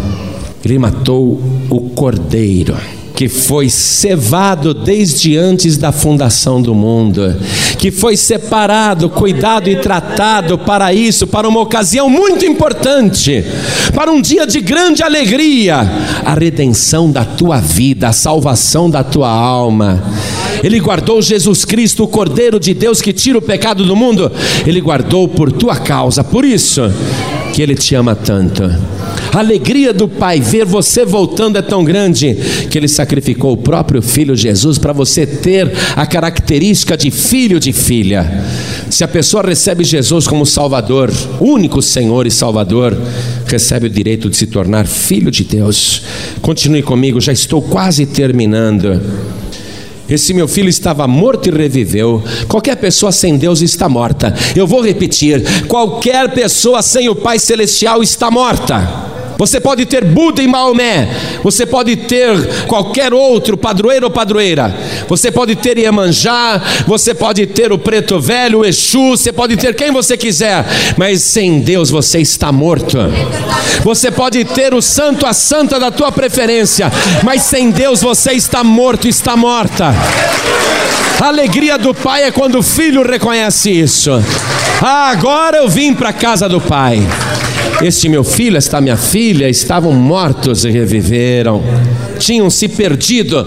Ele 0.64 0.78
matou 0.78 1.40
o 1.70 1.80
cordeiro 1.90 2.76
que 3.18 3.28
foi 3.28 3.68
cevado 3.68 4.72
desde 4.72 5.36
antes 5.36 5.76
da 5.76 5.90
fundação 5.90 6.62
do 6.62 6.72
mundo, 6.72 7.34
que 7.76 7.90
foi 7.90 8.16
separado, 8.16 9.10
cuidado 9.10 9.68
e 9.68 9.74
tratado 9.74 10.56
para 10.56 10.94
isso, 10.94 11.26
para 11.26 11.48
uma 11.48 11.58
ocasião 11.58 12.08
muito 12.08 12.46
importante, 12.46 13.44
para 13.92 14.12
um 14.12 14.22
dia 14.22 14.46
de 14.46 14.60
grande 14.60 15.02
alegria, 15.02 15.78
a 16.24 16.32
redenção 16.32 17.10
da 17.10 17.24
tua 17.24 17.58
vida, 17.58 18.06
a 18.06 18.12
salvação 18.12 18.88
da 18.88 19.02
tua 19.02 19.28
alma. 19.28 20.00
Ele 20.62 20.78
guardou 20.78 21.20
Jesus 21.20 21.64
Cristo, 21.64 22.04
o 22.04 22.08
Cordeiro 22.08 22.60
de 22.60 22.72
Deus 22.72 23.02
que 23.02 23.12
tira 23.12 23.36
o 23.36 23.42
pecado 23.42 23.84
do 23.84 23.96
mundo, 23.96 24.30
ele 24.64 24.80
guardou 24.80 25.26
por 25.26 25.50
tua 25.50 25.74
causa, 25.74 26.22
por 26.22 26.44
isso 26.44 26.82
que 27.52 27.60
ele 27.60 27.74
te 27.74 27.96
ama 27.96 28.14
tanto. 28.14 28.62
A 29.32 29.38
alegria 29.38 29.92
do 29.92 30.08
Pai 30.08 30.40
ver 30.40 30.64
você 30.64 31.04
voltando 31.04 31.58
é 31.58 31.62
tão 31.62 31.84
grande 31.84 32.34
que 32.70 32.78
ele 32.78 32.88
sacrificou 32.88 33.52
o 33.52 33.56
próprio 33.56 34.00
filho 34.00 34.34
Jesus 34.34 34.78
para 34.78 34.92
você 34.92 35.26
ter 35.26 35.70
a 35.94 36.06
característica 36.06 36.96
de 36.96 37.10
filho 37.10 37.60
de 37.60 37.72
filha. 37.72 38.44
Se 38.90 39.04
a 39.04 39.08
pessoa 39.08 39.42
recebe 39.42 39.84
Jesus 39.84 40.26
como 40.26 40.46
Salvador, 40.46 41.12
único 41.40 41.82
Senhor 41.82 42.26
e 42.26 42.30
Salvador, 42.30 42.96
recebe 43.46 43.86
o 43.86 43.90
direito 43.90 44.30
de 44.30 44.36
se 44.36 44.46
tornar 44.46 44.86
filho 44.86 45.30
de 45.30 45.44
Deus. 45.44 46.02
Continue 46.40 46.82
comigo, 46.82 47.20
já 47.20 47.32
estou 47.32 47.60
quase 47.60 48.06
terminando. 48.06 49.00
Esse 50.08 50.32
meu 50.32 50.48
filho 50.48 50.70
estava 50.70 51.06
morto 51.06 51.48
e 51.48 51.52
reviveu. 51.52 52.22
Qualquer 52.48 52.76
pessoa 52.76 53.12
sem 53.12 53.36
Deus 53.36 53.60
está 53.60 53.88
morta. 53.90 54.34
Eu 54.56 54.66
vou 54.66 54.80
repetir: 54.80 55.44
qualquer 55.66 56.32
pessoa 56.32 56.80
sem 56.80 57.10
o 57.10 57.14
Pai 57.14 57.38
Celestial 57.38 58.02
está 58.02 58.30
morta. 58.30 59.17
Você 59.38 59.60
pode 59.60 59.86
ter 59.86 60.04
Buda 60.04 60.42
e 60.42 60.48
Maomé, 60.48 61.08
você 61.44 61.64
pode 61.64 61.94
ter 61.94 62.66
qualquer 62.66 63.14
outro 63.14 63.56
padroeiro 63.56 64.06
ou 64.06 64.10
padroeira, 64.10 64.74
você 65.06 65.30
pode 65.30 65.54
ter 65.54 65.78
Iemanjá, 65.78 66.60
você 66.88 67.14
pode 67.14 67.46
ter 67.46 67.70
o 67.70 67.78
Preto 67.78 68.18
Velho, 68.18 68.58
o 68.58 68.64
Exu, 68.64 69.10
você 69.10 69.32
pode 69.32 69.56
ter 69.56 69.76
quem 69.76 69.92
você 69.92 70.16
quiser, 70.16 70.66
mas 70.96 71.22
sem 71.22 71.60
Deus 71.60 71.88
você 71.88 72.18
está 72.18 72.50
morto. 72.50 72.98
Você 73.84 74.10
pode 74.10 74.44
ter 74.44 74.74
o 74.74 74.82
santo, 74.82 75.24
a 75.24 75.32
santa 75.32 75.78
da 75.78 75.92
tua 75.92 76.10
preferência, 76.10 76.90
mas 77.22 77.42
sem 77.42 77.70
Deus 77.70 78.02
você 78.02 78.32
está 78.32 78.64
morto, 78.64 79.06
está 79.06 79.36
morta. 79.36 79.94
A 81.20 81.26
alegria 81.26 81.78
do 81.78 81.94
pai 81.94 82.24
é 82.24 82.32
quando 82.32 82.58
o 82.58 82.62
filho 82.62 83.08
reconhece 83.08 83.70
isso. 83.70 84.10
Ah, 84.82 85.10
agora 85.10 85.58
eu 85.58 85.68
vim 85.68 85.94
para 85.94 86.08
a 86.08 86.12
casa 86.12 86.48
do 86.48 86.60
pai. 86.60 87.06
Este 87.80 88.08
meu 88.08 88.24
filho, 88.24 88.56
esta 88.56 88.80
minha 88.80 88.96
filha 88.96 89.48
estavam 89.48 89.92
mortos 89.92 90.64
e 90.64 90.70
reviveram, 90.70 91.62
tinham 92.18 92.50
se 92.50 92.68
perdido. 92.68 93.46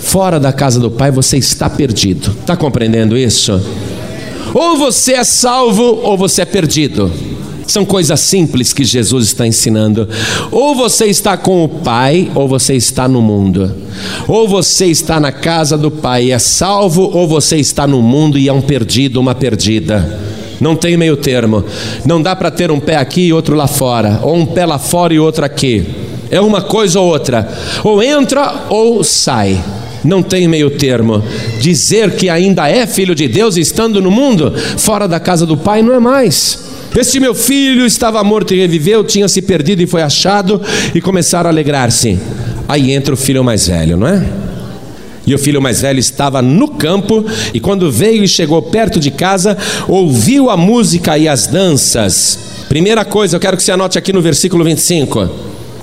Fora 0.00 0.40
da 0.40 0.52
casa 0.52 0.80
do 0.80 0.90
Pai 0.90 1.10
você 1.10 1.36
está 1.36 1.70
perdido. 1.70 2.34
Está 2.40 2.56
compreendendo 2.56 3.16
isso? 3.16 3.60
Ou 4.52 4.76
você 4.78 5.12
é 5.12 5.24
salvo 5.24 6.00
ou 6.02 6.16
você 6.16 6.42
é 6.42 6.44
perdido. 6.44 7.12
São 7.68 7.84
coisas 7.84 8.18
simples 8.20 8.72
que 8.72 8.82
Jesus 8.82 9.26
está 9.26 9.46
ensinando. 9.46 10.08
Ou 10.50 10.74
você 10.74 11.04
está 11.04 11.36
com 11.36 11.62
o 11.62 11.68
Pai, 11.68 12.30
ou 12.34 12.48
você 12.48 12.74
está 12.74 13.06
no 13.06 13.20
mundo. 13.20 13.70
Ou 14.26 14.48
você 14.48 14.86
está 14.86 15.20
na 15.20 15.30
casa 15.30 15.76
do 15.76 15.90
Pai 15.90 16.24
e 16.24 16.32
é 16.32 16.38
salvo, 16.38 17.02
ou 17.02 17.28
você 17.28 17.58
está 17.58 17.86
no 17.86 18.00
mundo 18.00 18.38
e 18.38 18.48
é 18.48 18.52
um 18.52 18.62
perdido, 18.62 19.20
uma 19.20 19.34
perdida. 19.34 20.18
Não 20.60 20.74
tem 20.74 20.96
meio 20.96 21.16
termo. 21.16 21.64
Não 22.04 22.20
dá 22.20 22.34
para 22.34 22.50
ter 22.50 22.70
um 22.70 22.80
pé 22.80 22.96
aqui 22.96 23.28
e 23.28 23.32
outro 23.32 23.54
lá 23.54 23.66
fora, 23.66 24.20
ou 24.22 24.36
um 24.36 24.46
pé 24.46 24.66
lá 24.66 24.78
fora 24.78 25.14
e 25.14 25.18
outro 25.18 25.44
aqui. 25.44 25.86
É 26.30 26.40
uma 26.40 26.60
coisa 26.60 27.00
ou 27.00 27.08
outra. 27.08 27.48
Ou 27.84 28.02
entra 28.02 28.66
ou 28.68 29.02
sai. 29.02 29.58
Não 30.04 30.22
tem 30.22 30.46
meio 30.46 30.70
termo. 30.70 31.22
Dizer 31.60 32.12
que 32.12 32.28
ainda 32.28 32.68
é 32.68 32.86
filho 32.86 33.14
de 33.14 33.26
Deus 33.26 33.56
estando 33.56 34.00
no 34.00 34.10
mundo, 34.10 34.52
fora 34.76 35.08
da 35.08 35.18
casa 35.18 35.44
do 35.44 35.56
Pai, 35.56 35.82
não 35.82 35.94
é 35.94 35.98
mais. 35.98 36.66
Este 36.96 37.20
meu 37.20 37.34
filho 37.34 37.86
estava 37.86 38.22
morto 38.24 38.54
e 38.54 38.58
reviveu, 38.58 39.04
tinha 39.04 39.28
se 39.28 39.42
perdido 39.42 39.82
e 39.82 39.86
foi 39.86 40.02
achado, 40.02 40.60
e 40.94 41.00
começaram 41.00 41.48
a 41.48 41.52
alegrar-se. 41.52 42.18
Aí 42.66 42.92
entra 42.92 43.14
o 43.14 43.16
filho 43.16 43.44
mais 43.44 43.68
velho, 43.68 43.96
não 43.96 44.08
é? 44.08 44.24
E 45.28 45.34
o 45.34 45.38
filho 45.38 45.60
mais 45.60 45.82
velho 45.82 45.98
estava 45.98 46.40
no 46.40 46.68
campo, 46.68 47.22
e 47.52 47.60
quando 47.60 47.92
veio 47.92 48.24
e 48.24 48.28
chegou 48.28 48.62
perto 48.62 48.98
de 48.98 49.10
casa, 49.10 49.58
ouviu 49.86 50.48
a 50.48 50.56
música 50.56 51.18
e 51.18 51.28
as 51.28 51.46
danças. 51.46 52.38
Primeira 52.66 53.04
coisa, 53.04 53.36
eu 53.36 53.40
quero 53.40 53.54
que 53.54 53.62
você 53.62 53.70
anote 53.70 53.98
aqui 53.98 54.10
no 54.10 54.22
versículo 54.22 54.64
25. 54.64 55.28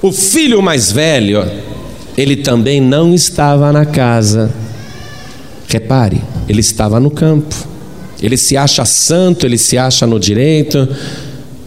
O 0.02 0.12
filho 0.12 0.64
mais 0.64 0.92
velho, 0.92 1.46
ele 2.18 2.38
também 2.38 2.82
não 2.82 3.14
estava 3.14 3.72
na 3.72 3.86
casa. 3.86 4.52
Repare, 5.68 6.24
ele 6.50 6.62
estava 6.62 7.00
no 7.00 7.12
campo. 7.12 7.56
Ele 8.20 8.38
se 8.38 8.58
acha 8.58 8.84
santo, 8.84 9.46
ele 9.46 9.60
se 9.60 9.78
acha 9.78 10.08
no 10.08 10.20
direito, 10.20 10.90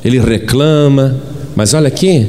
ele 0.04 0.18
reclama. 0.18 1.16
Mas 1.54 1.74
olha 1.74 1.86
aqui, 1.86 2.26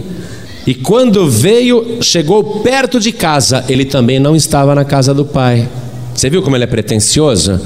e 0.70 0.76
quando 0.76 1.28
veio, 1.28 1.98
chegou 2.00 2.60
perto 2.60 3.00
de 3.00 3.12
casa, 3.12 3.66
ele 3.68 3.84
também 3.84 4.20
não 4.20 4.36
estava 4.36 4.76
na 4.76 4.86
casa 4.86 5.16
do 5.16 5.26
pai. 5.26 5.68
Você 6.14 6.30
viu 6.30 6.44
como 6.44 6.56
ele 6.56 6.64
é 6.64 6.68
pretensioso? 6.68 7.60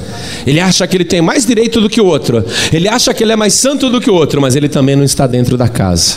Ele 0.46 0.58
acha 0.58 0.86
que 0.86 0.96
ele 0.96 1.04
tem 1.04 1.20
mais 1.20 1.44
direito 1.44 1.82
do 1.82 1.90
que 1.90 2.00
o 2.00 2.06
outro. 2.06 2.42
Ele 2.72 2.88
acha 2.88 3.12
que 3.12 3.22
ele 3.22 3.32
é 3.32 3.36
mais 3.36 3.52
santo 3.52 3.90
do 3.90 4.00
que 4.00 4.10
o 4.10 4.14
outro, 4.14 4.40
mas 4.40 4.56
ele 4.56 4.70
também 4.70 4.96
não 4.96 5.04
está 5.04 5.26
dentro 5.26 5.58
da 5.58 5.68
casa. 5.68 6.16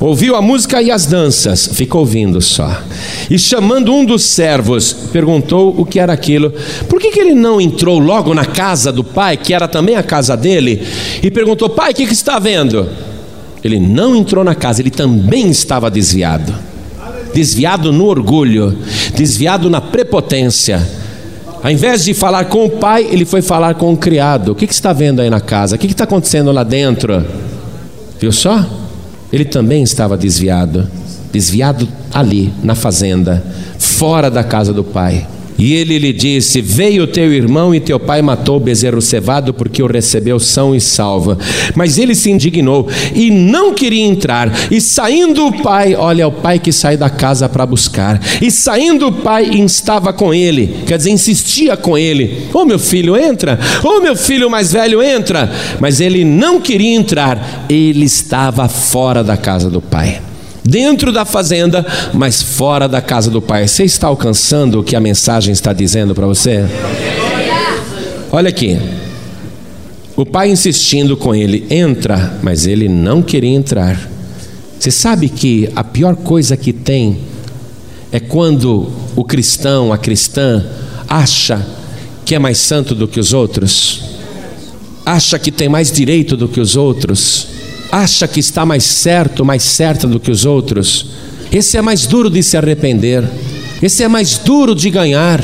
Ouviu 0.00 0.34
a 0.34 0.40
música 0.40 0.80
e 0.80 0.90
as 0.90 1.04
danças, 1.04 1.68
ficou 1.74 2.00
ouvindo 2.00 2.40
só. 2.40 2.80
E 3.28 3.38
chamando 3.38 3.92
um 3.92 4.02
dos 4.02 4.22
servos, 4.22 4.94
perguntou 5.12 5.74
o 5.76 5.84
que 5.84 6.00
era 6.00 6.14
aquilo. 6.14 6.54
Por 6.88 6.98
que, 7.02 7.10
que 7.10 7.20
ele 7.20 7.34
não 7.34 7.60
entrou 7.60 7.98
logo 7.98 8.32
na 8.32 8.46
casa 8.46 8.90
do 8.90 9.04
pai, 9.04 9.36
que 9.36 9.52
era 9.52 9.68
também 9.68 9.96
a 9.96 10.02
casa 10.02 10.34
dele, 10.34 10.82
e 11.22 11.30
perguntou: 11.30 11.68
Pai, 11.68 11.92
o 11.92 11.94
que, 11.94 12.06
que 12.06 12.14
está 12.14 12.38
vendo? 12.38 12.88
Ele 13.62 13.80
não 13.80 14.14
entrou 14.14 14.44
na 14.44 14.54
casa, 14.54 14.80
ele 14.80 14.90
também 14.90 15.50
estava 15.50 15.90
desviado. 15.90 16.54
Desviado 17.34 17.92
no 17.92 18.06
orgulho, 18.06 18.78
desviado 19.14 19.68
na 19.68 19.80
prepotência. 19.80 20.86
Ao 21.62 21.70
invés 21.70 22.04
de 22.04 22.14
falar 22.14 22.44
com 22.44 22.64
o 22.64 22.70
pai, 22.70 23.06
ele 23.10 23.24
foi 23.24 23.42
falar 23.42 23.74
com 23.74 23.92
o 23.92 23.96
criado. 23.96 24.52
O 24.52 24.54
que, 24.54 24.66
que 24.66 24.72
está 24.72 24.92
vendo 24.92 25.20
aí 25.20 25.28
na 25.28 25.40
casa? 25.40 25.76
O 25.76 25.78
que 25.78 25.86
está 25.86 26.04
acontecendo 26.04 26.52
lá 26.52 26.62
dentro? 26.62 27.24
Viu 28.20 28.30
só? 28.30 28.64
Ele 29.32 29.44
também 29.44 29.82
estava 29.82 30.16
desviado. 30.16 30.88
Desviado 31.32 31.86
ali, 32.12 32.52
na 32.62 32.74
fazenda, 32.74 33.44
fora 33.78 34.30
da 34.30 34.42
casa 34.42 34.72
do 34.72 34.84
pai. 34.84 35.26
E 35.58 35.74
ele 35.74 35.98
lhe 35.98 36.12
disse: 36.12 36.60
Veio 36.60 37.06
teu 37.06 37.32
irmão 37.32 37.74
e 37.74 37.80
teu 37.80 37.98
pai 37.98 38.22
matou 38.22 38.56
o 38.56 38.60
bezerro 38.60 39.02
cevado 39.02 39.52
porque 39.52 39.82
o 39.82 39.86
recebeu 39.86 40.38
são 40.38 40.74
e 40.74 40.80
salva. 40.80 41.36
Mas 41.74 41.98
ele 41.98 42.14
se 42.14 42.30
indignou 42.30 42.88
e 43.14 43.30
não 43.30 43.74
queria 43.74 44.04
entrar. 44.04 44.52
E 44.70 44.80
saindo 44.80 45.46
o 45.46 45.62
pai, 45.62 45.96
olha, 45.96 46.28
o 46.28 46.32
pai 46.32 46.60
que 46.60 46.70
sai 46.70 46.96
da 46.96 47.10
casa 47.10 47.48
para 47.48 47.66
buscar. 47.66 48.20
E 48.40 48.50
saindo 48.50 49.08
o 49.08 49.12
pai 49.12 49.46
instava 49.46 50.12
com 50.12 50.32
ele, 50.32 50.84
quer 50.86 50.96
dizer, 50.96 51.10
insistia 51.10 51.76
com 51.76 51.98
ele: 51.98 52.46
Ô 52.54 52.60
oh, 52.60 52.64
meu 52.64 52.78
filho, 52.78 53.16
entra. 53.16 53.58
Ô 53.82 53.96
oh, 53.96 54.00
meu 54.00 54.14
filho 54.14 54.48
mais 54.48 54.72
velho, 54.72 55.02
entra. 55.02 55.50
Mas 55.80 56.00
ele 56.00 56.24
não 56.24 56.60
queria 56.60 56.94
entrar. 56.94 57.66
Ele 57.68 58.04
estava 58.04 58.68
fora 58.68 59.24
da 59.24 59.36
casa 59.36 59.68
do 59.68 59.80
pai 59.80 60.27
dentro 60.68 61.10
da 61.10 61.24
fazenda, 61.24 61.84
mas 62.12 62.42
fora 62.42 62.86
da 62.86 63.00
casa 63.00 63.30
do 63.30 63.40
pai. 63.40 63.66
Você 63.66 63.84
está 63.84 64.06
alcançando 64.06 64.80
o 64.80 64.84
que 64.84 64.94
a 64.94 65.00
mensagem 65.00 65.52
está 65.52 65.72
dizendo 65.72 66.14
para 66.14 66.26
você? 66.26 66.66
Olha 68.30 68.50
aqui. 68.50 68.78
O 70.14 70.26
pai 70.26 70.50
insistindo 70.50 71.16
com 71.16 71.34
ele, 71.34 71.66
entra, 71.70 72.38
mas 72.42 72.66
ele 72.66 72.88
não 72.88 73.22
queria 73.22 73.54
entrar. 73.54 74.10
Você 74.78 74.90
sabe 74.90 75.28
que 75.28 75.70
a 75.74 75.82
pior 75.82 76.16
coisa 76.16 76.56
que 76.56 76.72
tem 76.72 77.18
é 78.12 78.20
quando 78.20 78.92
o 79.16 79.24
cristão, 79.24 79.92
a 79.92 79.96
cristã, 79.96 80.66
acha 81.08 81.64
que 82.24 82.34
é 82.34 82.38
mais 82.38 82.58
santo 82.58 82.94
do 82.94 83.08
que 83.08 83.18
os 83.18 83.32
outros, 83.32 84.02
acha 85.06 85.38
que 85.38 85.50
tem 85.50 85.68
mais 85.68 85.90
direito 85.90 86.36
do 86.36 86.48
que 86.48 86.60
os 86.60 86.76
outros 86.76 87.57
acha 87.90 88.28
que 88.28 88.40
está 88.40 88.64
mais 88.66 88.84
certo, 88.84 89.44
mais 89.44 89.62
certa 89.62 90.06
do 90.06 90.20
que 90.20 90.30
os 90.30 90.44
outros, 90.44 91.06
esse 91.52 91.76
é 91.76 91.82
mais 91.82 92.06
duro 92.06 92.28
de 92.30 92.42
se 92.42 92.56
arrepender, 92.56 93.24
esse 93.82 94.02
é 94.02 94.08
mais 94.08 94.38
duro 94.38 94.74
de 94.74 94.90
ganhar. 94.90 95.42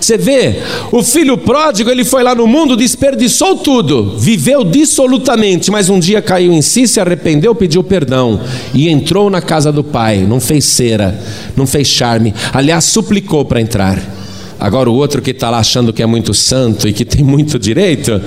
Você 0.00 0.16
vê, 0.16 0.56
o 0.90 1.02
filho 1.02 1.36
pródigo, 1.36 1.90
ele 1.90 2.04
foi 2.04 2.22
lá 2.22 2.34
no 2.34 2.46
mundo, 2.46 2.74
desperdiçou 2.74 3.56
tudo, 3.56 4.16
viveu 4.18 4.64
dissolutamente, 4.64 5.70
mas 5.70 5.90
um 5.90 6.00
dia 6.00 6.22
caiu 6.22 6.52
em 6.52 6.62
si, 6.62 6.88
se 6.88 6.98
arrependeu, 6.98 7.54
pediu 7.54 7.84
perdão 7.84 8.40
e 8.72 8.88
entrou 8.88 9.28
na 9.28 9.42
casa 9.42 9.70
do 9.70 9.84
pai. 9.84 10.24
Não 10.26 10.40
fez 10.40 10.64
cera, 10.64 11.20
não 11.54 11.66
fez 11.66 11.86
charme, 11.86 12.34
aliás, 12.52 12.86
suplicou 12.86 13.44
para 13.44 13.60
entrar. 13.60 14.19
Agora, 14.60 14.90
o 14.90 14.94
outro 14.94 15.22
que 15.22 15.30
está 15.30 15.48
lá 15.48 15.58
achando 15.58 15.90
que 15.90 16.02
é 16.02 16.06
muito 16.06 16.34
santo 16.34 16.86
e 16.86 16.92
que 16.92 17.02
tem 17.02 17.24
muito 17.24 17.58
direito, 17.58 18.20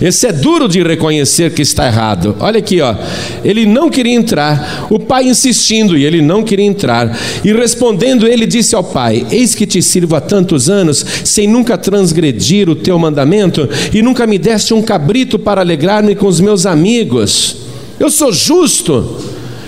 esse 0.00 0.24
é 0.24 0.32
duro 0.32 0.68
de 0.68 0.80
reconhecer 0.84 1.52
que 1.52 1.62
está 1.62 1.84
errado. 1.84 2.36
Olha 2.38 2.60
aqui, 2.60 2.80
ó. 2.80 2.94
Ele 3.42 3.66
não 3.66 3.90
queria 3.90 4.14
entrar, 4.14 4.86
o 4.88 5.00
pai 5.00 5.24
insistindo 5.24 5.98
e 5.98 6.04
ele 6.04 6.22
não 6.22 6.44
queria 6.44 6.64
entrar. 6.64 7.18
E 7.44 7.52
respondendo, 7.52 8.24
ele 8.24 8.46
disse 8.46 8.76
ao 8.76 8.84
pai: 8.84 9.26
Eis 9.32 9.56
que 9.56 9.66
te 9.66 9.82
sirvo 9.82 10.14
há 10.14 10.20
tantos 10.20 10.70
anos, 10.70 11.04
sem 11.24 11.48
nunca 11.48 11.76
transgredir 11.76 12.68
o 12.68 12.76
teu 12.76 12.96
mandamento, 12.96 13.68
e 13.92 14.00
nunca 14.00 14.28
me 14.28 14.38
deste 14.38 14.72
um 14.72 14.82
cabrito 14.82 15.40
para 15.40 15.60
alegrar-me 15.60 16.14
com 16.14 16.28
os 16.28 16.38
meus 16.38 16.66
amigos. 16.66 17.56
Eu 17.98 18.10
sou 18.10 18.32
justo. 18.32 19.18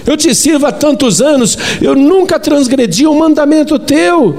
Eu 0.06 0.16
te 0.16 0.34
sirvo 0.34 0.66
há 0.66 0.72
tantos 0.72 1.20
anos, 1.20 1.56
eu 1.80 1.94
nunca 1.94 2.38
transgredi 2.38 3.06
um 3.06 3.16
mandamento 3.16 3.78
teu. 3.78 4.36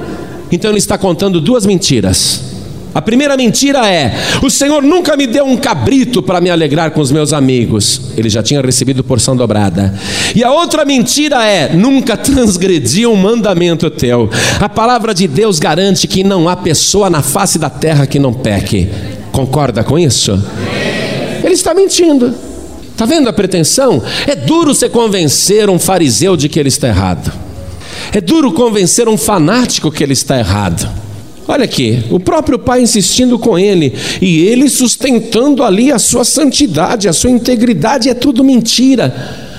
Então 0.53 0.69
ele 0.69 0.77
está 0.77 0.99
contando 0.99 1.41
duas 1.41 1.65
mentiras. 1.65 2.53
A 2.93 3.01
primeira 3.01 3.35
mentira 3.35 3.89
é: 3.89 4.13
o 4.43 4.51
Senhor 4.51 4.83
nunca 4.83 5.17
me 5.17 5.25
deu 5.25 5.45
um 5.45 5.57
cabrito 5.57 6.21
para 6.21 6.39
me 6.39 6.51
alegrar 6.51 6.91
com 6.91 7.01
os 7.01 7.11
meus 7.11 7.33
amigos. 7.33 8.11
Ele 8.15 8.29
já 8.29 8.43
tinha 8.43 8.61
recebido 8.61 9.03
porção 9.03 9.35
dobrada. 9.35 9.95
E 10.35 10.43
a 10.43 10.51
outra 10.51 10.85
mentira 10.85 11.43
é: 11.43 11.73
nunca 11.73 12.15
transgredi 12.15 13.07
um 13.07 13.15
mandamento 13.15 13.89
teu. 13.89 14.29
A 14.59 14.69
palavra 14.69 15.11
de 15.11 15.27
Deus 15.27 15.57
garante 15.57 16.07
que 16.07 16.23
não 16.23 16.47
há 16.47 16.55
pessoa 16.55 17.09
na 17.09 17.23
face 17.23 17.57
da 17.57 17.69
terra 17.69 18.05
que 18.05 18.19
não 18.19 18.31
peque. 18.31 18.87
Concorda 19.31 19.83
com 19.83 19.97
isso? 19.97 20.39
Ele 21.43 21.55
está 21.55 21.73
mentindo. 21.73 22.31
Está 22.91 23.05
vendo 23.05 23.27
a 23.27 23.33
pretensão? 23.33 24.03
É 24.27 24.35
duro 24.35 24.71
você 24.71 24.87
convencer 24.87 25.67
um 25.67 25.79
fariseu 25.79 26.37
de 26.37 26.47
que 26.47 26.59
ele 26.59 26.69
está 26.69 26.89
errado. 26.89 27.42
É 28.11 28.19
duro 28.19 28.51
convencer 28.51 29.07
um 29.07 29.17
fanático 29.17 29.91
que 29.91 30.03
ele 30.03 30.13
está 30.13 30.37
errado. 30.37 31.03
Olha 31.47 31.65
aqui, 31.65 32.03
o 32.09 32.19
próprio 32.19 32.57
pai 32.57 32.81
insistindo 32.81 33.37
com 33.37 33.59
ele 33.59 33.93
e 34.21 34.39
ele 34.47 34.69
sustentando 34.69 35.61
ali 35.61 35.91
a 35.91 35.99
sua 35.99 36.23
santidade, 36.23 37.09
a 37.09 37.13
sua 37.13 37.29
integridade, 37.29 38.09
é 38.09 38.13
tudo 38.13 38.43
mentira. 38.43 39.51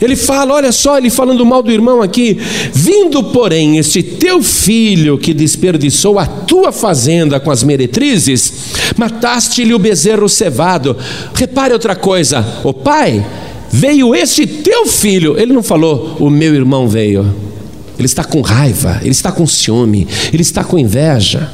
Ele 0.00 0.16
fala, 0.16 0.54
olha 0.54 0.72
só, 0.72 0.98
ele 0.98 1.10
falando 1.10 1.46
mal 1.46 1.62
do 1.62 1.70
irmão 1.70 2.02
aqui, 2.02 2.36
vindo, 2.74 3.22
porém, 3.22 3.78
este 3.78 4.02
teu 4.02 4.42
filho 4.42 5.16
que 5.16 5.32
desperdiçou 5.32 6.18
a 6.18 6.26
tua 6.26 6.72
fazenda 6.72 7.38
com 7.38 7.52
as 7.52 7.62
meretrizes, 7.62 8.52
mataste-lhe 8.96 9.72
o 9.72 9.78
bezerro 9.78 10.28
cevado. 10.28 10.96
Repare 11.34 11.72
outra 11.72 11.94
coisa, 11.94 12.44
o 12.64 12.72
pai, 12.72 13.24
veio 13.70 14.12
este 14.12 14.44
teu 14.44 14.88
filho, 14.88 15.38
ele 15.38 15.52
não 15.52 15.62
falou, 15.62 16.16
o 16.18 16.28
meu 16.28 16.52
irmão 16.52 16.88
veio 16.88 17.51
ele 17.98 18.06
está 18.06 18.24
com 18.24 18.40
raiva, 18.40 18.98
ele 19.02 19.10
está 19.10 19.30
com 19.30 19.46
ciúme, 19.46 20.06
ele 20.32 20.42
está 20.42 20.64
com 20.64 20.78
inveja. 20.78 21.50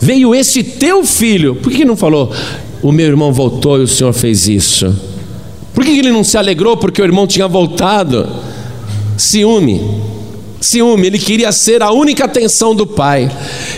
Veio 0.00 0.34
esse 0.34 0.62
teu 0.62 1.04
filho, 1.04 1.56
por 1.56 1.72
que 1.72 1.84
não 1.84 1.96
falou, 1.96 2.32
o 2.82 2.92
meu 2.92 3.06
irmão 3.06 3.32
voltou 3.32 3.78
e 3.78 3.82
o 3.82 3.88
senhor 3.88 4.12
fez 4.12 4.48
isso? 4.48 4.94
Por 5.74 5.84
que 5.84 5.90
ele 5.90 6.10
não 6.10 6.24
se 6.24 6.36
alegrou 6.36 6.76
porque 6.76 7.00
o 7.00 7.04
irmão 7.04 7.26
tinha 7.26 7.46
voltado? 7.46 8.28
Ciúme. 9.16 9.80
Ciúme, 10.60 11.06
ele 11.06 11.18
queria 11.18 11.52
ser 11.52 11.82
a 11.82 11.92
única 11.92 12.24
atenção 12.24 12.74
do 12.74 12.86
pai. 12.86 13.30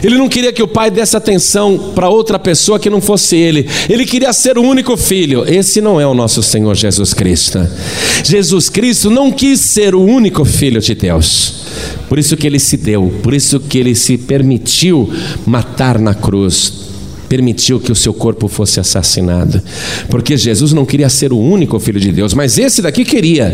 Ele 0.02 0.16
não 0.16 0.28
queria 0.28 0.52
que 0.52 0.62
o 0.62 0.68
pai 0.68 0.90
desse 0.90 1.14
atenção 1.14 1.92
para 1.94 2.08
outra 2.08 2.38
pessoa 2.38 2.78
que 2.78 2.88
não 2.88 3.02
fosse 3.02 3.36
ele. 3.36 3.68
Ele 3.88 4.06
queria 4.06 4.32
ser 4.32 4.56
o 4.56 4.62
único 4.62 4.96
filho. 4.96 5.44
Esse 5.46 5.80
não 5.82 6.00
é 6.00 6.06
o 6.06 6.14
nosso 6.14 6.42
Senhor 6.42 6.74
Jesus 6.74 7.12
Cristo. 7.12 7.58
Jesus 8.24 8.70
Cristo 8.70 9.10
não 9.10 9.30
quis 9.30 9.60
ser 9.60 9.94
o 9.94 10.02
único 10.02 10.44
filho 10.44 10.80
de 10.80 10.94
Deus. 10.94 11.59
Por 12.08 12.18
isso 12.18 12.36
que 12.36 12.46
ele 12.46 12.58
se 12.58 12.76
deu, 12.76 13.12
por 13.22 13.34
isso 13.34 13.60
que 13.60 13.78
ele 13.78 13.94
se 13.94 14.18
permitiu 14.18 15.08
matar 15.46 15.98
na 15.98 16.14
cruz. 16.14 16.89
Permitiu 17.30 17.78
que 17.78 17.92
o 17.92 17.94
seu 17.94 18.12
corpo 18.12 18.48
fosse 18.48 18.80
assassinado. 18.80 19.62
Porque 20.08 20.36
Jesus 20.36 20.72
não 20.72 20.84
queria 20.84 21.08
ser 21.08 21.32
o 21.32 21.38
único 21.38 21.78
filho 21.78 22.00
de 22.00 22.10
Deus, 22.10 22.34
mas 22.34 22.58
esse 22.58 22.82
daqui 22.82 23.04
queria. 23.04 23.46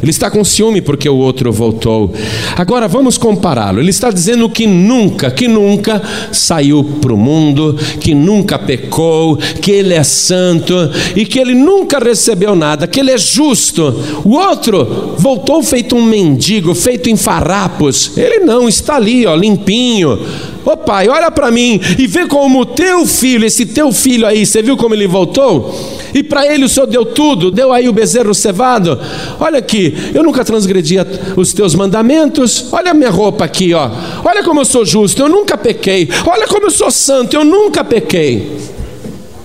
Ele 0.00 0.10
está 0.12 0.30
com 0.30 0.44
ciúme 0.44 0.80
porque 0.80 1.08
o 1.08 1.16
outro 1.16 1.52
voltou. 1.52 2.14
Agora 2.56 2.86
vamos 2.86 3.18
compará-lo. 3.18 3.80
Ele 3.80 3.90
está 3.90 4.12
dizendo 4.12 4.48
que 4.48 4.68
nunca, 4.68 5.32
que 5.32 5.48
nunca 5.48 6.00
saiu 6.30 6.84
para 6.84 7.12
o 7.12 7.16
mundo, 7.16 7.76
que 7.98 8.14
nunca 8.14 8.56
pecou, 8.56 9.36
que 9.36 9.72
ele 9.72 9.94
é 9.94 10.04
santo 10.04 10.72
e 11.16 11.26
que 11.26 11.40
ele 11.40 11.56
nunca 11.56 11.98
recebeu 11.98 12.54
nada, 12.54 12.86
que 12.86 13.00
ele 13.00 13.10
é 13.10 13.18
justo. 13.18 13.82
O 14.24 14.36
outro 14.36 15.16
voltou 15.18 15.60
feito 15.60 15.96
um 15.96 16.04
mendigo, 16.04 16.72
feito 16.72 17.10
em 17.10 17.16
farrapos. 17.16 18.16
Ele 18.16 18.44
não, 18.44 18.68
está 18.68 18.94
ali, 18.94 19.26
ó, 19.26 19.34
limpinho 19.34 20.20
Ô 20.64 20.70
oh, 20.70 20.76
pai, 20.78 21.08
olha 21.08 21.30
para 21.30 21.50
mim 21.50 21.78
e 21.98 22.06
vê 22.06 22.26
como 22.26 22.60
o 22.60 22.66
teu 22.66 23.04
filho, 23.04 23.44
esse 23.44 23.66
teu 23.66 23.92
filho 23.92 24.26
aí, 24.26 24.46
você 24.46 24.62
viu 24.62 24.76
como 24.78 24.94
ele 24.94 25.06
voltou? 25.06 25.74
E 26.14 26.22
para 26.22 26.46
ele 26.46 26.64
o 26.64 26.68
Senhor 26.68 26.86
deu 26.86 27.04
tudo, 27.04 27.50
deu 27.50 27.72
aí 27.72 27.88
o 27.88 27.92
bezerro 27.92 28.32
cevado. 28.32 28.98
Olha 29.38 29.58
aqui, 29.58 29.94
eu 30.14 30.22
nunca 30.22 30.44
transgredi 30.44 30.96
os 31.36 31.52
teus 31.52 31.74
mandamentos. 31.74 32.66
Olha 32.72 32.92
a 32.92 32.94
minha 32.94 33.10
roupa 33.10 33.44
aqui, 33.44 33.74
ó. 33.74 33.90
Olha 34.24 34.42
como 34.42 34.60
eu 34.60 34.64
sou 34.64 34.84
justo, 34.86 35.20
eu 35.20 35.28
nunca 35.28 35.58
pequei. 35.58 36.08
Olha 36.24 36.46
como 36.46 36.66
eu 36.66 36.70
sou 36.70 36.90
santo, 36.90 37.34
eu 37.34 37.44
nunca 37.44 37.84
pequei. 37.84 38.56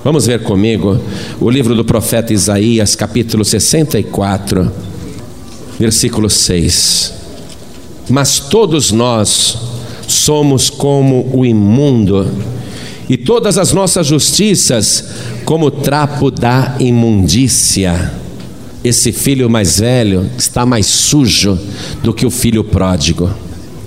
Vamos 0.03 0.25
ver 0.25 0.43
comigo 0.43 0.97
o 1.41 1.49
livro 1.49 1.75
do 1.75 1.83
profeta 1.83 2.31
Isaías, 2.31 2.95
capítulo 2.95 3.43
64, 3.43 4.71
versículo 5.77 6.29
6. 6.29 7.13
Mas 8.09 8.39
todos 8.39 8.91
nós 8.91 9.57
somos 10.11 10.69
como 10.69 11.29
o 11.33 11.45
imundo, 11.45 12.29
e 13.09 13.17
todas 13.17 13.57
as 13.57 13.73
nossas 13.73 14.05
justiças 14.05 15.05
como 15.43 15.71
trapo 15.71 16.29
da 16.29 16.75
imundícia. 16.79 18.13
Esse 18.83 19.11
filho 19.11 19.49
mais 19.49 19.79
velho 19.79 20.29
está 20.37 20.65
mais 20.65 20.85
sujo 20.85 21.59
do 22.03 22.13
que 22.13 22.25
o 22.25 22.29
filho 22.29 22.63
pródigo. 22.63 23.29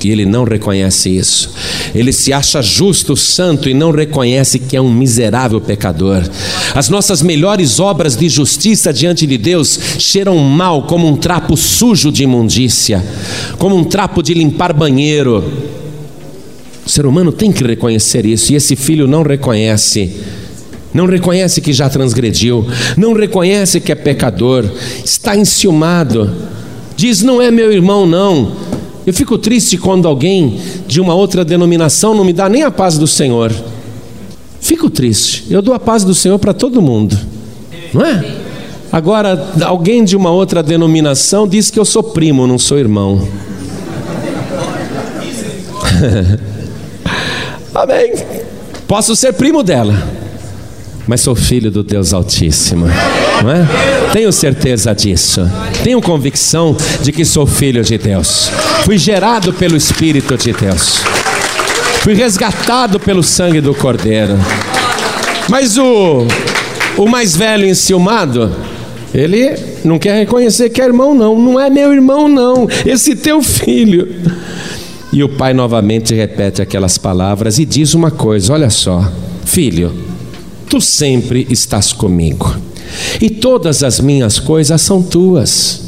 E 0.05 0.11
ele 0.11 0.27
não 0.27 0.43
reconhece 0.43 1.09
isso. 1.09 1.55
Ele 1.95 2.13
se 2.13 2.33
acha 2.33 2.61
justo, 2.61 3.17
santo 3.17 3.69
e 3.69 3.75
não 3.75 3.93
reconhece 3.93 4.59
que 4.59 4.77
é 4.77 4.81
um 4.81 4.93
miserável 4.93 5.61
pecador. 5.61 6.29
As 6.75 6.89
nossas 6.89 7.23
melhores 7.23 7.79
obras 7.79 8.17
de 8.17 8.29
justiça 8.29 8.93
diante 8.93 9.25
de 9.27 9.39
Deus 9.39 9.79
cheiram 10.01 10.37
mal 10.39 10.83
como 10.83 11.07
um 11.07 11.17
trapo 11.17 11.57
sujo 11.57 12.11
de 12.11 12.25
imundícia, 12.25 13.01
como 13.59 13.77
um 13.77 13.85
trapo 13.85 14.21
de 14.21 14.35
limpar 14.35 14.73
banheiro 14.73 15.81
o 16.85 16.89
ser 16.89 17.07
humano 17.07 17.31
tem 17.31 17.53
que 17.53 17.63
reconhecer 17.63 18.27
isso, 18.27 18.53
e 18.53 18.57
esse 18.57 18.75
filho 18.75 19.07
não 19.07 19.23
reconhece. 19.23 20.17
Não 20.93 21.07
reconhece 21.07 21.61
que 21.61 21.73
já 21.73 21.89
transgrediu, 21.89 22.67
não 22.99 23.15
reconhece 23.15 23.81
que 23.81 23.91
é 23.91 23.95
pecador, 23.95 24.65
está 25.05 25.35
enciumado, 25.35 26.31
diz: 26.97 27.23
Não 27.23 27.41
é 27.41 27.51
meu 27.51 27.73
irmão, 27.73 28.05
não. 28.05 28.53
Eu 29.07 29.15
fico 29.15 29.39
triste 29.39 29.79
quando 29.79 30.07
alguém 30.07 30.61
de 30.87 31.01
uma 31.01 31.15
outra 31.15 31.45
denominação 31.45 32.15
não 32.15 32.25
me 32.25 32.33
dá 32.33 32.49
nem 32.49 32.63
a 32.63 32.71
paz 32.71 32.99
do 32.99 33.07
Senhor. 33.07 33.53
Fico 34.61 34.91
triste, 34.91 35.47
eu 35.51 35.63
dou 35.63 35.75
a 35.75 35.81
paz 35.81 36.05
do 36.05 36.15
Senhor 36.15 36.39
para 36.39 36.53
todo 36.53 36.83
mundo, 36.83 37.19
não 37.93 38.05
é? 38.05 38.25
Agora, 38.93 39.51
alguém 39.63 40.05
de 40.05 40.15
uma 40.15 40.31
outra 40.31 40.63
denominação 40.63 41.49
diz 41.49 41.71
que 41.71 41.81
eu 41.81 41.85
sou 41.85 42.03
primo, 42.03 42.47
não 42.47 42.59
sou 42.59 42.79
irmão. 42.79 43.27
Amém. 47.75 48.13
Posso 48.87 49.17
ser 49.17 49.33
primo 49.33 49.63
dela, 49.63 49.95
mas 51.07 51.21
sou 51.21 51.35
filho 51.35 51.71
do 51.71 51.83
Deus 51.83 52.13
Altíssimo. 52.13 52.87
É? 52.89 54.13
Tenho 54.13 54.31
certeza 54.31 54.95
disso. 54.95 55.51
Tenho 55.83 56.01
convicção 56.01 56.77
de 57.03 57.11
que 57.11 57.25
sou 57.25 57.47
filho 57.47 57.83
de 57.83 57.97
Deus. 57.97 58.51
Fui 58.85 58.99
gerado 58.99 59.53
pelo 59.53 59.77
Espírito 59.77 60.37
de 60.37 60.53
Deus. 60.53 61.03
Fui 62.03 62.15
resgatado 62.15 63.01
pelo 63.01 63.23
sangue 63.23 63.61
do 63.61 63.75
Cordeiro. 63.75 64.37
Mas 65.49 65.77
o, 65.79 66.27
o 66.97 67.07
mais 67.07 67.35
velho 67.35 67.67
enciumado, 67.67 68.55
ele 69.15 69.57
não 69.85 69.99
quer 69.99 70.19
reconhecer 70.19 70.71
que 70.71 70.81
é 70.81 70.85
irmão, 70.85 71.15
não. 71.15 71.39
Não 71.39 71.59
é 71.59 71.71
meu 71.71 71.93
irmão, 71.93 72.29
não. 72.29 72.69
Esse 72.85 73.15
teu 73.15 73.43
filho. 73.43 74.09
E 75.13 75.23
o 75.23 75.29
pai 75.29 75.53
novamente 75.53 76.15
repete 76.15 76.63
aquelas 76.63 76.97
palavras 76.97 77.59
e 77.59 77.67
diz 77.67 77.93
uma 77.93 78.11
coisa: 78.11 78.55
olha 78.55 78.71
só, 78.71 79.13
filho, 79.45 79.93
tu 80.71 80.81
sempre 80.81 81.47
estás 81.51 81.93
comigo, 81.93 82.57
e 83.21 83.29
todas 83.29 83.83
as 83.83 84.01
minhas 84.01 84.39
coisas 84.39 84.81
são 84.81 85.03
tuas. 85.03 85.83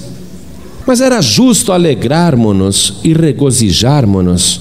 Mas 0.86 1.00
era 1.00 1.22
justo 1.22 1.72
alegrarmos-nos 1.72 2.96
e 3.02 3.14
regozijarmos-nos, 3.14 4.60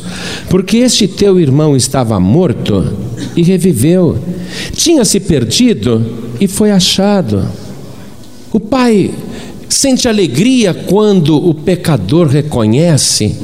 porque 0.50 0.78
este 0.78 1.06
teu 1.06 1.38
irmão 1.38 1.76
estava 1.76 2.18
morto 2.18 2.94
e 3.36 3.44
reviveu, 3.44 4.18
tinha 4.74 5.04
se 5.04 5.20
perdido 5.20 6.06
e 6.40 6.48
foi 6.48 6.72
achado. 6.72 7.46
O 8.54 8.60
pai 8.62 9.12
sente 9.68 10.08
alegria 10.08 10.74
quando 10.74 11.36
o 11.36 11.54
pecador 11.54 12.28
reconhece 12.28 13.36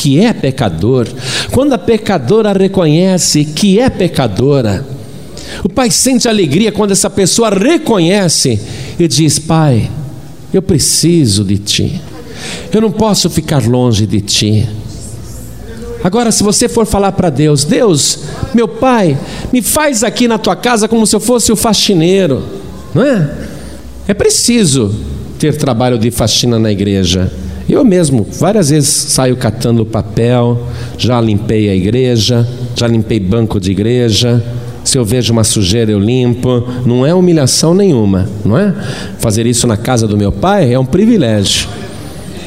que 0.00 0.18
é 0.18 0.32
pecador, 0.32 1.06
quando 1.50 1.74
a 1.74 1.78
pecadora 1.78 2.54
reconhece 2.54 3.44
que 3.44 3.78
é 3.78 3.90
pecadora, 3.90 4.82
o 5.62 5.68
pai 5.68 5.90
sente 5.90 6.26
alegria 6.26 6.72
quando 6.72 6.92
essa 6.92 7.10
pessoa 7.10 7.50
reconhece 7.50 8.58
e 8.98 9.06
diz: 9.06 9.38
Pai, 9.38 9.90
eu 10.54 10.62
preciso 10.62 11.44
de 11.44 11.58
ti, 11.58 12.00
eu 12.72 12.80
não 12.80 12.90
posso 12.90 13.28
ficar 13.28 13.62
longe 13.62 14.06
de 14.06 14.22
ti. 14.22 14.66
Agora, 16.02 16.32
se 16.32 16.42
você 16.42 16.66
for 16.66 16.86
falar 16.86 17.12
para 17.12 17.28
Deus: 17.28 17.64
Deus, 17.64 18.20
meu 18.54 18.66
pai, 18.66 19.18
me 19.52 19.60
faz 19.60 20.02
aqui 20.02 20.26
na 20.26 20.38
tua 20.38 20.56
casa 20.56 20.88
como 20.88 21.06
se 21.06 21.14
eu 21.14 21.20
fosse 21.20 21.52
o 21.52 21.56
faxineiro, 21.56 22.42
não 22.94 23.02
é? 23.02 23.30
É 24.08 24.14
preciso 24.14 24.94
ter 25.38 25.58
trabalho 25.58 25.98
de 25.98 26.10
faxina 26.10 26.58
na 26.58 26.72
igreja. 26.72 27.30
Eu 27.70 27.84
mesmo, 27.84 28.26
várias 28.32 28.70
vezes 28.70 28.88
saio 28.88 29.36
catando 29.36 29.86
papel, 29.86 30.66
já 30.98 31.20
limpei 31.20 31.70
a 31.70 31.74
igreja, 31.74 32.44
já 32.74 32.88
limpei 32.88 33.20
banco 33.20 33.60
de 33.60 33.70
igreja. 33.70 34.42
Se 34.82 34.98
eu 34.98 35.04
vejo 35.04 35.32
uma 35.32 35.44
sujeira, 35.44 35.92
eu 35.92 36.00
limpo. 36.00 36.64
Não 36.84 37.06
é 37.06 37.14
humilhação 37.14 37.72
nenhuma, 37.72 38.28
não 38.44 38.58
é? 38.58 38.74
Fazer 39.20 39.46
isso 39.46 39.68
na 39.68 39.76
casa 39.76 40.08
do 40.08 40.18
meu 40.18 40.32
pai 40.32 40.74
é 40.74 40.78
um 40.80 40.84
privilégio. 40.84 41.68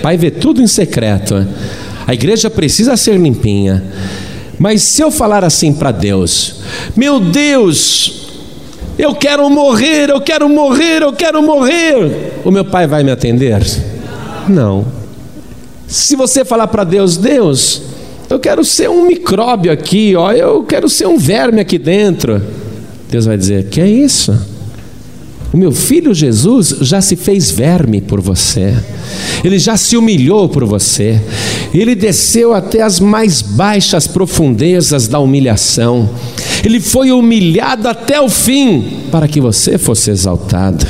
Pai 0.01 0.17
vê 0.17 0.29
tudo 0.29 0.61
em 0.61 0.67
secreto. 0.67 1.47
A 2.05 2.13
igreja 2.13 2.49
precisa 2.49 2.97
ser 2.97 3.15
limpinha. 3.17 3.81
Mas 4.59 4.81
se 4.81 5.01
eu 5.01 5.09
falar 5.09 5.45
assim 5.45 5.71
para 5.71 5.91
Deus, 5.91 6.55
meu 6.97 7.21
Deus, 7.21 8.29
eu 8.99 9.15
quero 9.15 9.49
morrer, 9.49 10.09
eu 10.09 10.19
quero 10.19 10.49
morrer, 10.49 11.01
eu 11.01 11.13
quero 11.13 11.41
morrer, 11.41 12.41
o 12.43 12.51
meu 12.51 12.65
pai 12.65 12.87
vai 12.87 13.05
me 13.05 13.11
atender? 13.11 13.65
Não. 14.49 15.02
Se 15.93 16.15
você 16.15 16.43
falar 16.43 16.65
para 16.69 16.83
Deus, 16.83 17.17
Deus, 17.17 17.83
eu 18.27 18.39
quero 18.39 18.65
ser 18.65 18.89
um 18.89 19.05
micróbio 19.05 19.71
aqui, 19.71 20.15
ó, 20.15 20.31
eu 20.31 20.63
quero 20.63 20.89
ser 20.89 21.05
um 21.05 21.19
verme 21.19 21.61
aqui 21.61 21.77
dentro. 21.77 22.41
Deus 23.11 23.27
vai 23.27 23.37
dizer: 23.37 23.65
Que 23.65 23.79
é 23.79 23.87
isso? 23.87 24.35
O 25.53 25.57
meu 25.57 25.71
filho 25.71 26.11
Jesus 26.11 26.77
já 26.81 26.99
se 26.99 27.15
fez 27.15 27.51
verme 27.51 28.01
por 28.01 28.19
você, 28.19 28.75
ele 29.43 29.59
já 29.59 29.77
se 29.77 29.95
humilhou 29.95 30.49
por 30.49 30.65
você, 30.65 31.21
ele 31.71 31.93
desceu 31.93 32.55
até 32.55 32.81
as 32.81 32.99
mais 32.99 33.43
baixas 33.43 34.07
profundezas 34.07 35.07
da 35.07 35.19
humilhação, 35.19 36.09
ele 36.63 36.79
foi 36.79 37.11
humilhado 37.11 37.89
até 37.89 38.21
o 38.21 38.29
fim 38.29 39.03
para 39.11 39.27
que 39.27 39.41
você 39.41 39.77
fosse 39.77 40.09
exaltado. 40.09 40.85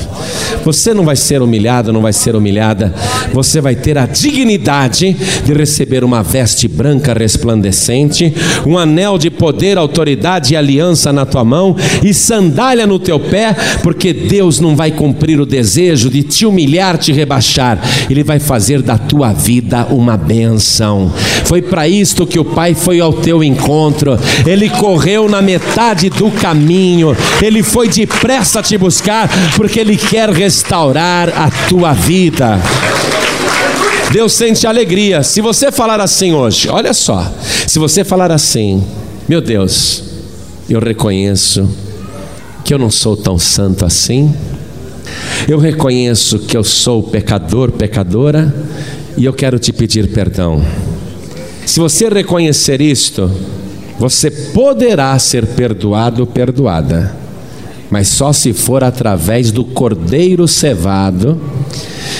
Você 0.63 0.93
não 0.93 1.03
vai 1.03 1.15
ser 1.15 1.41
humilhado, 1.41 1.91
não 1.91 2.01
vai 2.01 2.13
ser 2.13 2.35
humilhada. 2.35 2.93
Você 3.33 3.59
vai 3.59 3.75
ter 3.75 3.97
a 3.97 4.05
dignidade 4.05 5.13
de 5.43 5.51
receber 5.51 6.03
uma 6.03 6.21
veste 6.21 6.67
branca 6.67 7.13
resplandecente, 7.13 8.33
um 8.65 8.77
anel 8.77 9.17
de 9.17 9.29
poder, 9.29 9.77
autoridade 9.77 10.53
e 10.53 10.55
aliança 10.55 11.11
na 11.11 11.25
tua 11.25 11.43
mão 11.43 11.75
e 12.03 12.13
sandália 12.13 12.87
no 12.87 12.99
teu 12.99 13.19
pé, 13.19 13.53
porque 13.81 14.13
Deus 14.13 14.59
não 14.59 14.75
vai 14.75 14.91
cumprir 14.91 15.41
o 15.41 15.45
desejo 15.45 16.09
de 16.09 16.23
te 16.23 16.45
humilhar, 16.45 16.97
te 16.97 17.11
rebaixar. 17.11 17.81
Ele 18.09 18.23
vai 18.23 18.39
fazer 18.39 18.81
da 18.81 18.97
tua 18.97 19.33
vida 19.33 19.87
uma 19.89 20.15
benção. 20.15 21.11
Foi 21.43 21.61
para 21.61 21.87
isto 21.87 22.27
que 22.27 22.39
o 22.39 22.45
Pai 22.45 22.73
foi 22.73 22.99
ao 22.99 23.11
teu 23.11 23.43
encontro. 23.43 24.17
Ele 24.45 24.69
correu 24.69 25.27
na 25.27 25.41
metade 25.41 25.62
do 26.17 26.31
caminho. 26.31 27.15
Ele 27.41 27.63
foi 27.63 27.87
depressa 27.87 28.61
te 28.61 28.77
buscar, 28.77 29.29
porque 29.55 29.79
ele 29.79 29.97
quer 29.97 30.29
restaurar 30.29 31.29
a 31.29 31.49
tua 31.67 31.93
vida. 31.93 32.59
Deus 34.11 34.33
sente 34.33 34.67
alegria. 34.67 35.23
Se 35.23 35.41
você 35.41 35.71
falar 35.71 35.99
assim 35.99 36.33
hoje, 36.33 36.69
olha 36.69 36.93
só, 36.93 37.31
se 37.67 37.79
você 37.79 38.03
falar 38.03 38.31
assim, 38.31 38.83
meu 39.27 39.41
Deus, 39.41 40.03
eu 40.69 40.79
reconheço 40.79 41.67
que 42.63 42.73
eu 42.73 42.77
não 42.77 42.91
sou 42.91 43.17
tão 43.17 43.39
santo 43.39 43.85
assim. 43.85 44.33
Eu 45.47 45.57
reconheço 45.57 46.39
que 46.39 46.55
eu 46.55 46.63
sou 46.63 47.03
pecador, 47.03 47.71
pecadora, 47.71 48.53
e 49.17 49.25
eu 49.25 49.33
quero 49.33 49.59
te 49.59 49.73
pedir 49.73 50.07
perdão. 50.09 50.63
Se 51.65 51.79
você 51.79 52.07
reconhecer 52.07 52.81
isto, 52.81 53.31
você 53.99 54.29
poderá 54.31 55.17
ser 55.19 55.45
perdoado 55.45 56.25
perdoada, 56.25 57.15
mas 57.89 58.07
só 58.07 58.33
se 58.33 58.53
for 58.53 58.83
através 58.83 59.51
do 59.51 59.63
cordeiro 59.63 60.47
cevado, 60.47 61.39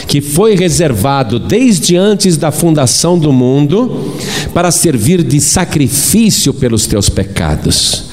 que 0.08 0.22
foi 0.22 0.56
reservado 0.56 1.40
desde 1.40 1.96
antes 1.96 2.38
da 2.38 2.52
fundação 2.52 3.18
do 3.18 3.34
mundo 3.34 4.14
para 4.54 4.70
servir 4.70 5.24
de 5.24 5.42
sacrifício 5.42 6.54
pelos 6.54 6.86
teus 6.86 7.10
pecados. 7.10 8.06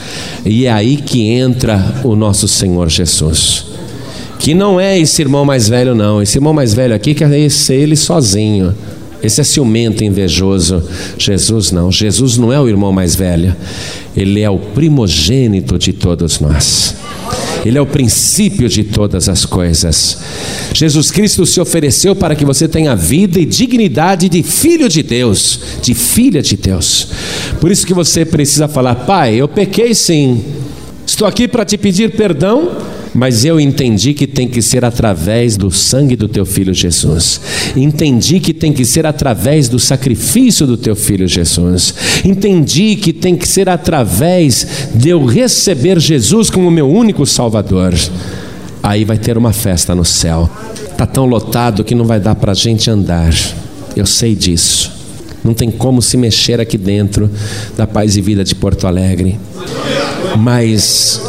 E 0.45 0.65
é 0.65 0.73
aí 0.73 0.97
que 0.97 1.29
entra 1.29 2.01
o 2.03 2.17
nosso 2.17 2.49
Senhor 2.49 2.89
Jesus. 2.89 3.67
Que 4.39 4.55
não 4.55 4.81
é 4.81 4.99
esse 4.99 5.21
irmão 5.21 5.45
mais 5.45 5.69
velho, 5.69 5.95
não. 5.95 6.23
Esse 6.23 6.39
irmão 6.39 6.55
mais 6.55 6.73
velho 6.73 6.95
aqui 6.95 7.15
quer 7.15 7.51
ser 7.51 7.75
ele 7.75 7.95
sozinho. 7.95 8.75
Esse 9.23 9.41
é 9.41 9.45
ciumento, 9.45 10.05
invejoso. 10.05 10.83
Jesus 11.19 11.71
não. 11.71 11.93
Jesus 11.93 12.37
não 12.37 12.53
é 12.53 12.61
o 12.61 12.69
irmão 12.69 12.93
mais 12.93 13.15
velho. 13.15 13.55
Ele 14.17 14.41
é 14.41 14.51
o 14.51 14.59
primogênito 14.59 15.79
de 15.79 15.93
todos 15.93 16.41
nós. 16.41 16.97
Ele 17.65 17.77
é 17.77 17.81
o 17.81 17.87
princípio 17.87 18.69
de 18.69 18.85
todas 18.85 19.29
as 19.29 19.45
coisas. 19.45 20.19
Jesus 20.73 21.11
Cristo 21.11 21.45
se 21.45 21.61
ofereceu 21.61 22.17
para 22.17 22.35
que 22.35 22.45
você 22.45 22.67
tenha 22.67 22.97
vida 22.97 23.39
e 23.39 23.45
dignidade 23.45 24.29
de 24.29 24.43
filho 24.43 24.89
de 24.89 25.03
Deus, 25.03 25.61
de 25.83 25.95
filha 25.95 26.41
de 26.41 26.57
Deus. 26.57 27.09
Por 27.61 27.71
isso 27.71 27.87
que 27.87 27.93
você 27.93 28.25
precisa 28.25 28.67
falar: 28.67 28.95
Pai, 28.95 29.35
eu 29.35 29.47
pequei 29.47 29.95
sim. 29.95 30.43
Estou 31.07 31.27
aqui 31.27 31.47
para 31.47 31.65
te 31.65 31.77
pedir 31.77 32.13
perdão 32.13 32.71
mas 33.15 33.45
eu 33.45 33.59
entendi 33.59 34.15
que 34.15 34.27
tem 34.27 34.47
que 34.47 34.63
ser 34.63 34.85
através 34.85 35.57
do 35.57 35.71
sangue 35.71 36.15
do 36.15 36.29
teu 36.29 36.47
filho 36.47 36.73
Jesus. 36.73 37.41
Entendi 37.77 38.39
que 38.39 38.55
tem 38.55 38.73
que 38.73 38.85
ser 38.85 39.05
através 39.05 39.69
do 39.69 39.79
sacrifício 39.79 40.67
do 40.67 40.77
teu 40.77 40.95
filho 40.95 41.27
Jesus. 41.27 41.95
Entendi 42.25 42.97
que 42.97 43.13
tem 43.13 43.37
que 43.37 43.49
ser 43.49 43.69
através 43.69 44.67
de 44.95 45.09
eu 45.09 45.25
receber 45.25 45.99
Jesus 45.99 46.51
como 46.51 46.71
meu 46.71 46.89
único 46.89 47.27
Salvador. 47.27 47.95
Aí 48.83 49.05
vai 49.05 49.19
ter 49.19 49.37
uma 49.37 49.53
festa 49.53 49.95
no 49.95 50.05
céu. 50.05 50.49
Tá 50.97 51.07
tão 51.07 51.27
lotado 51.27 51.85
que 51.85 51.95
não 51.95 52.05
vai 52.05 52.21
dar 52.21 52.35
para 52.35 52.53
a 52.53 52.55
gente 52.55 52.91
andar. 52.91 53.33
Eu 53.97 54.07
sei 54.07 54.35
disso. 54.35 54.93
Não 55.43 55.55
tem 55.55 55.71
como 55.71 56.01
se 56.03 56.17
mexer 56.17 56.61
aqui 56.61 56.77
dentro 56.79 57.31
da 57.77 57.87
Paz 57.87 58.17
e 58.17 58.21
Vida 58.21 58.45
de 58.45 58.55
Porto 58.55 58.87
Alegre. 58.87 59.39
Mas 60.39 61.21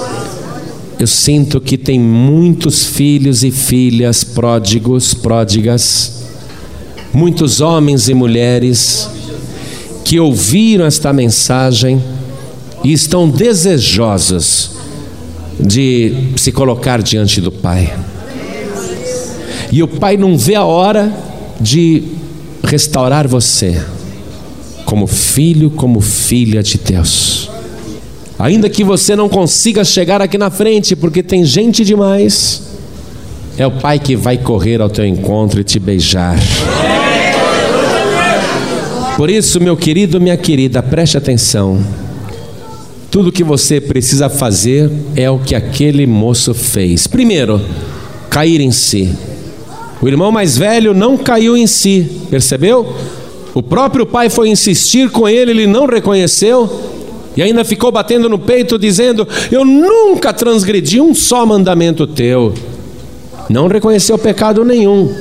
eu 1.02 1.08
sinto 1.08 1.60
que 1.60 1.80
tem 1.80 2.00
muitos 2.00 2.86
filhos 2.86 3.44
e 3.44 3.50
filhas 3.50 4.24
pródigos, 4.24 5.16
pródigas, 5.16 6.26
muitos 7.12 7.60
homens 7.60 8.08
e 8.08 8.14
mulheres 8.14 9.10
que 10.06 10.20
ouviram 10.20 10.86
esta 10.86 11.12
mensagem 11.12 12.00
e 12.84 12.94
estão 12.94 13.28
desejosos 13.28 14.74
de 15.60 16.34
se 16.36 16.52
colocar 16.52 17.02
diante 17.02 17.42
do 17.42 17.52
Pai. 17.52 17.92
E 19.72 19.82
o 19.82 19.88
Pai 19.88 20.18
não 20.18 20.38
vê 20.38 20.54
a 20.54 20.66
hora 20.66 21.12
de 21.60 22.04
restaurar 22.64 23.28
você 23.28 23.84
como 24.86 25.08
filho, 25.08 25.72
como 25.72 26.00
filha 26.00 26.62
de 26.62 26.78
Deus. 26.78 27.50
Ainda 28.42 28.68
que 28.68 28.84
você 28.84 29.16
não 29.16 29.30
consiga 29.30 29.86
chegar 29.86 30.20
aqui 30.20 30.36
na 30.36 30.50
frente, 30.50 30.96
porque 30.96 31.22
tem 31.22 31.46
gente 31.46 31.86
demais, 31.86 32.64
é 33.56 33.68
o 33.68 33.70
Pai 33.70 34.00
que 34.00 34.16
vai 34.16 34.36
correr 34.36 34.82
ao 34.82 34.90
teu 34.90 35.06
encontro 35.06 35.62
e 35.62 35.64
te 35.64 35.80
beijar. 35.80 36.36
Por 39.16 39.30
isso, 39.30 39.62
meu 39.62 39.78
querido, 39.78 40.20
minha 40.20 40.36
querida, 40.38 40.82
preste 40.82 41.16
atenção. 41.16 41.86
Tudo 43.12 43.32
que 43.32 43.44
você 43.44 43.80
precisa 43.80 44.28
fazer 44.28 44.90
é 45.16 45.30
o 45.30 45.38
que 45.38 45.54
aquele 45.54 46.08
moço 46.08 46.52
fez. 46.56 47.06
Primeiro, 47.06 47.62
cair 48.28 48.60
em 48.60 48.72
si. 48.72 49.16
O 50.02 50.08
irmão 50.08 50.32
mais 50.32 50.58
velho 50.58 50.96
não 50.96 51.16
caiu 51.16 51.56
em 51.56 51.68
si, 51.68 52.10
percebeu? 52.32 52.96
O 53.54 53.62
próprio 53.62 54.04
pai 54.04 54.32
foi 54.32 54.50
insistir 54.50 55.12
com 55.12 55.30
ele, 55.30 55.52
ele 55.52 55.68
não 55.68 55.86
reconheceu. 55.86 57.01
E 57.36 57.42
ainda 57.42 57.64
ficou 57.64 57.92
batendo 57.92 58.28
no 58.28 58.38
peito, 58.38 58.78
dizendo: 58.78 59.28
Eu 59.52 59.64
nunca 59.64 60.34
transgredi 60.34 61.00
um 61.00 61.16
só 61.16 61.46
mandamento 61.46 62.06
teu. 62.06 62.54
Não 63.50 63.68
reconheceu 63.68 64.18
pecado 64.18 64.64
nenhum. 64.64 65.14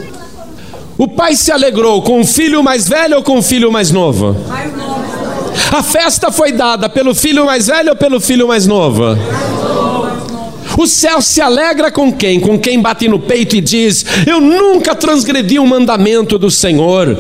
O 0.99 1.09
pai 1.09 1.35
se 1.35 1.51
alegrou 1.51 2.03
com 2.03 2.21
o 2.21 2.27
filho 2.27 2.63
mais 2.63 2.89
velho 2.89 3.17
ou 3.17 3.23
com 3.23 3.39
o 3.39 3.43
filho 3.43 3.73
mais 3.73 3.91
novo? 3.91 4.37
A 5.73 5.83
festa 5.83 6.31
foi 6.31 6.53
dada 6.53 6.89
pelo 6.89 7.15
filho 7.15 7.47
mais 7.47 7.69
velho 7.69 7.91
ou 7.91 7.97
pelo 7.97 8.21
filho 8.21 8.49
mais 8.49 8.67
novo? 8.67 9.17
O 10.77 10.87
céu 10.87 11.21
se 11.21 11.41
alegra 11.41 11.91
com 11.91 12.13
quem? 12.13 12.41
Com 12.41 12.59
quem 12.59 12.81
bate 12.81 13.09
no 13.09 13.19
peito 13.19 13.57
e 13.57 13.61
diz: 13.61 14.05
Eu 14.27 14.41
nunca 14.41 14.95
transgredi 14.95 15.59
um 15.59 15.67
mandamento 15.67 16.39
do 16.39 16.51
Senhor. 16.51 17.17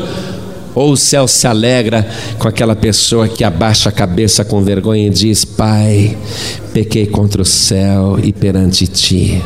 Ou 0.74 0.92
o 0.92 0.96
céu 0.96 1.26
se 1.26 1.46
alegra 1.46 2.06
com 2.38 2.46
aquela 2.46 2.76
pessoa 2.76 3.28
que 3.28 3.42
abaixa 3.42 3.88
a 3.88 3.92
cabeça 3.92 4.44
com 4.44 4.62
vergonha 4.62 5.06
e 5.06 5.10
diz: 5.10 5.44
Pai, 5.44 6.16
pequei 6.72 7.06
contra 7.06 7.42
o 7.42 7.44
céu 7.44 8.18
e 8.22 8.32
perante 8.32 8.86
ti. 8.86 9.42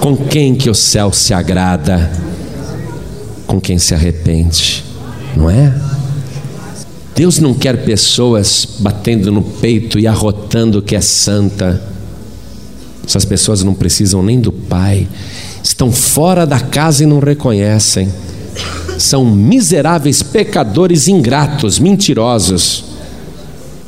Com 0.00 0.16
quem 0.16 0.54
que 0.54 0.70
o 0.70 0.74
céu 0.74 1.12
se 1.12 1.34
agrada? 1.34 2.10
Com 3.46 3.60
quem 3.60 3.78
se 3.78 3.94
arrepende, 3.94 4.82
não 5.36 5.50
é? 5.50 5.74
Deus 7.14 7.38
não 7.38 7.52
quer 7.52 7.84
pessoas 7.84 8.66
batendo 8.78 9.30
no 9.30 9.42
peito 9.42 9.98
e 9.98 10.06
arrotando 10.06 10.80
que 10.80 10.96
é 10.96 11.02
santa. 11.02 11.82
Essas 13.06 13.26
pessoas 13.26 13.62
não 13.62 13.74
precisam 13.74 14.22
nem 14.22 14.40
do 14.40 14.52
Pai, 14.52 15.06
estão 15.62 15.92
fora 15.92 16.46
da 16.46 16.60
casa 16.60 17.02
e 17.02 17.06
não 17.06 17.18
reconhecem 17.18 18.08
são 19.02 19.24
miseráveis 19.24 20.22
pecadores 20.22 21.08
ingratos, 21.08 21.78
mentirosos. 21.78 22.84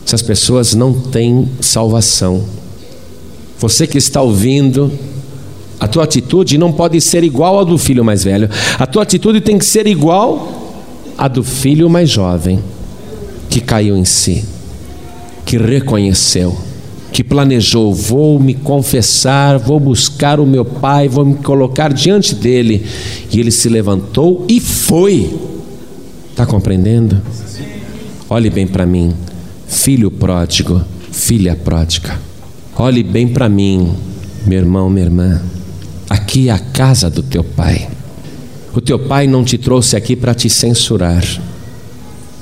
Essas 0.05 0.23
pessoas 0.23 0.75
não 0.75 0.93
têm 0.93 1.49
salvação. 1.61 2.45
Você 3.59 3.87
que 3.87 3.99
está 3.99 4.21
ouvindo, 4.21 4.91
a 5.79 5.87
tua 5.87 6.05
atitude 6.05 6.59
não 6.59 6.73
pode 6.73 7.01
ser 7.01 7.23
igual 7.23 7.61
à 7.61 7.65
do 7.65 7.79
filho 7.79 8.05
mais 8.05 8.25
velho. 8.25 8.49
A 8.79 8.87
tua 8.87 9.03
atitude 9.03 9.41
tem 9.41 9.59
que 9.59 9.65
ser 9.65 9.87
igual 9.87 10.75
à 11.17 11.29
do 11.29 11.45
filho 11.45 11.89
mais 11.89 12.11
jovem, 12.11 12.59
que 13.49 13.61
caiu 13.61 13.97
em 13.97 14.05
si, 14.05 14.45
que 15.45 15.57
reconheceu 15.57 16.57
que 17.13 17.23
planejou: 17.23 17.95
vou 17.95 18.41
me 18.41 18.55
confessar, 18.55 19.59
vou 19.59 19.79
buscar 19.79 20.41
o 20.41 20.47
meu 20.47 20.65
pai, 20.65 21.09
vou 21.09 21.25
me 21.25 21.35
colocar 21.35 21.93
diante 21.93 22.35
dele. 22.35 22.85
E 23.31 23.39
ele 23.39 23.51
se 23.51 23.69
levantou 23.69 24.45
e 24.49 24.59
foi. 24.59 25.39
Está 26.31 26.47
compreendendo? 26.47 27.21
Olhe 28.29 28.49
bem 28.49 28.67
para 28.67 28.87
mim, 28.87 29.13
filho 29.69 30.11
pródigo, 30.11 30.83
filha 31.11 31.55
pródiga. 31.55 32.19
Olhe 32.75 33.03
bem 33.03 33.29
para 33.29 33.49
mim, 33.49 33.93
meu 34.47 34.59
irmão, 34.59 34.89
minha 34.89 35.05
irmã. 35.05 35.43
Aqui 36.09 36.49
é 36.49 36.53
a 36.53 36.59
casa 36.59 37.11
do 37.11 37.23
teu 37.23 37.45
pai. 37.45 37.89
O 38.75 38.81
teu 38.81 38.99
pai 38.99 39.27
não 39.27 39.45
te 39.45 39.59
trouxe 39.59 39.97
aqui 39.97 40.17
para 40.17 40.35
te 40.35 40.49
censurar, 40.49 41.23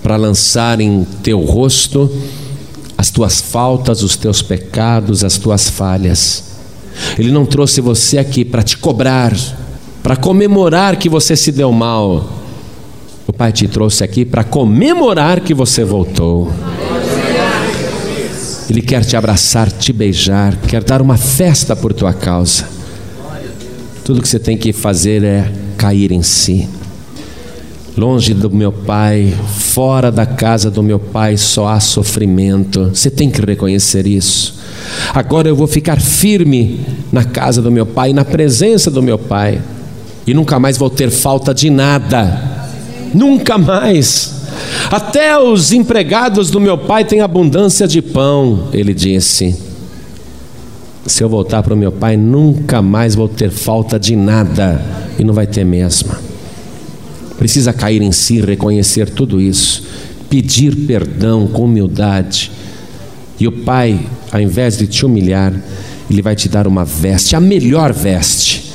para 0.01 0.17
lançar 0.17 0.81
em 0.81 1.05
teu 1.25 1.41
rosto 1.41 2.09
as 3.01 3.09
tuas 3.09 3.41
faltas, 3.41 4.03
os 4.03 4.15
teus 4.15 4.43
pecados, 4.43 5.25
as 5.25 5.39
tuas 5.39 5.71
falhas. 5.71 6.45
Ele 7.19 7.33
não 7.33 7.47
trouxe 7.47 7.81
você 7.81 8.19
aqui 8.19 8.45
para 8.45 8.63
te 8.63 8.77
cobrar, 8.77 9.35
para 10.03 10.17
comemorar 10.17 10.97
que 10.97 11.09
você 11.09 11.35
se 11.35 11.51
deu 11.51 11.73
mal. 11.73 12.31
O 13.27 13.33
Pai 13.33 13.53
te 13.53 13.67
trouxe 13.67 14.05
aqui 14.05 14.27
para 14.27 14.45
comemorar 14.45 15.41
que 15.41 15.55
você 15.55 15.83
voltou. 15.83 16.53
Ele 18.69 18.83
quer 18.83 19.03
te 19.03 19.17
abraçar, 19.17 19.73
te 19.73 19.95
beijar, 19.95 20.55
quer 20.69 20.85
dar 20.85 21.01
uma 21.01 21.17
festa 21.17 21.75
por 21.75 21.95
tua 21.95 22.13
causa. 22.13 22.69
Tudo 24.05 24.21
que 24.21 24.29
você 24.29 24.39
tem 24.39 24.59
que 24.59 24.75
fazer 24.75 25.25
é 25.25 25.51
cair 25.79 26.13
em 26.13 26.23
si. 26.23 26.69
Longe 28.01 28.33
do 28.33 28.49
meu 28.49 28.73
pai, 28.73 29.31
fora 29.59 30.11
da 30.11 30.25
casa 30.25 30.71
do 30.71 30.83
meu 30.83 30.99
pai, 30.99 31.37
só 31.37 31.69
há 31.69 31.79
sofrimento. 31.79 32.89
Você 32.95 33.11
tem 33.11 33.29
que 33.29 33.45
reconhecer 33.45 34.07
isso. 34.07 34.59
Agora 35.13 35.47
eu 35.47 35.55
vou 35.55 35.67
ficar 35.67 36.01
firme 36.01 36.81
na 37.13 37.25
casa 37.25 37.61
do 37.61 37.71
meu 37.71 37.85
pai, 37.85 38.15
na 38.15 38.25
presença 38.25 38.91
do 38.91 39.03
meu 39.03 39.19
pai, 39.19 39.61
e 40.27 40.33
nunca 40.33 40.59
mais 40.59 40.79
vou 40.79 40.89
ter 40.89 41.11
falta 41.11 41.53
de 41.53 41.69
nada. 41.69 42.43
Nunca 43.13 43.59
mais. 43.59 44.47
Até 44.91 45.39
os 45.39 45.71
empregados 45.71 46.51
do 46.51 46.59
meu 46.59 46.79
pai 46.79 47.05
têm 47.05 47.21
abundância 47.21 47.87
de 47.87 48.01
pão, 48.01 48.69
ele 48.73 48.95
disse. 48.95 49.55
se 51.05 51.23
eu 51.23 51.29
voltar 51.29 51.63
para 51.63 51.75
o 51.75 51.77
meu 51.77 51.93
pai, 51.93 52.17
nunca 52.17 52.81
mais 52.81 53.15
vou 53.15 53.29
ter 53.29 53.51
falta 53.51 53.99
de 53.99 54.17
nada. 54.17 54.83
E 55.19 55.23
não 55.23 55.35
vai 55.35 55.47
ter 55.47 55.67
mesmo. 55.67 56.30
Precisa 57.41 57.73
cair 57.73 58.03
em 58.03 58.13
si, 58.13 58.39
reconhecer 58.39 59.09
tudo 59.09 59.41
isso, 59.41 59.83
pedir 60.29 60.77
perdão 60.87 61.47
com 61.47 61.65
humildade. 61.65 62.53
E 63.39 63.49
o 63.49 63.53
pai, 63.53 63.99
ao 64.31 64.39
invés 64.43 64.77
de 64.77 64.87
te 64.87 65.07
humilhar, 65.07 65.55
ele 66.11 66.21
vai 66.21 66.37
te 66.37 66.51
dar 66.51 66.67
uma 66.67 66.85
veste, 66.85 67.35
a 67.35 67.41
melhor 67.41 67.95
veste. 67.95 68.71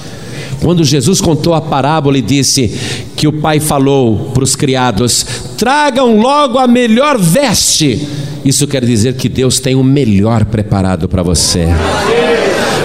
Quando 0.64 0.84
Jesus 0.84 1.22
contou 1.22 1.54
a 1.54 1.62
parábola 1.62 2.18
e 2.18 2.24
disse 2.24 2.74
que 3.16 3.28
o 3.28 3.34
pai 3.34 3.60
falou 3.60 4.32
para 4.34 4.44
os 4.44 4.56
criados: 4.56 5.24
tragam 5.60 6.20
logo 6.20 6.58
a 6.58 6.66
melhor 6.66 7.20
veste. 7.20 8.08
Isso 8.44 8.66
quer 8.66 8.84
dizer 8.84 9.14
que 9.14 9.30
Deus 9.30 9.60
tem 9.60 9.76
o 9.76 9.84
melhor 9.84 10.44
preparado 10.46 11.08
para 11.08 11.22
você. 11.22 11.68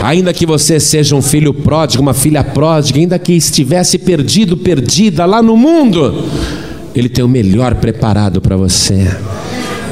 Ainda 0.02 0.32
que 0.32 0.46
você 0.46 0.80
seja 0.80 1.14
um 1.14 1.20
filho 1.20 1.52
pródigo, 1.52 2.02
uma 2.02 2.14
filha 2.14 2.42
pródiga, 2.42 2.98
ainda 2.98 3.18
que 3.18 3.32
estivesse 3.32 3.98
perdido, 3.98 4.56
perdida 4.56 5.26
lá 5.26 5.42
no 5.42 5.56
mundo, 5.56 6.24
Ele 6.94 7.08
tem 7.08 7.22
o 7.22 7.28
melhor 7.28 7.74
preparado 7.74 8.40
para 8.40 8.56
você. 8.56 9.06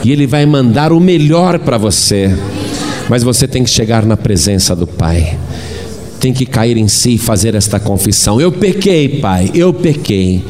E 0.03 0.11
Ele 0.11 0.27
vai 0.27 0.47
mandar 0.47 0.93
o 0.93 1.01
melhor 1.01 1.59
para 1.59 1.77
você. 1.77 2.35
Mas 3.09 3.23
você 3.23 3.47
tem 3.47 3.63
que 3.63 3.71
chegar 3.71 4.07
na 4.07 4.17
presença 4.17 4.75
do 4.75 4.87
Pai. 4.87 5.37
Tem 6.19 6.33
que 6.33 6.47
cair 6.47 6.77
em 6.77 6.89
si 6.89 7.15
e 7.15 7.19
fazer 7.19 7.55
esta 7.55 7.79
confissão: 7.79 8.41
Eu 8.41 8.51
pequei, 8.51 9.21
Pai, 9.21 9.51
eu 9.55 9.73
pequei, 9.73 10.43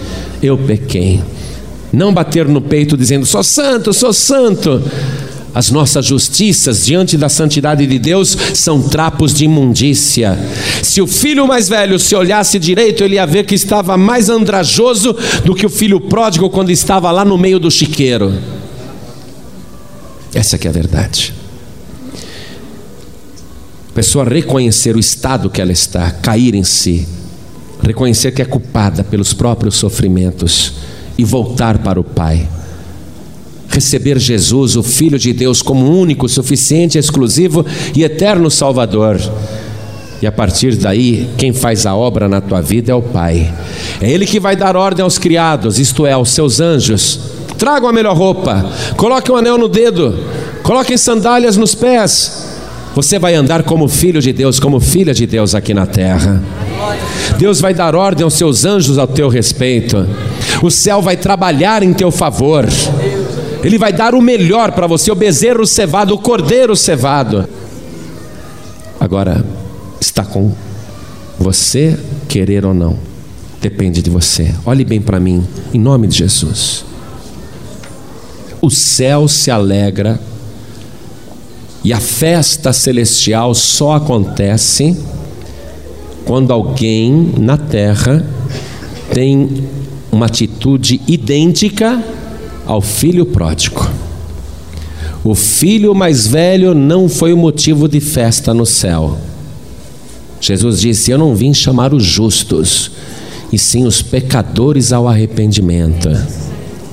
eu 0.42 0.56
pequei. 0.56 1.20
Não 1.92 2.12
bater 2.12 2.46
no 2.46 2.60
peito 2.60 2.96
dizendo: 2.96 3.26
Sou 3.26 3.42
santo, 3.42 3.92
sou 3.92 4.12
santo. 4.12 4.82
As 5.54 5.70
nossas 5.70 6.04
justiças 6.04 6.84
diante 6.84 7.16
da 7.16 7.28
santidade 7.28 7.86
de 7.86 7.98
Deus 7.98 8.36
são 8.54 8.82
trapos 8.82 9.32
de 9.32 9.44
imundícia. 9.44 10.38
Se 10.82 11.00
o 11.00 11.06
filho 11.06 11.46
mais 11.46 11.68
velho 11.68 11.98
se 11.98 12.14
olhasse 12.14 12.58
direito, 12.58 13.02
ele 13.02 13.14
ia 13.14 13.26
ver 13.26 13.44
que 13.46 13.54
estava 13.54 13.96
mais 13.96 14.28
andrajoso 14.28 15.16
do 15.44 15.54
que 15.54 15.66
o 15.66 15.70
filho 15.70 16.00
pródigo 16.00 16.50
quando 16.50 16.70
estava 16.70 17.10
lá 17.10 17.24
no 17.24 17.38
meio 17.38 17.58
do 17.58 17.70
chiqueiro. 17.70 18.32
Essa 20.34 20.56
é 20.56 20.68
a 20.68 20.72
verdade. 20.72 21.34
A 23.90 23.94
pessoa 23.94 24.24
reconhecer 24.24 24.94
o 24.94 25.00
estado 25.00 25.50
que 25.50 25.60
ela 25.60 25.72
está, 25.72 26.10
cair 26.10 26.54
em 26.54 26.62
si, 26.62 27.08
reconhecer 27.82 28.32
que 28.32 28.42
é 28.42 28.44
culpada 28.44 29.02
pelos 29.02 29.32
próprios 29.32 29.76
sofrimentos 29.76 30.74
e 31.16 31.24
voltar 31.24 31.78
para 31.78 31.98
o 31.98 32.04
Pai. 32.04 32.48
Receber 33.68 34.18
Jesus, 34.18 34.76
o 34.76 34.82
Filho 34.82 35.18
de 35.18 35.32
Deus, 35.32 35.62
como 35.62 35.90
único, 35.90 36.28
suficiente, 36.28 36.98
exclusivo 36.98 37.64
e 37.94 38.02
eterno 38.02 38.50
Salvador. 38.50 39.20
E 40.20 40.26
a 40.26 40.32
partir 40.32 40.74
daí, 40.74 41.28
quem 41.36 41.52
faz 41.52 41.86
a 41.86 41.94
obra 41.94 42.28
na 42.28 42.40
tua 42.40 42.60
vida 42.60 42.90
é 42.90 42.94
o 42.94 43.02
Pai. 43.02 43.52
É 44.00 44.10
Ele 44.10 44.26
que 44.26 44.40
vai 44.40 44.56
dar 44.56 44.76
ordem 44.76 45.02
aos 45.02 45.18
criados, 45.18 45.78
isto 45.78 46.04
é, 46.04 46.12
aos 46.12 46.30
seus 46.30 46.60
anjos. 46.60 47.20
Tragam 47.56 47.88
a 47.88 47.92
melhor 47.92 48.16
roupa, 48.16 48.64
coloquem 48.96 49.34
um 49.34 49.38
anel 49.38 49.58
no 49.58 49.68
dedo, 49.68 50.18
coloquem 50.62 50.96
sandálias 50.96 51.56
nos 51.56 51.74
pés. 51.74 52.46
Você 52.94 53.18
vai 53.18 53.34
andar 53.34 53.62
como 53.62 53.86
filho 53.86 54.20
de 54.20 54.32
Deus, 54.32 54.58
como 54.58 54.80
filha 54.80 55.14
de 55.14 55.26
Deus 55.26 55.54
aqui 55.54 55.72
na 55.72 55.86
terra. 55.86 56.42
Deus 57.38 57.60
vai 57.60 57.72
dar 57.72 57.94
ordem 57.94 58.24
aos 58.24 58.34
seus 58.34 58.64
anjos 58.64 58.98
ao 58.98 59.06
teu 59.06 59.28
respeito. 59.28 60.04
O 60.62 60.70
céu 60.70 61.00
vai 61.00 61.16
trabalhar 61.16 61.82
em 61.82 61.92
teu 61.92 62.10
favor. 62.10 62.66
Ele 63.62 63.78
vai 63.78 63.92
dar 63.92 64.14
o 64.14 64.20
melhor 64.20 64.72
para 64.72 64.86
você, 64.86 65.10
o 65.10 65.14
bezerro 65.14 65.66
cevado, 65.66 66.14
o 66.14 66.18
cordeiro 66.18 66.76
cevado. 66.76 67.48
Agora, 69.00 69.44
está 70.00 70.24
com 70.24 70.52
você 71.38 71.98
querer 72.28 72.64
ou 72.64 72.74
não. 72.74 72.96
Depende 73.60 74.00
de 74.00 74.10
você. 74.10 74.54
Olhe 74.64 74.84
bem 74.84 75.00
para 75.00 75.18
mim, 75.18 75.44
em 75.74 75.78
nome 75.78 76.06
de 76.06 76.16
Jesus. 76.18 76.84
O 78.60 78.70
céu 78.70 79.26
se 79.28 79.50
alegra 79.50 80.20
e 81.84 81.92
a 81.92 82.00
festa 82.00 82.72
celestial 82.72 83.54
só 83.54 83.94
acontece 83.94 84.96
quando 86.24 86.52
alguém 86.52 87.32
na 87.38 87.56
terra 87.56 88.24
tem 89.12 89.64
uma 90.12 90.26
atitude 90.26 91.00
idêntica 91.06 92.02
ao 92.68 92.82
filho 92.82 93.24
pródigo. 93.24 93.90
O 95.24 95.34
filho 95.34 95.94
mais 95.94 96.26
velho 96.26 96.74
não 96.74 97.08
foi 97.08 97.32
o 97.32 97.36
motivo 97.36 97.88
de 97.88 97.98
festa 97.98 98.52
no 98.52 98.66
céu. 98.66 99.18
Jesus 100.40 100.80
disse: 100.80 101.10
Eu 101.10 101.18
não 101.18 101.34
vim 101.34 101.52
chamar 101.52 101.92
os 101.92 102.04
justos, 102.04 102.92
e 103.50 103.58
sim 103.58 103.86
os 103.86 104.02
pecadores 104.02 104.92
ao 104.92 105.08
arrependimento. 105.08 106.10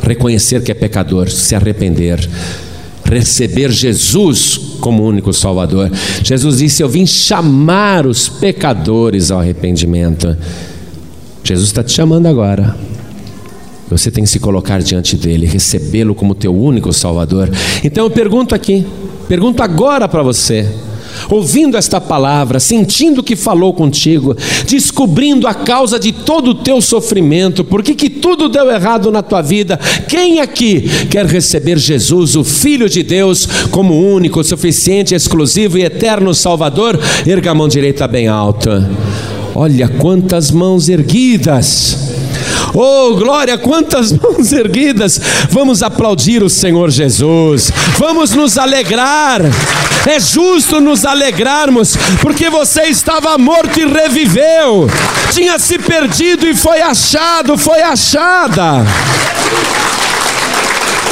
Reconhecer 0.01 0.63
que 0.63 0.71
é 0.71 0.75
pecador, 0.75 1.29
se 1.29 1.53
arrepender 1.53 2.27
receber 3.07 3.71
Jesus 3.71 4.57
como 4.79 5.05
único 5.05 5.31
Salvador. 5.31 5.91
Jesus 6.23 6.57
disse: 6.57 6.81
Eu 6.81 6.89
vim 6.89 7.05
chamar 7.05 8.07
os 8.07 8.27
pecadores 8.27 9.29
ao 9.29 9.39
arrependimento. 9.39 10.35
Jesus 11.43 11.67
está 11.67 11.83
te 11.83 11.91
chamando 11.91 12.25
agora. 12.25 12.75
Você 13.89 14.09
tem 14.09 14.23
que 14.23 14.29
se 14.29 14.39
colocar 14.39 14.81
diante 14.81 15.15
dele, 15.15 15.45
recebê-lo 15.45 16.15
como 16.15 16.33
teu 16.33 16.55
único 16.55 16.91
Salvador. 16.91 17.49
Então 17.83 18.05
eu 18.05 18.09
pergunto 18.09 18.55
aqui, 18.55 18.85
pergunto 19.27 19.61
agora 19.61 20.07
para 20.07 20.23
você 20.23 20.67
ouvindo 21.29 21.77
esta 21.77 21.99
palavra, 21.99 22.59
sentindo 22.59 23.23
que 23.23 23.35
falou 23.35 23.73
contigo, 23.73 24.35
descobrindo 24.67 25.47
a 25.47 25.53
causa 25.53 25.99
de 25.99 26.11
todo 26.11 26.51
o 26.51 26.55
teu 26.55 26.81
sofrimento, 26.81 27.63
por 27.63 27.83
que 27.83 28.09
tudo 28.09 28.49
deu 28.49 28.69
errado 28.69 29.11
na 29.11 29.21
tua 29.21 29.41
vida. 29.41 29.79
Quem 30.07 30.39
aqui 30.39 30.81
quer 31.09 31.25
receber 31.25 31.77
Jesus, 31.77 32.35
o 32.35 32.43
Filho 32.43 32.89
de 32.89 33.03
Deus, 33.03 33.47
como 33.71 33.97
único, 33.97 34.43
suficiente, 34.43 35.15
exclusivo 35.15 35.77
e 35.77 35.83
eterno 35.83 36.33
Salvador? 36.33 36.99
Erga 37.25 37.51
a 37.51 37.55
mão 37.55 37.67
direita 37.67 38.07
bem 38.07 38.27
alta. 38.27 38.89
Olha 39.55 39.87
quantas 39.87 40.51
mãos 40.51 40.89
erguidas. 40.89 42.14
Oh, 42.77 43.15
glória, 43.15 43.57
quantas 43.57 44.11
mãos 44.11 44.51
erguidas. 44.51 45.19
Vamos 45.49 45.81
aplaudir 45.81 46.43
o 46.43 46.49
Senhor 46.49 46.91
Jesus. 46.91 47.71
Vamos 47.97 48.31
nos 48.31 48.57
alegrar. 48.57 49.41
É 50.05 50.19
justo 50.19 50.81
nos 50.81 51.05
alegrarmos, 51.05 51.95
porque 52.21 52.49
você 52.49 52.83
estava 52.83 53.37
morto 53.37 53.79
e 53.79 53.85
reviveu. 53.85 54.89
Tinha 55.31 55.57
se 55.57 55.79
perdido 55.79 56.45
e 56.45 56.53
foi 56.53 56.81
achado, 56.81 57.57
foi 57.57 57.81
achada. 57.81 58.85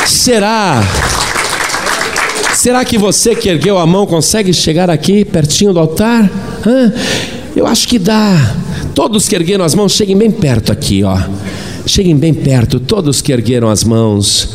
Será? 0.05 0.83
Será 2.53 2.85
que 2.85 2.97
você 2.97 3.35
que 3.35 3.49
ergueu 3.49 3.77
a 3.77 3.87
mão 3.87 4.05
consegue 4.05 4.53
chegar 4.53 4.89
aqui 4.89 5.25
pertinho 5.25 5.73
do 5.73 5.79
altar? 5.79 6.29
Hã? 6.65 6.93
Eu 7.55 7.65
acho 7.65 7.87
que 7.87 7.97
dá. 7.97 8.62
Todos 8.95 9.27
que 9.27 9.35
ergueram 9.35 9.65
as 9.65 9.73
mãos, 9.73 9.93
cheguem 9.93 10.15
bem 10.15 10.29
perto 10.29 10.71
aqui, 10.71 11.03
ó. 11.03 11.17
Cheguem 11.85 12.15
bem 12.15 12.33
perto, 12.33 12.79
todos 12.79 13.21
que 13.21 13.31
ergueram 13.31 13.69
as 13.69 13.83
mãos. 13.83 14.49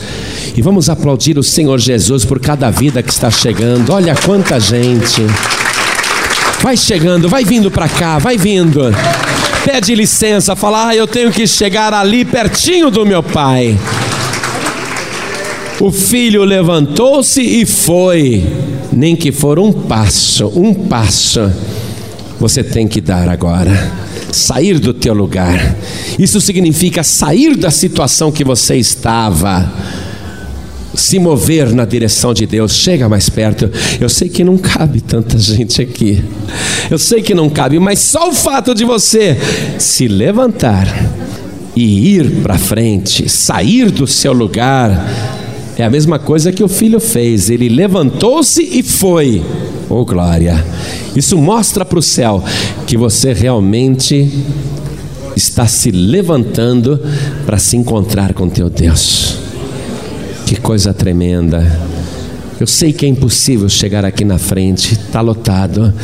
E 0.57 0.62
vamos 0.62 0.89
aplaudir 0.89 1.36
o 1.39 1.43
Senhor 1.43 1.78
Jesus 1.78 2.24
por 2.24 2.39
cada 2.39 2.70
vida 2.70 3.03
que 3.03 3.11
está 3.11 3.30
chegando. 3.30 3.93
Olha 3.93 4.14
quanta 4.14 4.61
gente. 4.61 5.22
Vai 6.62 6.76
chegando, 6.76 7.28
vai 7.28 7.45
vindo 7.45 7.70
para 7.70 7.89
cá, 7.89 8.18
vai 8.18 8.39
vindo. 8.39 8.80
Pede 9.64 9.95
licença, 9.95 10.55
fala: 10.55 10.89
ah, 10.89 10.97
eu 10.97 11.07
tenho 11.07 11.32
que 11.32 11.47
chegar 11.47 11.93
ali 11.93 12.24
pertinho 12.24 12.91
do 12.91 13.05
meu 13.05 13.22
pai. 13.22 13.76
O 15.80 15.91
filho 15.91 16.45
levantou-se 16.45 17.41
e 17.41 17.66
foi, 17.66 18.45
nem 18.93 19.14
que 19.14 19.30
for 19.30 19.59
um 19.59 19.72
passo, 19.72 20.49
um 20.57 20.74
passo, 20.74 21.53
você 22.41 22.64
tem 22.64 22.89
que 22.89 23.01
dar 23.01 23.28
agora 23.28 24.08
sair 24.39 24.78
do 24.78 24.95
teu 24.95 25.12
lugar. 25.12 25.76
Isso 26.18 26.41
significa 26.41 27.03
sair 27.03 27.57
da 27.57 27.70
situação 27.70 28.30
que 28.30 28.45
você 28.45 28.76
estava. 28.76 29.70
Se 30.95 31.18
mover 31.18 31.72
na 31.74 31.84
direção 31.84 32.32
de 32.32 32.47
Deus, 32.47 32.74
chega 32.74 33.09
mais 33.09 33.28
perto. 33.28 33.70
Eu 34.01 34.09
sei 34.09 34.28
que 34.28 34.43
não 34.43 34.57
cabe 34.57 35.01
tanta 35.01 35.36
gente 35.39 35.82
aqui. 35.82 36.22
Eu 36.91 36.99
sei 36.99 37.22
que 37.22 37.34
não 37.34 37.49
cabe, 37.49 37.78
mas 37.78 37.99
só 37.99 38.28
o 38.28 38.32
fato 38.32 38.74
de 38.74 38.84
você 38.84 39.36
se 39.78 40.09
levantar 40.09 40.86
e 41.76 42.16
ir 42.16 42.43
para 42.43 42.59
frente, 42.59 43.28
sair 43.28 43.91
do 43.91 44.07
seu 44.07 44.32
lugar, 44.32 45.07
é 45.76 45.84
a 45.84 45.91
mesma 45.91 46.18
coisa 46.18 46.51
que 46.51 46.64
o 46.64 46.68
filho 46.68 46.99
fez. 46.99 47.51
Ele 47.51 47.68
levantou-se 47.68 48.61
e 48.62 48.82
foi. 48.82 49.43
Oh, 49.91 50.05
glória! 50.05 50.62
Isso 51.16 51.39
mostra 51.39 51.82
para 51.82 51.99
o 51.99 52.03
céu 52.03 52.45
que 52.86 52.95
você 52.95 53.32
realmente 53.32 54.30
está 55.34 55.66
se 55.66 55.91
levantando 55.91 57.01
para 57.47 57.57
se 57.57 57.74
encontrar 57.74 58.34
com 58.34 58.51
teu 58.51 58.68
Deus. 58.68 59.39
Que 60.45 60.57
coisa 60.57 60.93
tremenda! 60.93 61.80
Eu 62.61 62.66
sei 62.66 62.93
que 62.93 63.07
é 63.07 63.09
impossível 63.09 63.66
chegar 63.68 64.05
aqui 64.05 64.26
na 64.26 64.36
frente, 64.36 64.93
está 64.93 65.22
lotado, 65.22 65.95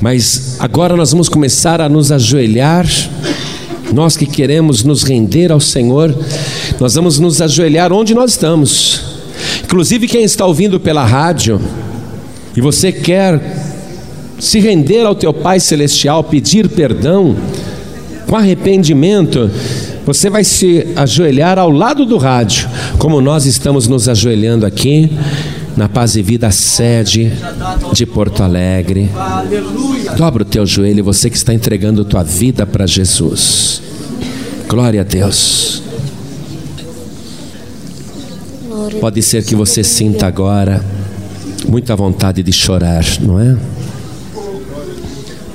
mas 0.00 0.56
agora 0.58 0.96
nós 0.96 1.12
vamos 1.12 1.28
começar 1.28 1.80
a 1.80 1.88
nos 1.88 2.10
ajoelhar. 2.10 2.86
Nós 3.92 4.16
que 4.16 4.26
queremos 4.26 4.82
nos 4.82 5.04
render 5.04 5.52
ao 5.52 5.60
Senhor, 5.60 6.12
nós 6.80 6.94
vamos 6.94 7.20
nos 7.20 7.40
ajoelhar 7.40 7.92
onde 7.92 8.12
nós 8.12 8.32
estamos. 8.32 9.02
Inclusive, 9.62 10.08
quem 10.08 10.24
está 10.24 10.44
ouvindo 10.46 10.80
pela 10.80 11.04
rádio 11.04 11.60
e 12.56 12.60
você 12.60 12.90
quer 12.90 13.40
se 14.38 14.58
render 14.58 15.04
ao 15.04 15.14
teu 15.14 15.32
Pai 15.32 15.60
Celestial, 15.60 16.24
pedir 16.24 16.68
perdão, 16.68 17.36
com 18.26 18.36
arrependimento, 18.36 19.50
você 20.06 20.30
vai 20.30 20.44
se 20.44 20.86
ajoelhar 20.96 21.58
ao 21.58 21.70
lado 21.70 22.06
do 22.06 22.16
rádio, 22.16 22.68
como 22.98 23.20
nós 23.20 23.44
estamos 23.44 23.86
nos 23.86 24.08
ajoelhando 24.08 24.64
aqui 24.64 25.10
na 25.76 25.88
Paz 25.88 26.16
e 26.16 26.22
Vida 26.22 26.50
sede 26.50 27.32
de 27.92 28.06
Porto 28.06 28.42
Alegre. 28.42 29.10
Dobra 30.16 30.42
o 30.42 30.46
teu 30.46 30.66
joelho, 30.66 31.04
você 31.04 31.28
que 31.28 31.36
está 31.36 31.52
entregando 31.52 32.04
tua 32.04 32.22
vida 32.22 32.66
para 32.66 32.86
Jesus. 32.86 33.82
Glória 34.68 35.02
a 35.02 35.04
Deus. 35.04 35.82
Pode 39.00 39.22
ser 39.22 39.44
que 39.44 39.54
você 39.54 39.84
sinta 39.84 40.26
agora 40.26 40.84
muita 41.68 41.94
vontade 41.96 42.42
de 42.42 42.52
chorar, 42.52 43.04
não 43.20 43.38
é? 43.38 43.56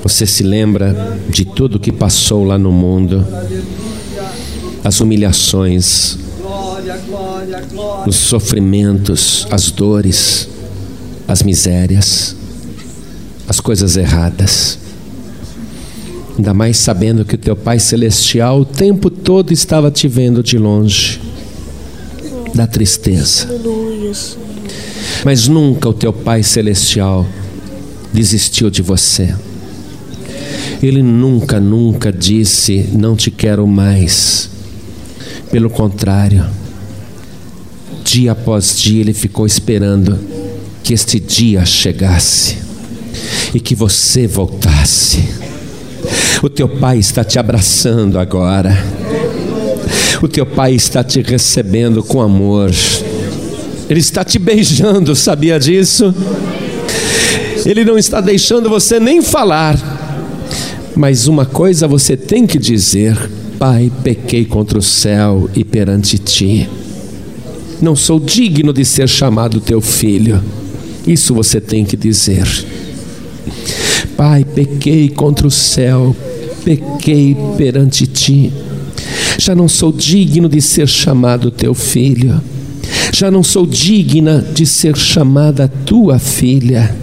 Você 0.02 0.26
se 0.26 0.42
lembra 0.42 1.18
de 1.28 1.44
tudo 1.44 1.80
que 1.80 1.90
passou 1.90 2.44
lá 2.44 2.56
no 2.56 2.70
mundo, 2.70 3.26
as 4.84 5.00
humilhações, 5.00 6.16
os 8.06 8.14
sofrimentos, 8.14 9.46
as 9.50 9.70
dores, 9.70 10.48
as 11.26 11.42
misérias, 11.42 12.36
as 13.48 13.58
coisas 13.58 13.96
erradas. 13.96 14.78
Ainda 16.36 16.54
mais 16.54 16.76
sabendo 16.76 17.24
que 17.24 17.34
o 17.34 17.38
teu 17.38 17.56
Pai 17.56 17.78
Celestial 17.78 18.60
o 18.60 18.64
tempo 18.64 19.10
todo 19.10 19.52
estava 19.52 19.90
te 19.90 20.06
vendo 20.06 20.42
de 20.42 20.58
longe, 20.58 21.20
da 22.54 22.66
tristeza. 22.66 23.48
Mas 25.24 25.48
nunca 25.48 25.88
o 25.88 25.94
teu 25.94 26.12
Pai 26.12 26.42
Celestial 26.42 27.26
desistiu 28.12 28.70
de 28.70 28.82
você. 28.82 29.34
Ele 30.82 31.02
nunca, 31.02 31.60
nunca 31.60 32.12
disse: 32.12 32.88
Não 32.92 33.16
te 33.16 33.30
quero 33.30 33.66
mais. 33.66 34.50
Pelo 35.50 35.70
contrário, 35.70 36.44
dia 38.04 38.32
após 38.32 38.76
dia 38.78 39.00
ele 39.00 39.14
ficou 39.14 39.46
esperando 39.46 40.18
que 40.82 40.92
este 40.92 41.18
dia 41.18 41.64
chegasse 41.64 42.58
e 43.54 43.60
que 43.60 43.74
você 43.74 44.26
voltasse. 44.26 45.24
O 46.42 46.48
teu 46.48 46.68
pai 46.68 46.98
está 46.98 47.24
te 47.24 47.38
abraçando 47.38 48.18
agora. 48.18 48.76
O 50.22 50.28
teu 50.28 50.46
pai 50.46 50.74
está 50.74 51.02
te 51.02 51.20
recebendo 51.20 52.02
com 52.02 52.20
amor. 52.20 52.70
Ele 53.88 54.00
está 54.00 54.24
te 54.24 54.38
beijando, 54.38 55.14
sabia 55.14 55.58
disso? 55.58 56.14
Ele 57.64 57.84
não 57.84 57.98
está 57.98 58.20
deixando 58.20 58.68
você 58.68 59.00
nem 59.00 59.22
falar 59.22 59.76
mas 60.96 61.28
uma 61.28 61.44
coisa 61.44 61.86
você 61.86 62.16
tem 62.16 62.46
que 62.46 62.58
dizer: 62.58 63.14
Pai, 63.58 63.92
pequei 64.02 64.46
contra 64.46 64.78
o 64.78 64.82
céu 64.82 65.48
e 65.54 65.62
perante 65.62 66.18
ti. 66.18 66.66
Não 67.82 67.94
sou 67.94 68.18
digno 68.18 68.72
de 68.72 68.84
ser 68.84 69.06
chamado 69.06 69.60
teu 69.60 69.82
filho. 69.82 70.42
Isso 71.06 71.34
você 71.34 71.60
tem 71.60 71.84
que 71.84 71.96
dizer. 71.96 72.48
Pai, 74.16 74.44
pequei 74.44 75.10
contra 75.10 75.46
o 75.46 75.50
céu, 75.50 76.16
pequei 76.64 77.36
perante 77.58 78.06
ti. 78.06 78.50
Já 79.38 79.54
não 79.54 79.68
sou 79.68 79.92
digno 79.92 80.48
de 80.48 80.62
ser 80.62 80.88
chamado 80.88 81.50
teu 81.50 81.74
filho. 81.74 82.40
Já 83.18 83.30
não 83.30 83.42
sou 83.42 83.66
digna 83.66 84.44
de 84.52 84.66
ser 84.66 84.94
chamada 84.94 85.72
tua 85.86 86.18
filha. 86.18 86.94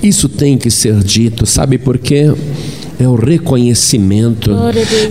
Isso 0.00 0.28
tem 0.28 0.56
que 0.56 0.70
ser 0.70 1.02
dito, 1.02 1.44
sabe 1.44 1.76
por 1.76 1.98
quê? 1.98 2.32
é 2.98 3.06
o 3.06 3.14
reconhecimento, 3.14 4.52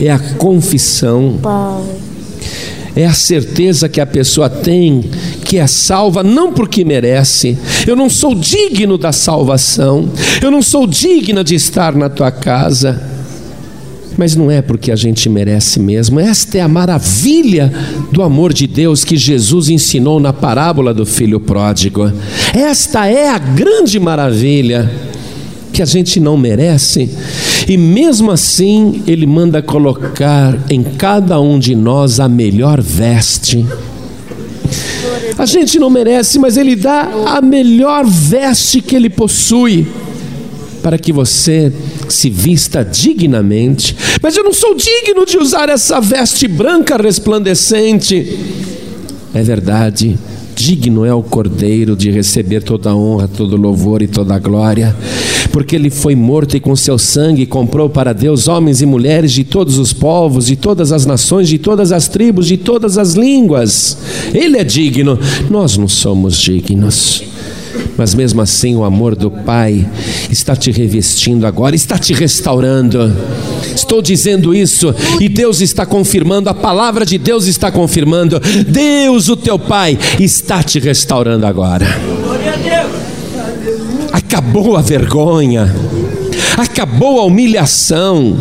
é 0.02 0.10
a 0.10 0.18
confissão, 0.38 1.40
é 2.96 3.06
a 3.06 3.14
certeza 3.14 3.90
que 3.90 4.00
a 4.00 4.06
pessoa 4.06 4.50
tem 4.50 5.04
que 5.44 5.58
é 5.58 5.68
salva 5.68 6.24
não 6.24 6.54
porque 6.54 6.84
merece. 6.84 7.58
Eu 7.86 7.96
não 7.96 8.10
sou 8.10 8.34
digno 8.34 8.98
da 8.98 9.12
salvação, 9.12 10.10
eu 10.42 10.50
não 10.50 10.62
sou 10.62 10.88
digna 10.88 11.44
de 11.44 11.56
estar 11.56 11.94
na 11.94 12.10
tua 12.10 12.32
casa. 12.32 13.15
Mas 14.18 14.36
não 14.36 14.50
é 14.50 14.62
porque 14.62 14.92
a 14.92 14.96
gente 14.96 15.28
merece 15.30 15.80
mesmo. 15.80 16.20
Esta 16.20 16.58
é 16.58 16.62
a 16.62 16.68
maravilha 16.68 17.72
do 18.12 18.24
amor 18.24 18.54
de 18.54 18.66
Deus 18.68 19.04
que 19.04 19.18
Jesus 19.18 19.70
ensinou 19.70 20.20
na 20.20 20.32
parábola 20.32 20.94
do 20.94 21.06
filho 21.06 21.40
pródigo. 21.40 22.12
Esta 22.54 23.08
é 23.08 23.30
a 23.30 23.38
grande 23.38 24.00
maravilha 24.00 24.90
que 25.76 25.82
a 25.82 25.86
gente 25.86 26.22
não 26.22 26.38
merece, 26.38 27.10
e 27.68 27.76
mesmo 27.76 28.32
assim 28.32 29.04
Ele 29.06 29.28
manda 29.28 29.62
colocar 29.62 30.58
em 30.70 30.82
cada 30.82 31.38
um 31.42 31.60
de 31.60 31.76
nós 31.76 32.18
a 32.22 32.30
melhor 32.30 32.82
veste. 32.82 33.66
A 35.38 35.46
gente 35.46 35.78
não 35.78 35.90
merece, 35.90 36.40
mas 36.40 36.56
Ele 36.56 36.78
dá 36.78 37.10
a 37.28 37.42
melhor 37.42 38.06
veste 38.06 38.80
que 38.80 38.96
Ele 38.96 39.10
possui, 39.10 39.86
para 40.82 40.98
que 40.98 41.12
você 41.12 41.74
se 42.14 42.30
vista 42.30 42.84
dignamente. 42.84 43.96
Mas 44.22 44.36
eu 44.36 44.44
não 44.44 44.54
sou 44.54 44.76
digno 44.76 45.26
de 45.26 45.38
usar 45.38 45.70
essa 45.70 46.00
veste 46.00 46.48
branca 46.48 46.98
resplandecente. 46.98 48.38
É 49.34 49.42
verdade 49.42 50.18
digno 50.56 51.06
é 51.06 51.14
o 51.14 51.22
Cordeiro 51.22 51.96
de 51.96 52.10
receber 52.10 52.64
toda 52.64 52.90
a 52.90 52.96
honra, 52.96 53.28
todo 53.28 53.58
louvor 53.58 54.02
e 54.02 54.08
toda 54.08 54.34
a 54.34 54.40
glória, 54.40 54.96
porque 55.52 55.76
ele 55.76 55.90
foi 55.90 56.16
morto 56.16 56.56
e 56.56 56.60
com 56.60 56.76
seu 56.76 56.98
sangue 56.98 57.46
comprou 57.46 57.90
para 57.90 58.14
Deus 58.14 58.48
homens 58.48 58.82
e 58.82 58.86
mulheres 58.86 59.34
de 59.34 59.44
todos 59.44 59.78
os 59.78 59.92
povos, 59.92 60.48
de 60.48 60.56
todas 60.56 60.92
as 60.92 61.06
nações, 61.06 61.50
de 61.50 61.60
todas 61.60 61.92
as 61.92 62.08
tribos, 62.08 62.48
de 62.48 62.58
todas 62.58 62.98
as 62.98 63.14
línguas. 63.14 63.98
Ele 64.34 64.58
é 64.58 64.64
digno, 64.64 65.20
nós 65.50 65.78
não 65.78 65.88
somos 65.88 66.38
dignos. 66.38 67.35
Mas 67.98 68.14
mesmo 68.14 68.42
assim, 68.42 68.76
o 68.76 68.84
amor 68.84 69.16
do 69.16 69.32
Pai 69.32 69.88
está 70.30 70.56
te 70.56 70.72
revestindo 70.72 71.48
agora, 71.48 71.76
está 71.76 71.98
te 71.98 72.14
restaurando. 72.14 73.16
Estou 73.74 74.02
dizendo 74.02 74.54
isso 74.54 74.94
e 75.20 75.30
Deus 75.30 75.62
está 75.62 75.86
confirmando, 75.86 76.50
a 76.50 76.54
palavra 76.54 77.06
de 77.06 77.18
Deus 77.18 77.46
está 77.46 77.72
confirmando. 77.72 78.40
Deus, 78.68 79.30
o 79.30 79.36
teu 79.36 79.58
Pai, 79.58 79.98
está 80.20 80.62
te 80.62 80.80
restaurando 80.80 81.46
agora. 81.46 81.88
Acabou 84.12 84.76
a 84.76 84.82
vergonha 84.82 85.74
acabou 86.58 87.20
a 87.20 87.26
humilhação, 87.26 88.38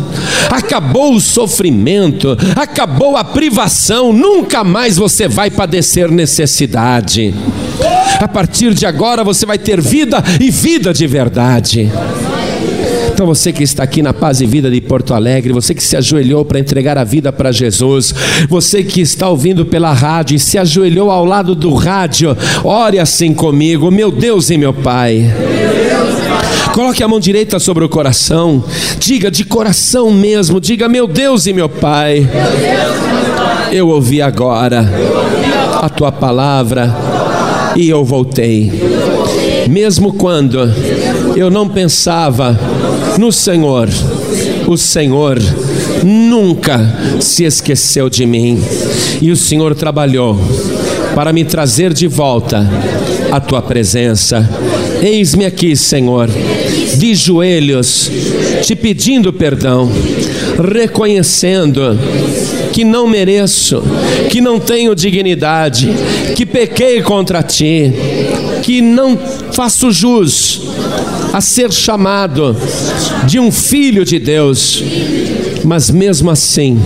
acabou 0.49 1.15
o 1.15 1.21
sofrimento, 1.21 2.37
acabou 2.55 3.17
a 3.17 3.23
privação, 3.23 4.13
nunca 4.13 4.63
mais 4.63 4.97
você 4.97 5.27
vai 5.27 5.49
padecer 5.49 6.09
necessidade. 6.09 7.33
A 8.19 8.27
partir 8.27 8.73
de 8.73 8.85
agora 8.85 9.23
você 9.23 9.45
vai 9.45 9.57
ter 9.57 9.81
vida 9.81 10.23
e 10.39 10.49
vida 10.49 10.93
de 10.93 11.05
verdade. 11.05 11.91
Então 13.15 13.25
você 13.25 13.53
que 13.53 13.63
está 13.63 13.81
aqui 13.83 14.01
na 14.01 14.13
Paz 14.13 14.41
e 14.41 14.45
Vida 14.45 14.69
de 14.69 14.81
Porto 14.81 15.13
Alegre, 15.13 15.53
você 15.53 15.73
que 15.73 15.81
se 15.81 15.95
ajoelhou 15.95 16.43
para 16.43 16.59
entregar 16.59 16.97
a 16.97 17.03
vida 17.05 17.31
para 17.31 17.49
Jesus, 17.49 18.13
você 18.49 18.83
que 18.83 18.99
está 18.99 19.29
ouvindo 19.29 19.65
pela 19.65 19.93
rádio 19.93 20.35
e 20.35 20.39
se 20.39 20.57
ajoelhou 20.57 21.09
ao 21.09 21.23
lado 21.23 21.55
do 21.55 21.73
rádio, 21.73 22.35
ore 22.61 22.99
assim 22.99 23.33
comigo, 23.33 23.89
meu 23.89 24.11
Deus 24.11 24.49
e 24.49 24.57
meu 24.57 24.73
Pai. 24.73 25.33
Coloque 26.73 27.01
a 27.01 27.07
mão 27.07 27.21
direita 27.21 27.57
sobre 27.57 27.85
o 27.85 27.89
coração, 27.89 28.61
diga 28.99 29.31
de 29.31 29.45
coração 29.45 30.11
mesmo, 30.11 30.59
diga 30.59 30.89
meu 30.89 31.07
Deus 31.07 31.47
e 31.47 31.53
meu 31.53 31.69
Pai. 31.69 32.27
Eu 33.71 33.87
ouvi 33.87 34.21
agora 34.21 34.89
a 35.81 35.87
tua 35.87 36.11
palavra 36.11 36.93
e 37.75 37.89
eu 37.89 38.03
voltei. 38.03 38.71
Mesmo 39.69 40.13
quando 40.13 40.59
eu 41.35 41.49
não 41.49 41.67
pensava 41.67 42.57
no 43.17 43.31
Senhor, 43.31 43.89
o 44.67 44.77
Senhor 44.77 45.39
nunca 46.03 46.79
se 47.19 47.43
esqueceu 47.43 48.09
de 48.09 48.25
mim 48.25 48.61
e 49.21 49.31
o 49.31 49.35
Senhor 49.37 49.75
trabalhou 49.75 50.39
para 51.13 51.31
me 51.31 51.43
trazer 51.43 51.93
de 51.93 52.07
volta 52.07 52.69
a 53.31 53.39
tua 53.39 53.61
presença. 53.61 54.47
Eis-me 55.01 55.45
aqui, 55.45 55.75
Senhor, 55.75 56.29
de 56.97 57.15
joelhos, 57.15 58.09
te 58.63 58.75
pedindo 58.75 59.31
perdão, 59.31 59.91
reconhecendo 60.73 61.97
que 62.75 62.83
não 62.83 63.07
mereço, 63.07 63.81
que 64.29 64.41
não 64.41 64.59
tenho 64.59 64.93
dignidade, 64.93 65.89
que 66.35 66.45
pequei 66.45 67.01
contra 67.01 67.41
ti, 67.41 67.89
que 68.63 68.81
não 68.81 69.17
faço 69.53 69.93
jus 69.93 70.61
a 71.31 71.39
ser 71.39 71.71
chamado 71.71 72.53
de 73.25 73.39
um 73.39 73.49
filho 73.49 74.03
de 74.03 74.19
Deus, 74.19 74.83
mas 75.63 75.89
mesmo 75.89 76.29
assim, 76.29 76.77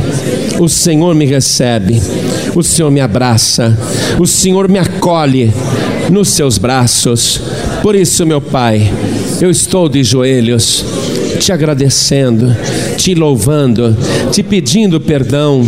o 0.59 0.69
Senhor 0.69 1.15
me 1.15 1.25
recebe, 1.25 1.99
o 2.53 2.61
Senhor 2.61 2.91
me 2.91 3.01
abraça, 3.01 3.75
o 4.19 4.27
Senhor 4.27 4.69
me 4.69 4.77
acolhe 4.77 5.51
nos 6.11 6.29
seus 6.29 6.59
braços. 6.59 7.41
Por 7.81 7.95
isso, 7.95 8.27
meu 8.27 8.39
Pai, 8.39 8.93
eu 9.41 9.49
estou 9.49 9.89
de 9.89 10.03
joelhos, 10.03 10.85
te 11.39 11.51
agradecendo, 11.51 12.55
te 12.97 13.13
louvando, 13.13 13.95
te 14.31 14.41
pedindo 14.41 14.99
perdão 14.99 15.61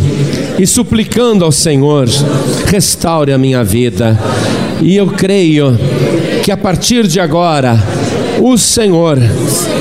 e 0.57 0.65
suplicando 0.65 1.45
ao 1.45 1.51
Senhor, 1.51 2.07
restaure 2.67 3.31
a 3.31 3.37
minha 3.37 3.63
vida. 3.63 4.17
E 4.81 4.95
eu 4.95 5.07
creio 5.07 5.77
que 6.43 6.51
a 6.51 6.57
partir 6.57 7.07
de 7.07 7.19
agora, 7.19 7.77
o 8.41 8.57
Senhor 8.57 9.19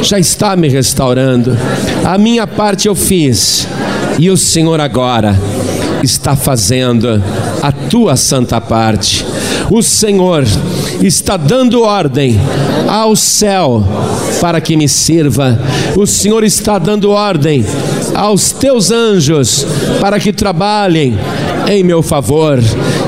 já 0.02 0.18
está 0.18 0.54
me 0.54 0.68
restaurando. 0.68 1.56
A 2.04 2.18
minha 2.18 2.46
parte 2.46 2.88
eu 2.88 2.94
fiz, 2.94 3.66
e 4.18 4.30
o 4.30 4.36
Senhor 4.36 4.80
agora 4.80 5.38
está 6.02 6.36
fazendo 6.36 7.22
a 7.62 7.72
tua 7.72 8.16
santa 8.16 8.60
parte. 8.60 9.24
O 9.70 9.82
Senhor 9.82 10.44
está 11.02 11.36
dando 11.36 11.82
ordem 11.82 12.38
ao 12.88 13.16
céu 13.16 13.82
para 14.40 14.60
que 14.60 14.76
me 14.76 14.88
sirva. 14.88 15.58
O 15.96 16.06
Senhor 16.06 16.44
está 16.44 16.78
dando 16.78 17.10
ordem 17.10 17.64
aos 18.14 18.52
teus 18.52 18.90
anjos 18.90 19.66
para 20.00 20.18
que 20.18 20.32
trabalhem 20.32 21.16
em 21.68 21.82
meu 21.82 22.02
favor. 22.02 22.58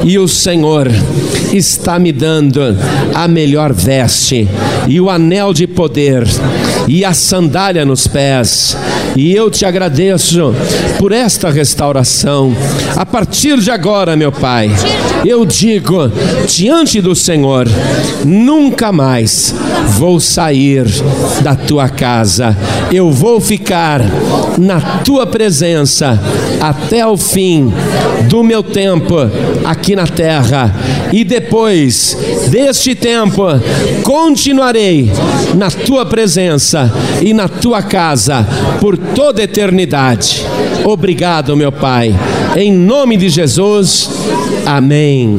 E 0.04 0.18
o 0.18 0.26
Senhor 0.26 0.88
está 1.52 1.98
me 1.98 2.12
dando 2.12 2.60
a 3.14 3.28
melhor 3.28 3.72
veste 3.72 4.48
e 4.88 5.00
o 5.00 5.10
anel 5.10 5.52
de 5.52 5.66
poder 5.66 6.24
e 6.86 7.04
a 7.04 7.12
sandália 7.12 7.84
nos 7.84 8.06
pés. 8.06 8.76
E 9.16 9.34
eu 9.34 9.50
te 9.50 9.64
agradeço 9.64 10.54
por 10.98 11.12
esta 11.12 11.50
restauração. 11.50 12.54
A 12.96 13.04
partir 13.04 13.58
de 13.58 13.70
agora, 13.70 14.16
meu 14.16 14.32
Pai, 14.32 14.70
eu 15.24 15.44
digo 15.44 16.10
diante 16.46 17.00
do 17.00 17.14
Senhor: 17.14 17.66
nunca 18.24 18.90
mais 18.90 19.54
vou 19.98 20.18
sair 20.18 20.86
da 21.42 21.54
tua 21.54 21.88
casa, 21.88 22.56
eu 22.90 23.10
vou 23.10 23.40
ficar 23.40 24.00
na 24.58 24.80
tua 24.80 25.26
presença 25.26 26.18
até 26.60 27.06
o 27.06 27.16
fim 27.16 27.72
do 28.28 28.42
meu 28.42 28.62
tempo 28.62 29.16
aqui 29.64 29.94
na 29.94 30.06
terra. 30.06 30.74
E 31.12 31.24
depois 31.24 32.16
deste 32.50 32.94
tempo, 32.94 33.42
continuarei 34.02 35.10
na 35.54 35.70
tua 35.70 36.04
presença 36.06 36.92
e 37.20 37.32
na 37.32 37.48
tua 37.48 37.82
casa 37.82 38.46
por 38.80 38.96
toda 38.96 39.42
eternidade. 39.42 40.44
Obrigado, 40.84 41.56
meu 41.56 41.72
Pai. 41.72 42.14
Em 42.56 42.72
nome 42.72 43.16
de 43.16 43.28
Jesus. 43.28 44.10
Amém. 44.66 45.38